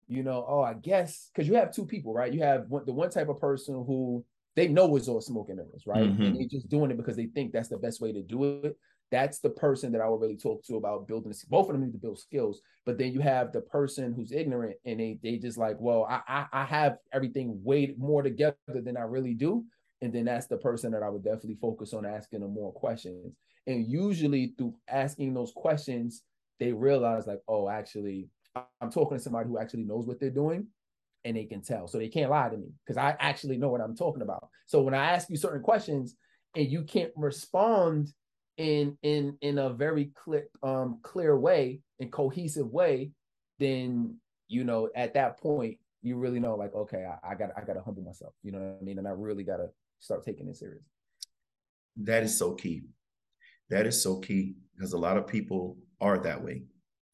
you 0.09 0.23
know, 0.23 0.45
oh, 0.47 0.61
I 0.61 0.75
guess 0.75 1.31
because 1.33 1.49
you 1.49 1.55
have 1.55 1.73
two 1.73 1.87
people, 1.87 2.13
right? 2.13 2.33
You 2.33 2.43
have 2.43 2.67
one, 2.69 2.85
the 2.85 2.93
one 2.93 3.11
type 3.11 3.29
of 3.29 3.41
person 3.41 3.75
who 3.87 4.25
they 4.57 4.69
know 4.69 4.97
is 4.97 5.09
all 5.09 5.21
smoke 5.21 5.49
and 5.49 5.59
mirrors, 5.59 5.85
right? 5.87 6.03
Mm-hmm. 6.03 6.23
And 6.23 6.37
they're 6.37 6.49
just 6.49 6.69
doing 6.69 6.91
it 6.91 6.97
because 6.97 7.17
they 7.17 7.27
think 7.27 7.53
that's 7.53 7.69
the 7.69 7.79
best 7.79 8.01
way 8.01 8.13
to 8.13 8.23
do 8.23 8.45
it. 8.65 8.77
That's 9.13 9.39
the 9.39 9.51
person 9.51 9.93
that 9.93 10.01
I 10.01 10.09
would 10.09 10.21
really 10.21 10.37
talk 10.37 10.65
to 10.65 10.77
about 10.77 11.07
building. 11.07 11.33
Both 11.49 11.69
of 11.69 11.73
them 11.73 11.85
need 11.85 11.93
to 11.93 11.99
build 11.99 12.19
skills, 12.19 12.61
but 12.87 12.99
then 12.99 13.13
you 13.13 13.21
have 13.21 13.53
the 13.53 13.61
person 13.61 14.13
who's 14.13 14.33
ignorant 14.33 14.77
and 14.85 15.01
they 15.01 15.19
they 15.23 15.37
just 15.37 15.59
like, 15.59 15.77
well, 15.79 16.07
I 16.09 16.21
I, 16.29 16.47
I 16.53 16.65
have 16.65 16.99
everything 17.13 17.61
way 17.63 17.95
more 17.97 18.23
together 18.23 18.57
than 18.69 18.97
I 18.97 19.03
really 19.03 19.35
do, 19.35 19.65
and 20.03 20.13
then 20.13 20.25
that's 20.25 20.47
the 20.47 20.59
person 20.59 20.93
that 20.93 21.03
I 21.03 21.09
would 21.09 21.25
definitely 21.25 21.59
focus 21.61 21.93
on 21.93 22.05
asking 22.05 22.41
them 22.41 22.55
more 22.55 22.73
questions. 22.73 23.35
And 23.67 23.87
usually 23.87 24.55
through 24.57 24.75
asking 24.89 25.35
those 25.35 25.53
questions, 25.55 26.23
they 26.61 26.73
realize 26.73 27.27
like, 27.27 27.41
oh, 27.49 27.69
actually, 27.69 28.29
I'm 28.81 28.91
talking 28.93 29.17
to 29.17 29.23
somebody 29.23 29.49
who 29.49 29.59
actually 29.59 29.85
knows 29.85 30.07
what 30.07 30.21
they're 30.21 30.31
doing 30.31 30.67
and 31.25 31.37
they 31.37 31.45
can 31.45 31.63
tell. 31.63 31.89
So 31.89 31.99
they 31.99 32.09
can't 32.09 32.31
lie 32.31 32.51
to 32.51 32.57
me 32.57 32.69
because 32.85 32.99
I 32.99 33.17
actually 33.19 33.57
know 33.57 33.71
what 33.71 33.81
I'm 33.81 33.97
talking 33.97 34.23
about. 34.23 34.49
So 34.67 34.83
when 34.83 34.95
I 34.95 35.13
ask 35.13 35.29
you 35.31 35.37
certain 35.37 35.63
questions 35.63 36.17
and 36.55 36.71
you 36.71 36.85
can't 36.85 37.13
respond 37.17 38.13
in 38.57 38.99
in 39.03 39.39
in 39.41 39.59
a 39.59 39.71
very 39.71 40.13
clear 40.15 40.47
um 40.63 40.99
clear 41.03 41.39
way 41.39 41.81
and 41.99 42.13
cohesive 42.13 42.69
way, 42.69 43.13
then 43.59 44.17
you 44.49 44.65
know 44.65 44.91
at 44.95 45.15
that 45.15 45.41
point 45.41 45.79
you 46.03 46.17
really 46.17 46.41
know 46.41 46.57
like 46.57 46.75
okay 46.75 47.07
I, 47.07 47.33
I 47.33 47.35
got 47.35 47.51
I 47.57 47.65
got 47.65 47.75
to 47.75 47.83
humble 47.83 48.03
myself. 48.03 48.35
You 48.43 48.53
know 48.53 48.59
what 48.59 48.79
I 48.81 48.85
mean? 48.85 48.99
And 48.99 49.09
I 49.09 49.13
really 49.13 49.45
got 49.45 49.59
to 49.59 49.69
start 49.99 50.25
taking 50.25 50.49
it 50.49 50.57
serious. 50.57 50.83
That 51.97 52.23
is 52.23 52.37
so 52.37 52.55
key. 52.55 52.83
That 53.71 53.87
is 53.87 54.03
so 54.03 54.19
key 54.19 54.57
because 54.75 54.93
a 54.93 54.99
lot 54.99 55.17
of 55.17 55.27
people 55.27 55.77
are 56.01 56.19
that 56.19 56.43
way. 56.43 56.63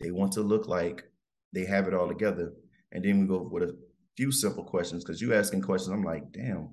They 0.01 0.11
want 0.11 0.33
to 0.33 0.43
look 0.43 0.69
like 0.69 1.05
they 1.53 1.65
have 1.65 1.89
it 1.89 1.95
all 1.95 2.09
together. 2.09 2.53
And 2.93 3.05
then 3.05 3.21
we 3.21 3.27
go 3.27 3.49
with 3.51 3.63
a 3.65 3.77
few 4.17 4.33
simple 4.33 4.65
questions 4.65 5.05
because 5.05 5.21
you 5.21 5.35
asking 5.35 5.63
questions. 5.63 5.93
I'm 5.93 6.05
like, 6.05 6.33
damn, 6.33 6.71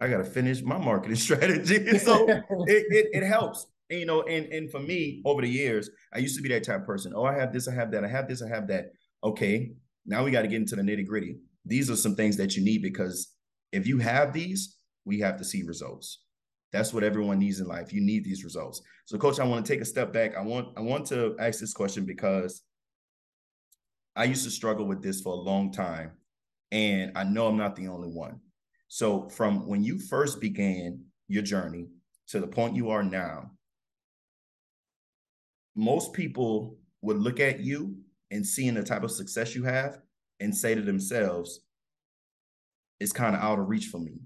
I 0.00 0.08
got 0.08 0.18
to 0.18 0.24
finish 0.24 0.62
my 0.62 0.78
marketing 0.78 1.16
strategy. 1.26 1.98
so 1.98 2.28
it, 2.28 2.44
it, 2.68 3.08
it 3.12 3.26
helps. 3.26 3.66
And, 3.90 4.00
you 4.00 4.06
know, 4.06 4.22
and 4.22 4.46
and 4.52 4.70
for 4.70 4.80
me, 4.80 5.20
over 5.24 5.42
the 5.42 5.48
years, 5.48 5.90
I 6.12 6.18
used 6.18 6.36
to 6.36 6.42
be 6.42 6.48
that 6.50 6.64
type 6.64 6.80
of 6.80 6.86
person. 6.86 7.12
Oh, 7.14 7.24
I 7.24 7.34
have 7.34 7.52
this, 7.52 7.68
I 7.68 7.74
have 7.74 7.90
that, 7.92 8.04
I 8.04 8.08
have 8.08 8.28
this, 8.28 8.42
I 8.42 8.48
have 8.48 8.66
that. 8.68 8.86
Okay, 9.22 9.72
now 10.06 10.24
we 10.24 10.30
got 10.30 10.42
to 10.42 10.48
get 10.48 10.56
into 10.56 10.76
the 10.76 10.82
nitty 10.82 11.06
gritty. 11.06 11.36
These 11.66 11.90
are 11.90 11.96
some 11.96 12.14
things 12.14 12.36
that 12.38 12.56
you 12.56 12.64
need 12.64 12.82
because 12.82 13.32
if 13.72 13.86
you 13.86 13.98
have 13.98 14.32
these, 14.32 14.76
we 15.04 15.20
have 15.20 15.36
to 15.38 15.44
see 15.44 15.62
results. 15.62 16.20
That's 16.74 16.92
what 16.92 17.04
everyone 17.04 17.38
needs 17.38 17.60
in 17.60 17.68
life. 17.68 17.92
You 17.92 18.00
need 18.00 18.24
these 18.24 18.42
results. 18.42 18.82
So, 19.04 19.16
coach, 19.16 19.38
I 19.38 19.44
want 19.44 19.64
to 19.64 19.72
take 19.72 19.80
a 19.80 19.84
step 19.84 20.12
back. 20.12 20.36
I 20.36 20.42
want 20.42 20.76
I 20.76 20.80
want 20.80 21.06
to 21.06 21.36
ask 21.38 21.60
this 21.60 21.72
question 21.72 22.04
because 22.04 22.62
I 24.16 24.24
used 24.24 24.42
to 24.42 24.50
struggle 24.50 24.84
with 24.84 25.00
this 25.00 25.20
for 25.20 25.34
a 25.34 25.36
long 25.36 25.70
time, 25.70 26.10
and 26.72 27.12
I 27.14 27.22
know 27.22 27.46
I'm 27.46 27.56
not 27.56 27.76
the 27.76 27.86
only 27.86 28.08
one. 28.08 28.40
So, 28.88 29.28
from 29.28 29.68
when 29.68 29.84
you 29.84 30.00
first 30.00 30.40
began 30.40 31.04
your 31.28 31.44
journey 31.44 31.86
to 32.30 32.40
the 32.40 32.48
point 32.48 32.74
you 32.74 32.90
are 32.90 33.04
now, 33.04 33.52
most 35.76 36.12
people 36.12 36.76
would 37.02 37.18
look 37.18 37.38
at 37.38 37.60
you 37.60 37.98
and 38.32 38.44
seeing 38.44 38.74
the 38.74 38.82
type 38.82 39.04
of 39.04 39.12
success 39.12 39.54
you 39.54 39.62
have 39.62 40.00
and 40.40 40.52
say 40.52 40.74
to 40.74 40.82
themselves, 40.82 41.60
it's 42.98 43.12
kind 43.12 43.36
of 43.36 43.42
out 43.42 43.60
of 43.60 43.68
reach 43.68 43.86
for 43.86 44.00
me, 44.00 44.18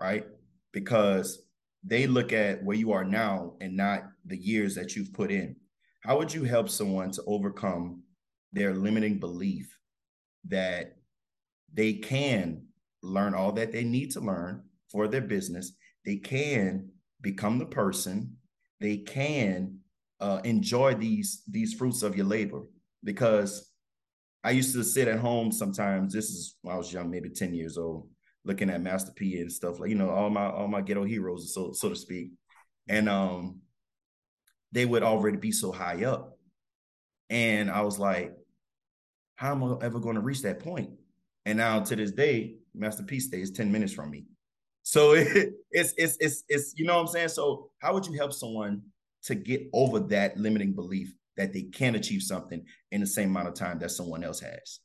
right? 0.00 0.28
Because 0.72 1.42
they 1.84 2.06
look 2.06 2.32
at 2.32 2.62
where 2.64 2.76
you 2.76 2.92
are 2.92 3.04
now 3.04 3.54
and 3.60 3.76
not 3.76 4.04
the 4.26 4.36
years 4.36 4.74
that 4.74 4.96
you've 4.96 5.12
put 5.12 5.30
in. 5.30 5.56
how 6.04 6.16
would 6.16 6.32
you 6.32 6.44
help 6.44 6.68
someone 6.68 7.10
to 7.10 7.22
overcome 7.26 8.02
their 8.52 8.74
limiting 8.74 9.18
belief 9.18 9.76
that 10.46 10.96
they 11.72 11.92
can 11.92 12.62
learn 13.02 13.34
all 13.34 13.52
that 13.52 13.72
they 13.72 13.84
need 13.84 14.10
to 14.10 14.20
learn 14.20 14.62
for 14.90 15.08
their 15.08 15.20
business? 15.20 15.72
They 16.04 16.16
can 16.16 16.88
become 17.20 17.58
the 17.58 17.66
person. 17.66 18.36
They 18.80 18.98
can 18.98 19.78
uh, 20.20 20.40
enjoy 20.44 20.94
these 20.94 21.42
these 21.48 21.74
fruits 21.74 22.02
of 22.02 22.16
your 22.16 22.26
labor. 22.26 22.62
Because 23.04 23.68
i 24.44 24.50
used 24.50 24.74
to 24.74 24.84
sit 24.84 25.08
at 25.08 25.18
home 25.18 25.50
sometimes 25.50 26.12
this 26.12 26.30
is 26.30 26.56
when 26.62 26.74
i 26.74 26.78
was 26.78 26.92
young 26.92 27.10
maybe 27.10 27.28
10 27.28 27.54
years 27.54 27.76
old 27.76 28.08
looking 28.48 28.70
at 28.70 28.82
master 28.82 29.12
p 29.14 29.40
and 29.40 29.52
stuff 29.52 29.78
like 29.78 29.90
you 29.90 29.94
know 29.94 30.10
all 30.10 30.30
my 30.30 30.50
all 30.50 30.66
my 30.66 30.80
ghetto 30.80 31.04
heroes 31.04 31.54
so 31.54 31.72
so 31.72 31.88
to 31.88 31.96
speak 31.96 32.32
and 32.88 33.08
um 33.08 33.60
they 34.72 34.84
would 34.84 35.02
already 35.02 35.36
be 35.36 35.52
so 35.52 35.70
high 35.70 36.04
up 36.04 36.36
and 37.30 37.70
i 37.70 37.80
was 37.82 37.98
like 37.98 38.34
how 39.36 39.52
am 39.52 39.62
i 39.62 39.76
ever 39.84 40.00
going 40.00 40.16
to 40.16 40.20
reach 40.20 40.42
that 40.42 40.58
point? 40.58 40.90
and 41.46 41.58
now 41.58 41.80
to 41.80 41.94
this 41.94 42.10
day 42.10 42.56
master 42.74 43.04
p 43.04 43.20
stays 43.20 43.52
10 43.52 43.70
minutes 43.70 43.92
from 43.92 44.10
me 44.10 44.24
so 44.88 45.12
it, 45.12 45.52
it's 45.70 45.92
it's 45.98 46.16
it's 46.18 46.44
it's 46.48 46.72
you 46.76 46.86
know 46.86 46.94
what 46.94 47.02
I'm 47.02 47.06
saying. 47.08 47.28
So 47.28 47.70
how 47.78 47.92
would 47.92 48.06
you 48.06 48.14
help 48.14 48.32
someone 48.32 48.82
to 49.24 49.34
get 49.34 49.68
over 49.74 50.00
that 50.00 50.38
limiting 50.38 50.72
belief 50.72 51.12
that 51.36 51.52
they 51.52 51.64
can 51.64 51.94
achieve 51.94 52.22
something 52.22 52.64
in 52.90 53.02
the 53.02 53.06
same 53.06 53.28
amount 53.28 53.48
of 53.48 53.54
time 53.54 53.78
that 53.80 53.90
someone 53.90 54.24
else 54.24 54.40
has? 54.40 54.80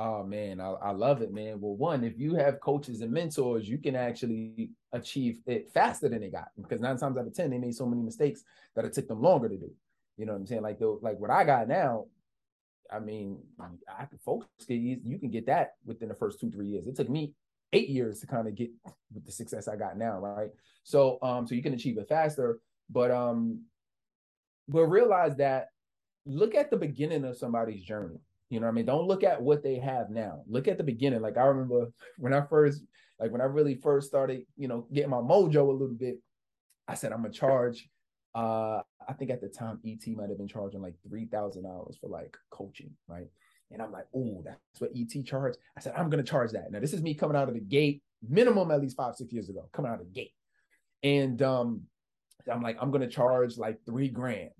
Oh 0.00 0.22
man, 0.22 0.60
I, 0.60 0.70
I 0.70 0.90
love 0.92 1.22
it, 1.22 1.32
man. 1.32 1.60
Well, 1.60 1.74
one, 1.74 2.04
if 2.04 2.20
you 2.20 2.36
have 2.36 2.60
coaches 2.60 3.00
and 3.00 3.10
mentors, 3.10 3.68
you 3.68 3.78
can 3.78 3.96
actually 3.96 4.70
achieve 4.92 5.40
it 5.44 5.72
faster 5.74 6.08
than 6.08 6.20
they 6.20 6.30
got 6.30 6.48
because 6.60 6.80
nine 6.80 6.96
times 6.96 7.16
out 7.16 7.26
of 7.26 7.34
ten, 7.34 7.50
they 7.50 7.58
made 7.58 7.74
so 7.74 7.84
many 7.84 8.02
mistakes 8.02 8.44
that 8.76 8.84
it 8.84 8.92
took 8.92 9.08
them 9.08 9.20
longer 9.20 9.48
to 9.48 9.56
do. 9.56 9.70
You 10.16 10.26
know 10.26 10.34
what 10.34 10.38
I'm 10.38 10.46
saying? 10.46 10.62
Like 10.62 10.78
the 10.78 10.98
like 11.02 11.18
what 11.18 11.30
I 11.30 11.42
got 11.42 11.66
now, 11.66 12.06
I 12.92 13.00
mean, 13.00 13.38
I 13.60 14.04
can 14.04 14.18
focus. 14.24 14.48
You 14.68 15.18
can 15.18 15.30
get 15.30 15.46
that 15.46 15.72
within 15.84 16.08
the 16.08 16.14
first 16.14 16.38
two, 16.38 16.50
three 16.50 16.68
years. 16.68 16.86
It 16.86 16.94
took 16.94 17.08
me 17.08 17.32
eight 17.72 17.88
years 17.88 18.20
to 18.20 18.28
kind 18.28 18.46
of 18.46 18.54
get 18.54 18.70
with 19.12 19.26
the 19.26 19.32
success 19.32 19.66
I 19.66 19.74
got 19.74 19.98
now, 19.98 20.20
right? 20.20 20.50
So 20.84 21.18
um, 21.22 21.44
so 21.44 21.56
you 21.56 21.62
can 21.62 21.74
achieve 21.74 21.98
it 21.98 22.08
faster, 22.08 22.60
but 22.88 23.10
um, 23.10 23.62
but 24.68 24.84
realize 24.84 25.34
that 25.38 25.70
look 26.24 26.54
at 26.54 26.70
the 26.70 26.76
beginning 26.76 27.24
of 27.24 27.36
somebody's 27.36 27.82
journey. 27.82 28.20
You 28.50 28.60
know 28.60 28.66
what 28.66 28.72
I 28.72 28.74
mean? 28.74 28.86
Don't 28.86 29.06
look 29.06 29.24
at 29.24 29.42
what 29.42 29.62
they 29.62 29.76
have 29.76 30.10
now. 30.10 30.42
Look 30.48 30.68
at 30.68 30.78
the 30.78 30.84
beginning. 30.84 31.20
Like 31.20 31.36
I 31.36 31.44
remember 31.44 31.88
when 32.16 32.32
I 32.32 32.40
first, 32.42 32.82
like 33.20 33.30
when 33.30 33.40
I 33.40 33.44
really 33.44 33.74
first 33.74 34.08
started, 34.08 34.42
you 34.56 34.68
know, 34.68 34.86
getting 34.92 35.10
my 35.10 35.18
mojo 35.18 35.68
a 35.68 35.72
little 35.72 35.88
bit, 35.88 36.18
I 36.86 36.94
said 36.94 37.12
I'm 37.12 37.22
gonna 37.22 37.32
charge. 37.32 37.88
Uh, 38.34 38.80
I 39.06 39.12
think 39.18 39.30
at 39.30 39.40
the 39.40 39.48
time 39.48 39.80
ET 39.86 40.06
might 40.16 40.28
have 40.28 40.38
been 40.38 40.48
charging 40.48 40.80
like 40.80 40.94
three 41.06 41.26
thousand 41.26 41.64
dollars 41.64 41.98
for 42.00 42.08
like 42.08 42.36
coaching, 42.50 42.90
right? 43.06 43.28
And 43.70 43.82
I'm 43.82 43.92
like, 43.92 44.06
oh, 44.14 44.42
that's 44.44 44.80
what 44.80 44.92
ET 44.96 45.24
charged. 45.26 45.58
I 45.76 45.80
said, 45.80 45.92
I'm 45.96 46.08
gonna 46.08 46.22
charge 46.22 46.52
that. 46.52 46.70
Now, 46.70 46.80
this 46.80 46.94
is 46.94 47.02
me 47.02 47.14
coming 47.14 47.36
out 47.36 47.48
of 47.48 47.54
the 47.54 47.60
gate, 47.60 48.02
minimum 48.26 48.70
at 48.70 48.80
least 48.80 48.96
five, 48.96 49.14
six 49.14 49.32
years 49.32 49.50
ago, 49.50 49.68
coming 49.72 49.90
out 49.90 50.00
of 50.00 50.06
the 50.06 50.12
gate. 50.12 50.32
And 51.02 51.40
um, 51.42 51.82
I'm 52.50 52.62
like, 52.62 52.78
I'm 52.80 52.90
gonna 52.90 53.08
charge 53.08 53.58
like 53.58 53.80
three 53.84 54.08
grand. 54.08 54.50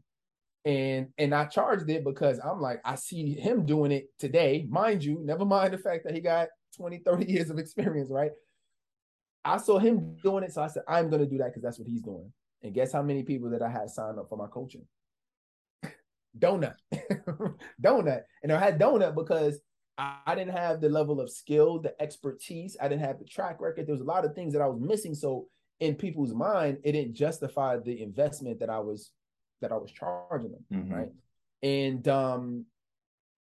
And 0.69 1.09
and 1.17 1.35
I 1.35 1.47
charged 1.47 1.89
it 1.89 2.05
because 2.05 2.39
I'm 2.45 2.61
like, 2.61 2.83
I 2.85 2.95
see 2.97 3.33
him 3.33 3.65
doing 3.65 3.91
it 3.91 4.09
today. 4.19 4.67
Mind 4.69 5.03
you, 5.03 5.19
never 5.25 5.47
mind 5.47 5.73
the 5.73 5.79
fact 5.79 6.05
that 6.05 6.13
he 6.13 6.21
got 6.21 6.49
20, 6.77 6.99
30 6.99 7.25
years 7.25 7.49
of 7.49 7.59
experience, 7.59 8.11
right? 8.11 8.33
I 9.47 9.57
saw 9.57 9.79
him 9.79 10.19
doing 10.23 10.45
it. 10.45 10.53
So 10.53 10.63
I 10.63 10.67
said, 10.67 10.83
I'm 10.87 11.09
gonna 11.09 11.25
do 11.25 11.39
that 11.39 11.47
because 11.47 11.63
that's 11.63 11.79
what 11.79 11.89
he's 11.89 12.03
doing. 12.03 12.31
And 12.63 12.75
guess 12.75 12.93
how 12.93 13.01
many 13.01 13.23
people 13.23 13.49
that 13.49 13.63
I 13.63 13.71
had 13.71 13.89
signed 13.89 14.19
up 14.19 14.29
for 14.29 14.37
my 14.37 14.47
coaching? 14.47 14.85
donut, 16.39 16.75
donut. 17.83 18.21
And 18.43 18.53
I 18.53 18.59
had 18.59 18.79
donut 18.79 19.15
because 19.15 19.61
I, 19.97 20.19
I 20.27 20.35
didn't 20.35 20.55
have 20.55 20.83
the 20.83 20.91
level 20.91 21.19
of 21.19 21.31
skill, 21.31 21.79
the 21.81 21.99
expertise. 21.99 22.77
I 22.79 22.89
didn't 22.89 23.07
have 23.07 23.19
the 23.19 23.25
track 23.25 23.63
record. 23.63 23.87
There 23.87 23.95
was 23.95 24.03
a 24.03 24.05
lot 24.05 24.27
of 24.27 24.35
things 24.35 24.53
that 24.53 24.61
I 24.61 24.67
was 24.67 24.83
missing. 24.83 25.15
So 25.15 25.47
in 25.81 25.95
people's 25.95 26.35
mind, 26.35 26.77
it 26.85 26.93
didn't 26.93 27.15
justify 27.15 27.79
the 27.79 28.03
investment 28.03 28.61
that 28.61 28.69
I 28.69 28.81
was 28.81 29.13
that 29.61 29.73
I 29.73 29.77
was 29.77 29.91
charging 29.91 30.53
them, 30.53 30.65
mm-hmm. 30.73 30.95
right? 30.95 31.09
And 31.63 32.07
um, 32.09 32.67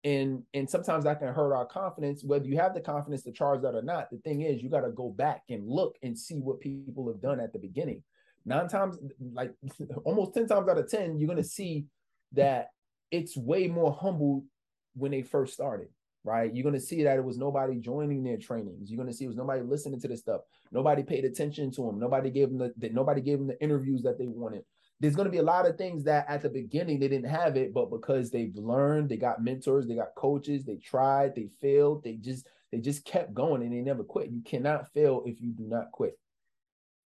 and 0.04 0.44
and 0.54 0.70
sometimes 0.70 1.04
that 1.04 1.20
can 1.20 1.34
hurt 1.34 1.54
our 1.54 1.66
confidence 1.66 2.24
whether 2.24 2.46
you 2.46 2.58
have 2.58 2.76
the 2.76 2.80
confidence 2.80 3.24
to 3.24 3.32
charge 3.32 3.64
that 3.64 3.74
or 3.74 3.82
not 3.82 4.08
the 4.12 4.18
thing 4.20 4.42
is 4.42 4.62
you 4.62 4.70
got 4.70 4.82
to 4.82 4.92
go 4.92 5.10
back 5.10 5.42
and 5.50 5.68
look 5.68 5.98
and 6.04 6.18
see 6.18 6.36
what 6.36 6.60
people 6.60 7.08
have 7.08 7.20
done 7.22 7.40
at 7.40 7.52
the 7.52 7.58
beginning 7.58 8.04
nine 8.46 8.68
times 8.68 9.00
like 9.34 9.52
almost 10.06 10.36
10 10.36 10.48
times 10.48 10.70
out 10.70 10.78
of 10.78 10.90
10 10.90 11.18
you're 11.18 11.26
going 11.26 11.42
to 11.42 11.44
see 11.44 11.86
that 12.34 12.68
it's 13.10 13.36
way 13.36 13.68
more 13.68 13.92
humble 13.92 14.46
when 14.94 15.10
they 15.10 15.24
first 15.24 15.56
started 15.56 15.88
right? 16.26 16.54
You're 16.54 16.64
gonna 16.64 16.80
see 16.80 17.04
that 17.04 17.18
it 17.18 17.24
was 17.24 17.38
nobody 17.38 17.76
joining 17.76 18.24
their 18.24 18.38
trainings. 18.38 18.90
You're 18.90 18.98
gonna 18.98 19.14
see 19.14 19.26
it 19.26 19.30
was 19.30 19.38
nobody 19.38 19.62
listening 19.62 20.02
to 20.02 20.08
this 20.08 20.22
stuff. 20.22 20.42
Nobody 20.72 21.04
paid 21.04 21.24
attention 21.24 21.72
to 21.72 21.84
them. 21.84 22.00
Nobody 22.00 22.32
gave 22.32 22.50
them 22.50 22.58
the, 22.58 22.74
the 22.78 22.90
nobody 22.90 23.22
gave 23.22 23.38
them 23.38 23.48
the 23.48 23.62
interviews 23.62 24.02
that 24.02 24.18
they 24.18 24.28
wanted. 24.28 24.66
There's 25.06 25.16
gonna 25.16 25.30
be 25.30 25.38
a 25.38 25.44
lot 25.44 25.68
of 25.68 25.78
things 25.78 26.04
that 26.06 26.26
at 26.28 26.42
the 26.42 26.50
beginning 26.50 27.00
they 27.00 27.08
didn't 27.08 27.30
have 27.30 27.58
it, 27.58 27.76
but 27.76 27.92
because 27.92 28.32
they've 28.32 28.56
learned, 28.56 29.08
they 29.08 29.18
got 29.18 29.44
mentors, 29.44 29.86
they 29.86 29.94
got 29.94 30.16
coaches, 30.16 30.66
they 30.66 30.78
tried, 30.78 31.36
they 31.36 31.48
failed, 31.62 32.04
they 32.04 32.14
just 32.14 32.48
they 32.72 32.80
just 32.80 33.06
kept 33.06 33.32
going 33.32 33.62
and 33.62 33.72
they 33.72 33.82
never 33.82 34.04
quit. 34.04 34.32
You 34.32 34.42
cannot 34.42 34.92
fail 34.94 35.22
if 35.28 35.40
you 35.40 35.52
do 35.52 35.64
not 35.68 35.92
quit. 35.92 36.18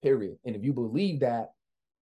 Period. 0.01 0.39
And 0.43 0.55
if 0.55 0.63
you 0.63 0.73
believe 0.73 1.19
that, 1.19 1.51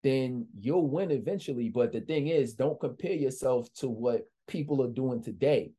then 0.01 0.47
you'll 0.57 0.87
win 0.87 1.11
eventually. 1.11 1.67
But 1.67 1.91
the 1.91 1.99
thing 1.99 2.29
is, 2.29 2.53
don't 2.53 2.79
compare 2.79 3.11
yourself 3.11 3.67
to 3.79 3.89
what 3.89 4.29
people 4.47 4.81
are 4.81 4.89
doing 4.89 5.21
today. 5.21 5.73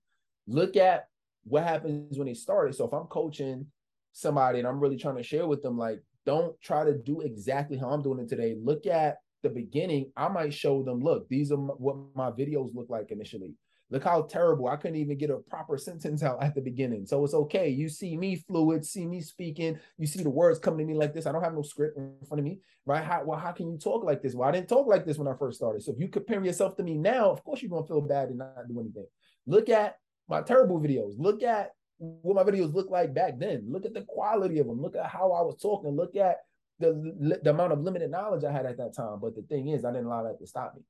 Look 0.47 0.77
at 0.77 1.09
what 1.45 1.65
happens 1.65 2.19
when 2.19 2.27
they 2.27 2.35
started. 2.35 2.75
So 2.75 2.85
if 2.87 2.93
I'm 2.93 3.07
coaching 3.07 3.67
somebody 4.13 4.59
and 4.59 4.69
I'm 4.69 4.79
really 4.79 4.99
trying 4.99 5.17
to 5.17 5.23
share 5.23 5.47
with 5.47 5.63
them, 5.63 5.79
like, 5.79 6.03
don't 6.27 6.61
try 6.61 6.85
to 6.85 6.93
do 6.93 7.23
exactly 7.23 7.79
how 7.79 7.89
I'm 7.89 8.03
doing 8.03 8.21
it 8.21 8.29
today. 8.29 8.57
Look 8.63 8.87
at 8.87 9.17
the 9.43 9.51
beginning. 9.51 10.13
I 10.17 10.29
might 10.29 10.55
show 10.55 10.83
them, 10.83 11.01
look, 11.01 11.29
these 11.29 11.53
are 11.53 11.57
what 11.57 11.97
my 12.15 12.31
videos 12.31 12.75
look 12.75 12.89
like 12.89 13.11
initially. 13.11 13.55
Look 13.91 14.05
how 14.05 14.23
terrible. 14.23 14.69
I 14.69 14.77
couldn't 14.77 14.97
even 14.97 15.19
get 15.19 15.29
a 15.29 15.37
proper 15.37 15.77
sentence 15.77 16.23
out 16.23 16.43
at 16.43 16.55
the 16.55 16.63
beginning. 16.63 17.05
So 17.05 17.23
it's 17.25 17.35
okay. 17.35 17.69
You 17.69 17.91
see 17.91 18.17
me 18.17 18.37
fluid, 18.37 18.87
see 18.87 19.07
me 19.07 19.21
speaking, 19.21 19.79
you 19.99 20.07
see 20.07 20.23
the 20.23 20.31
words 20.31 20.59
coming 20.59 20.87
to 20.87 20.91
me 20.91 20.99
like 20.99 21.13
this. 21.13 21.27
I 21.27 21.33
don't 21.33 21.45
have 21.45 21.55
no 21.55 21.61
script 21.61 21.99
in 21.99 22.15
front 22.27 22.39
of 22.39 22.45
me, 22.47 22.61
right? 22.87 23.05
How, 23.05 23.23
well, 23.23 23.39
how 23.39 23.53
can 23.53 23.71
you 23.71 23.77
talk 23.77 24.03
like 24.03 24.23
this? 24.23 24.35
Well, 24.35 24.49
I 24.49 24.53
didn't 24.53 24.71
talk 24.71 24.87
like 24.87 25.05
this 25.05 25.19
when 25.19 25.29
I 25.29 25.37
first 25.39 25.59
started. 25.59 25.83
So 25.83 25.93
if 25.93 26.01
you 26.01 26.09
compare 26.09 26.43
yourself 26.43 26.75
to 26.77 26.83
me 26.83 26.97
now, 26.97 27.31
of 27.31 27.45
course 27.45 27.61
you're 27.61 27.69
going 27.69 27.85
to 27.85 27.89
feel 27.89 28.01
bad 28.01 28.31
and 28.31 28.39
not 28.39 28.67
do 28.67 28.81
anything. 28.81 29.07
Look 29.47 29.69
at 29.69 29.97
my 30.27 30.41
terrible 30.41 30.81
videos. 30.81 31.13
Look 31.19 31.43
at 31.43 31.73
what 31.99 32.35
my 32.35 32.51
videos 32.51 32.73
look 32.73 32.91
like 32.91 33.13
back 33.13 33.39
then. 33.39 33.67
Look 33.69 33.85
at 33.85 33.93
the 33.93 34.07
quality 34.09 34.59
of 34.59 34.69
them. 34.69 34.81
Look 34.81 34.97
at 34.97 35.07
how 35.07 35.33
I 35.33 35.43
was 35.43 35.59
talking. 35.61 35.95
Look 35.95 36.17
at 36.17 36.39
the, 36.83 37.41
the 37.43 37.51
amount 37.51 37.73
of 37.73 37.81
limited 37.81 38.11
knowledge 38.11 38.45
I 38.45 38.53
had 38.53 38.67
at 38.67 38.77
that 38.79 38.95
time. 38.95 39.21
But 39.21 39.35
the 39.35 39.43
thing 39.43 39.69
is, 39.69 39.85
I 39.85 39.93
didn't 39.93 40.07
allow 40.07 40.25
that 40.25 40.39
to 40.41 40.47
stop 40.47 40.75
me 40.75 40.83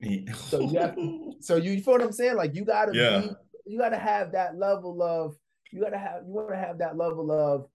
so 0.00 0.60
you 0.60 0.78
have, 0.78 0.96
so 1.40 1.56
you 1.56 1.80
feel 1.82 1.94
what 1.94 2.02
I'm 2.02 2.12
saying? 2.12 2.36
Like 2.36 2.54
you 2.54 2.64
gotta 2.64 2.92
yeah. 2.94 3.20
be, 3.20 3.30
you 3.66 3.78
gotta 3.78 3.98
have 3.98 4.32
that 4.32 4.56
level 4.56 5.02
of, 5.02 5.36
you 5.72 5.82
gotta 5.82 5.98
have, 5.98 6.22
you 6.26 6.32
want 6.32 6.50
to 6.50 6.56
have 6.56 6.78
that 6.78 6.96
level 6.96 7.30
of, 7.30 7.66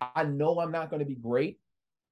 I 0.00 0.24
know 0.24 0.60
I'm 0.60 0.72
not 0.72 0.88
going 0.88 1.00
to 1.00 1.06
be 1.06 1.16
great, 1.16 1.58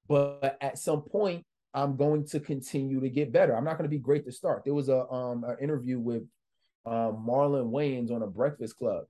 but 0.09 0.59
at 0.61 0.79
some 0.79 1.03
point 1.03 1.45
I'm 1.73 1.97
going 1.97 2.27
to 2.27 2.41
continue 2.41 3.01
to 3.01 3.09
get 3.09 3.33
better. 3.33 3.57
I'm 3.57 3.65
not 3.65 3.79
going 3.79 3.89
to 3.89 3.95
be 3.95 3.99
great 3.99 4.25
to 4.27 4.33
start. 4.33 4.63
There 4.65 4.75
was 4.75 4.89
a 4.89 5.07
um 5.09 5.45
an 5.45 5.57
interview 5.61 5.99
with 5.99 6.23
um 6.87 7.25
Marlon 7.27 7.71
Wayans 7.71 8.11
on 8.11 8.23
a 8.23 8.27
Breakfast 8.27 8.77
Club, 8.77 9.05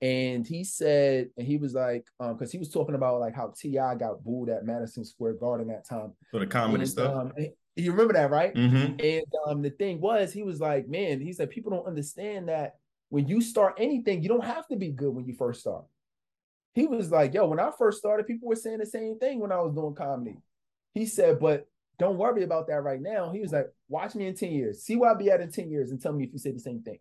and 0.00 0.46
he 0.46 0.62
said, 0.62 1.28
and 1.36 1.46
he 1.46 1.56
was 1.56 1.74
like, 1.74 2.06
um, 2.20 2.34
because 2.34 2.52
he 2.52 2.58
was 2.58 2.70
talking 2.70 2.94
about 2.94 3.20
like 3.20 3.34
how 3.34 3.52
T.I. 3.56 3.96
got 3.96 4.22
booed 4.24 4.48
at 4.48 4.64
Madison 4.64 5.04
Square 5.04 5.34
Garden 5.34 5.68
that 5.68 5.88
time 5.88 6.12
for 6.30 6.38
the 6.38 6.46
comedy 6.46 6.82
and, 6.82 6.90
stuff. 6.90 7.14
Um, 7.16 7.32
you 7.74 7.90
remember 7.90 8.14
that, 8.14 8.30
right? 8.30 8.54
Mm-hmm. 8.54 9.00
And 9.00 9.24
um, 9.46 9.62
the 9.62 9.70
thing 9.70 10.00
was, 10.00 10.32
he 10.32 10.42
was 10.42 10.60
like, 10.60 10.88
man, 10.88 11.20
he 11.20 11.32
said 11.32 11.50
people 11.50 11.70
don't 11.70 11.86
understand 11.86 12.48
that 12.48 12.76
when 13.08 13.26
you 13.26 13.40
start 13.40 13.74
anything, 13.78 14.22
you 14.22 14.28
don't 14.28 14.44
have 14.44 14.66
to 14.68 14.76
be 14.76 14.90
good 14.90 15.14
when 15.14 15.26
you 15.26 15.34
first 15.34 15.60
start. 15.60 15.84
He 16.74 16.86
was 16.86 17.10
like, 17.10 17.34
yo, 17.34 17.46
when 17.46 17.58
I 17.58 17.70
first 17.76 17.98
started, 17.98 18.26
people 18.26 18.48
were 18.48 18.56
saying 18.56 18.78
the 18.78 18.86
same 18.86 19.18
thing 19.18 19.40
when 19.40 19.52
I 19.52 19.60
was 19.60 19.74
doing 19.74 19.94
comedy. 19.94 20.36
He 20.94 21.06
said, 21.06 21.40
but 21.40 21.66
don't 21.98 22.18
worry 22.18 22.44
about 22.44 22.68
that 22.68 22.82
right 22.82 23.00
now. 23.00 23.32
He 23.32 23.40
was 23.40 23.52
like, 23.52 23.66
watch 23.88 24.14
me 24.14 24.26
in 24.26 24.34
10 24.34 24.52
years, 24.52 24.82
see 24.82 24.94
where 24.94 25.10
I'll 25.10 25.16
be 25.16 25.30
at 25.30 25.40
in 25.40 25.50
10 25.50 25.70
years, 25.70 25.90
and 25.90 26.00
tell 26.00 26.12
me 26.12 26.24
if 26.24 26.32
you 26.32 26.38
say 26.38 26.52
the 26.52 26.60
same 26.60 26.82
thing. 26.82 26.98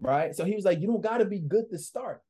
Right. 0.00 0.34
So 0.34 0.44
he 0.44 0.54
was 0.54 0.64
like, 0.64 0.80
you 0.80 0.86
don't 0.86 1.02
got 1.02 1.18
to 1.18 1.24
be 1.24 1.38
good 1.38 1.70
to 1.70 1.78
start. 1.78 2.22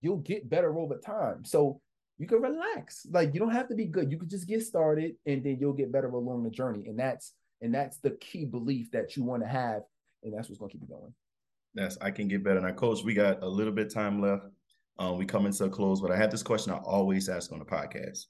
You'll 0.00 0.18
get 0.18 0.50
better 0.50 0.76
over 0.76 0.98
time. 0.98 1.44
So 1.44 1.80
you 2.18 2.26
can 2.26 2.42
relax. 2.42 3.06
Like 3.10 3.34
you 3.34 3.40
don't 3.40 3.52
have 3.52 3.68
to 3.68 3.74
be 3.74 3.86
good. 3.86 4.10
You 4.10 4.18
can 4.18 4.28
just 4.28 4.48
get 4.48 4.62
started 4.62 5.14
and 5.26 5.42
then 5.42 5.58
you'll 5.60 5.72
get 5.72 5.92
better 5.92 6.08
along 6.08 6.44
the 6.44 6.50
journey. 6.50 6.86
And 6.86 6.98
that's 6.98 7.32
and 7.60 7.74
that's 7.74 7.98
the 7.98 8.10
key 8.20 8.44
belief 8.44 8.90
that 8.90 9.16
you 9.16 9.24
want 9.24 9.42
to 9.42 9.48
have. 9.48 9.82
And 10.22 10.34
that's 10.34 10.48
what's 10.48 10.58
gonna 10.58 10.70
keep 10.70 10.82
you 10.82 10.88
going. 10.88 11.14
Yes, 11.74 11.98
I 12.00 12.10
can 12.10 12.28
get 12.28 12.44
better. 12.44 12.60
Now, 12.60 12.72
coach, 12.72 13.02
we 13.02 13.14
got 13.14 13.42
a 13.42 13.48
little 13.48 13.72
bit 13.72 13.92
time 13.92 14.20
left. 14.20 14.44
Um, 14.98 15.18
we 15.18 15.26
come 15.26 15.46
into 15.46 15.64
a 15.64 15.70
close, 15.70 16.00
but 16.00 16.12
I 16.12 16.16
have 16.16 16.30
this 16.30 16.42
question 16.42 16.72
I 16.72 16.76
always 16.78 17.28
ask 17.28 17.50
on 17.52 17.58
the 17.58 17.64
podcast. 17.64 18.26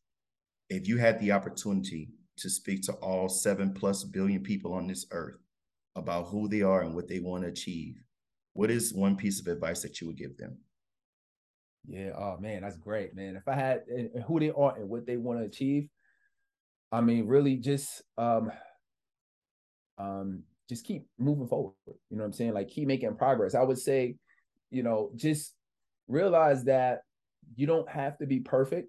If 0.71 0.89
you 0.89 0.97
had 0.97 1.21
the 1.21 1.33
opportunity 1.33 2.09
to 2.39 2.49
speak 2.49 2.83
to 2.83 2.93
all 2.95 3.29
seven 3.29 3.75
plus 3.75 4.03
billion 4.03 4.43
people 4.43 4.73
on 4.73 4.87
this 4.87 5.07
earth, 5.11 5.37
about 5.97 6.27
who 6.27 6.49
they 6.49 6.63
are 6.63 6.83
and 6.83 6.95
what 6.95 7.07
they 7.07 7.21
want 7.21 7.45
to 7.45 7.49
achieve, 7.49 8.03
what 8.55 8.71
is 8.71 8.95
one 8.95 9.17
piece 9.17 9.41
of 9.41 9.49
advice 9.49 9.83
that 9.83 10.01
you 10.01 10.07
would 10.07 10.17
give 10.17 10.37
them? 10.37 10.57
Yeah. 11.87 12.11
Oh 12.17 12.39
man, 12.41 12.63
that's 12.63 12.79
great, 12.79 13.15
man. 13.15 13.37
If 13.37 13.47
I 13.47 13.55
had 13.55 13.83
who 14.27 14.41
they 14.41 14.51
are 14.51 14.77
and 14.77 14.89
what 14.89 15.07
they 15.07 15.17
want 15.17 15.41
to 15.41 15.45
achieve, 15.45 15.89
I 16.91 17.01
mean, 17.03 17.27
really 17.27 17.57
just 17.57 18.03
um 18.17 18.51
um 19.99 20.45
just 20.69 20.87
keep 20.87 21.07
moving 21.19 21.47
forward. 21.47 21.75
You 21.87 22.17
know 22.17 22.23
what 22.23 22.29
I'm 22.29 22.33
saying? 22.33 22.55
Like 22.55 22.69
keep 22.69 22.89
making 22.89 23.17
progress. 23.17 23.55
I 23.55 23.63
would 23.63 23.79
say, 23.79 24.17
you 24.71 24.83
know, 24.83 25.11
just 25.15 25.55
realize 26.09 26.65
that 26.65 27.01
you 27.55 27.67
don't 27.67 27.89
have 27.89 28.17
to 28.19 28.27
be 28.27 28.41
perfect. 28.41 28.89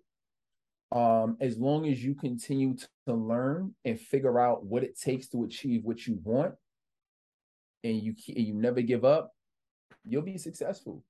Um, 0.91 1.35
as 1.41 1.57
long 1.57 1.87
as 1.87 2.01
you 2.01 2.15
continue 2.15 2.75
to 3.07 3.13
learn 3.13 3.75
and 3.83 3.99
figure 3.99 4.39
out 4.39 4.65
what 4.65 4.83
it 4.83 4.97
takes 4.97 5.27
to 5.29 5.43
achieve 5.43 5.83
what 5.83 6.07
you 6.07 6.19
want, 6.23 6.53
and 7.83 8.01
you 8.01 8.15
and 8.29 8.45
you 8.45 8.53
never 8.53 8.81
give 8.81 9.03
up, 9.03 9.34
you'll 10.07 10.21
be 10.21 10.37
successful. 10.37 11.03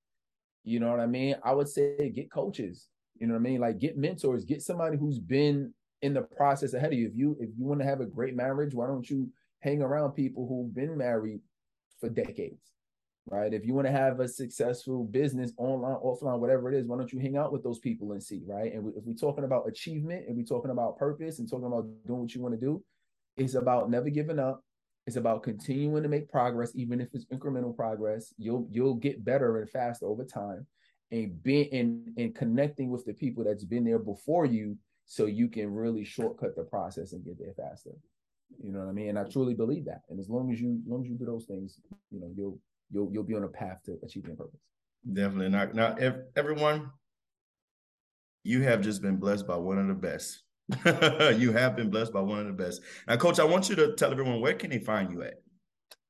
You 0.64 0.80
know 0.80 0.90
what 0.90 1.00
I 1.00 1.06
mean? 1.06 1.36
I 1.44 1.52
would 1.52 1.68
say 1.68 2.10
get 2.14 2.30
coaches. 2.30 2.88
You 3.18 3.26
know 3.26 3.34
what 3.34 3.40
I 3.40 3.42
mean? 3.42 3.60
Like 3.60 3.78
get 3.78 3.96
mentors, 3.96 4.44
get 4.44 4.62
somebody 4.62 4.96
who's 4.96 5.18
been 5.18 5.72
in 6.02 6.14
the 6.14 6.22
process 6.22 6.74
ahead 6.74 6.92
of 6.92 6.98
you. 6.98 7.06
If 7.06 7.16
you 7.16 7.36
if 7.40 7.50
you 7.56 7.64
want 7.64 7.80
to 7.80 7.86
have 7.86 8.00
a 8.00 8.06
great 8.06 8.34
marriage, 8.34 8.74
why 8.74 8.86
don't 8.86 9.08
you 9.08 9.30
hang 9.60 9.82
around 9.82 10.12
people 10.12 10.46
who've 10.46 10.74
been 10.74 10.96
married 10.96 11.40
for 12.00 12.08
decades? 12.08 12.72
Right. 13.28 13.52
If 13.52 13.64
you 13.64 13.74
want 13.74 13.88
to 13.88 13.92
have 13.92 14.20
a 14.20 14.28
successful 14.28 15.02
business 15.04 15.52
online, 15.56 15.96
offline, 15.96 16.38
whatever 16.38 16.70
it 16.72 16.78
is, 16.78 16.86
why 16.86 16.96
don't 16.96 17.12
you 17.12 17.18
hang 17.18 17.36
out 17.36 17.52
with 17.52 17.64
those 17.64 17.80
people 17.80 18.12
and 18.12 18.22
see, 18.22 18.42
right? 18.46 18.72
And 18.72 18.92
if 18.96 19.02
we're 19.04 19.14
talking 19.14 19.42
about 19.42 19.66
achievement 19.66 20.26
and 20.28 20.36
we're 20.36 20.44
talking 20.44 20.70
about 20.70 20.96
purpose 20.96 21.40
and 21.40 21.50
talking 21.50 21.66
about 21.66 21.88
doing 22.06 22.20
what 22.20 22.34
you 22.36 22.40
want 22.40 22.54
to 22.54 22.60
do, 22.60 22.84
it's 23.36 23.54
about 23.54 23.90
never 23.90 24.10
giving 24.10 24.38
up. 24.38 24.62
It's 25.06 25.16
about 25.16 25.44
continuing 25.44 26.02
to 26.02 26.08
make 26.08 26.28
progress, 26.28 26.72
even 26.74 27.00
if 27.00 27.08
it's 27.14 27.26
incremental 27.26 27.74
progress. 27.74 28.34
You'll 28.38 28.66
you'll 28.70 28.94
get 28.94 29.24
better 29.24 29.58
and 29.58 29.70
faster 29.70 30.06
over 30.06 30.24
time, 30.24 30.66
and 31.12 31.40
being 31.42 31.68
and, 31.72 32.08
and 32.16 32.34
connecting 32.34 32.90
with 32.90 33.04
the 33.04 33.14
people 33.14 33.44
that's 33.44 33.64
been 33.64 33.84
there 33.84 34.00
before 34.00 34.46
you, 34.46 34.76
so 35.04 35.26
you 35.26 35.48
can 35.48 35.72
really 35.72 36.04
shortcut 36.04 36.56
the 36.56 36.64
process 36.64 37.12
and 37.12 37.24
get 37.24 37.38
there 37.38 37.54
faster. 37.56 37.92
You 38.62 38.72
know 38.72 38.80
what 38.80 38.88
I 38.88 38.92
mean? 38.92 39.10
And 39.10 39.18
I 39.18 39.24
truly 39.24 39.54
believe 39.54 39.84
that. 39.84 40.02
And 40.08 40.18
as 40.18 40.28
long 40.28 40.52
as 40.52 40.60
you 40.60 40.80
as 40.84 40.90
long 40.90 41.02
as 41.02 41.08
you 41.08 41.16
do 41.16 41.24
those 41.24 41.46
things, 41.46 41.80
you 42.10 42.20
know 42.20 42.30
you'll 42.36 42.58
you'll 42.90 43.10
you'll 43.12 43.22
be 43.22 43.34
on 43.34 43.44
a 43.44 43.48
path 43.48 43.78
to 43.86 43.98
achieving 44.02 44.36
purpose. 44.36 44.60
Definitely 45.12 45.50
not. 45.50 45.74
Now, 45.74 45.94
everyone, 46.34 46.90
you 48.42 48.62
have 48.62 48.80
just 48.80 49.02
been 49.02 49.16
blessed 49.16 49.46
by 49.46 49.56
one 49.56 49.78
of 49.78 49.86
the 49.86 49.94
best. 49.94 50.42
you 51.36 51.52
have 51.52 51.76
been 51.76 51.90
blessed 51.90 52.12
by 52.12 52.20
one 52.20 52.40
of 52.40 52.46
the 52.46 52.52
best. 52.52 52.82
Now, 53.06 53.16
Coach, 53.16 53.38
I 53.38 53.44
want 53.44 53.68
you 53.68 53.76
to 53.76 53.94
tell 53.94 54.10
everyone 54.10 54.40
where 54.40 54.54
can 54.54 54.70
they 54.70 54.80
find 54.80 55.12
you 55.12 55.22
at? 55.22 55.34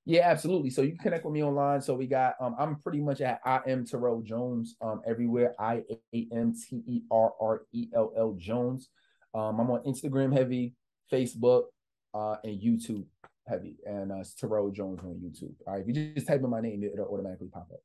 Yeah, 0.07 0.30
absolutely. 0.30 0.70
So 0.70 0.82
you 0.82 0.90
can 0.90 0.98
connect 0.98 1.24
with 1.24 1.34
me 1.34 1.42
online. 1.42 1.82
So 1.82 1.94
we 1.94 2.07
got 2.07 2.34
um 2.40 2.54
I'm 2.59 2.76
pretty 2.76 3.00
much 3.00 3.20
at 3.20 3.40
I 3.44 3.61
am 3.66 3.84
Terrell 3.84 4.22
Jones 4.22 4.76
um 4.80 5.02
everywhere. 5.04 5.54
I 5.59 5.82
A 6.14 6.28
M 6.32 6.54
T 6.54 6.82
E 6.86 7.02
R 7.11 7.32
R 7.40 7.62
E 7.72 7.88
L 7.94 8.12
L 8.16 8.36
Jones. 8.38 8.88
Um 9.34 9.59
I'm 9.61 9.70
on 9.70 9.82
Instagram 9.82 10.32
heavy, 10.32 10.74
Facebook, 11.12 11.64
uh 12.14 12.36
and 12.44 12.61
YouTube 12.61 13.04
heavy. 13.48 13.76
And 13.84 14.12
uh 14.12 14.20
it's 14.20 14.34
Terrell 14.34 14.70
Jones 14.70 15.00
on 15.02 15.16
YouTube. 15.16 15.54
All 15.66 15.74
right. 15.74 15.82
If 15.82 15.88
you 15.88 16.14
just 16.14 16.28
type 16.28 16.40
in 16.40 16.50
my 16.50 16.61
name, 16.61 16.84
it'll 16.84 17.07
automatically 17.07 17.48
pop 17.52 17.68
up. 17.72 17.80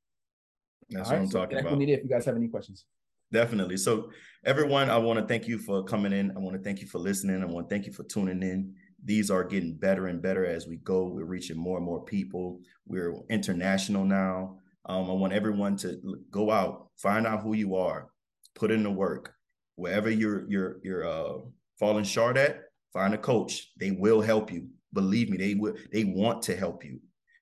That's 0.92 1.10
All 1.10 1.16
what 1.16 1.18
right? 1.18 1.24
I'm 1.24 1.32
so 1.32 1.40
talking 1.40 1.58
about. 1.58 1.78
Me 1.78 1.92
if 1.92 2.04
you 2.04 2.10
guys 2.10 2.26
have 2.26 2.36
any 2.36 2.50
questions. 2.50 2.86
Definitely. 3.32 3.78
So, 3.78 4.12
everyone, 4.46 4.90
I 4.90 4.98
want 4.98 5.20
to 5.20 5.26
thank 5.26 5.48
you 5.48 5.58
for 5.58 5.84
coming 5.84 6.12
in. 6.14 6.32
I 6.32 6.40
want 6.40 6.56
to 6.58 6.62
thank 6.62 6.82
you 6.82 6.88
for 6.88 7.00
listening. 7.00 7.42
I 7.42 7.46
want 7.46 7.70
to 7.70 7.74
thank 7.74 7.86
you 7.86 7.94
for 7.94 8.04
tuning 8.04 8.42
in. 8.44 8.74
These 9.04 9.32
are 9.32 9.44
getting 9.44 9.76
better 9.76 10.08
and 10.08 10.22
better 10.22 10.46
as 10.46 10.68
we 10.68 10.78
go. 10.78 11.08
We're 11.08 11.26
reaching 11.26 11.58
more 11.58 11.78
and 11.78 11.86
more 11.86 12.04
people. 12.04 12.60
We're 12.86 13.16
international 13.30 14.06
now. 14.06 14.58
Um, 14.86 15.10
I 15.10 15.14
want 15.14 15.34
everyone 15.34 15.78
to 15.78 16.00
go 16.30 16.52
out, 16.52 16.90
find 16.98 17.26
out 17.26 17.42
who 17.42 17.54
you 17.54 17.76
are, 17.76 18.10
put 18.56 18.72
in 18.72 18.84
the 18.84 18.92
work. 18.92 19.34
Wherever 19.76 20.10
you're 20.10 20.48
you're 20.50 20.78
you're 20.84 21.08
uh, 21.08 21.40
falling 21.80 22.04
short 22.04 22.38
at, 22.38 22.64
find 22.94 23.14
a 23.14 23.18
coach. 23.18 23.72
They 23.80 23.92
will 23.92 24.22
help 24.22 24.52
you. 24.52 24.68
Believe 24.94 25.30
me, 25.30 25.38
they 25.38 25.54
will. 25.56 25.76
They 25.92 26.04
want 26.04 26.42
to 26.44 26.56
help 26.56 26.84
you. 26.84 27.00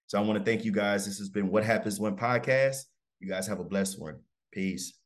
So 0.07 0.19
I 0.19 0.21
want 0.21 0.37
to 0.39 0.45
thank 0.49 0.63
you 0.63 0.71
guys. 0.71 1.05
This 1.05 1.17
has 1.17 1.29
been 1.29 1.49
What 1.49 1.65
Happens 1.65 1.99
When 1.99 2.15
podcast. 2.15 2.83
You 3.19 3.29
guys 3.29 3.47
have 3.47 3.59
a 3.59 3.63
blessed 3.63 3.99
one. 3.99 4.19
Peace. 4.51 4.98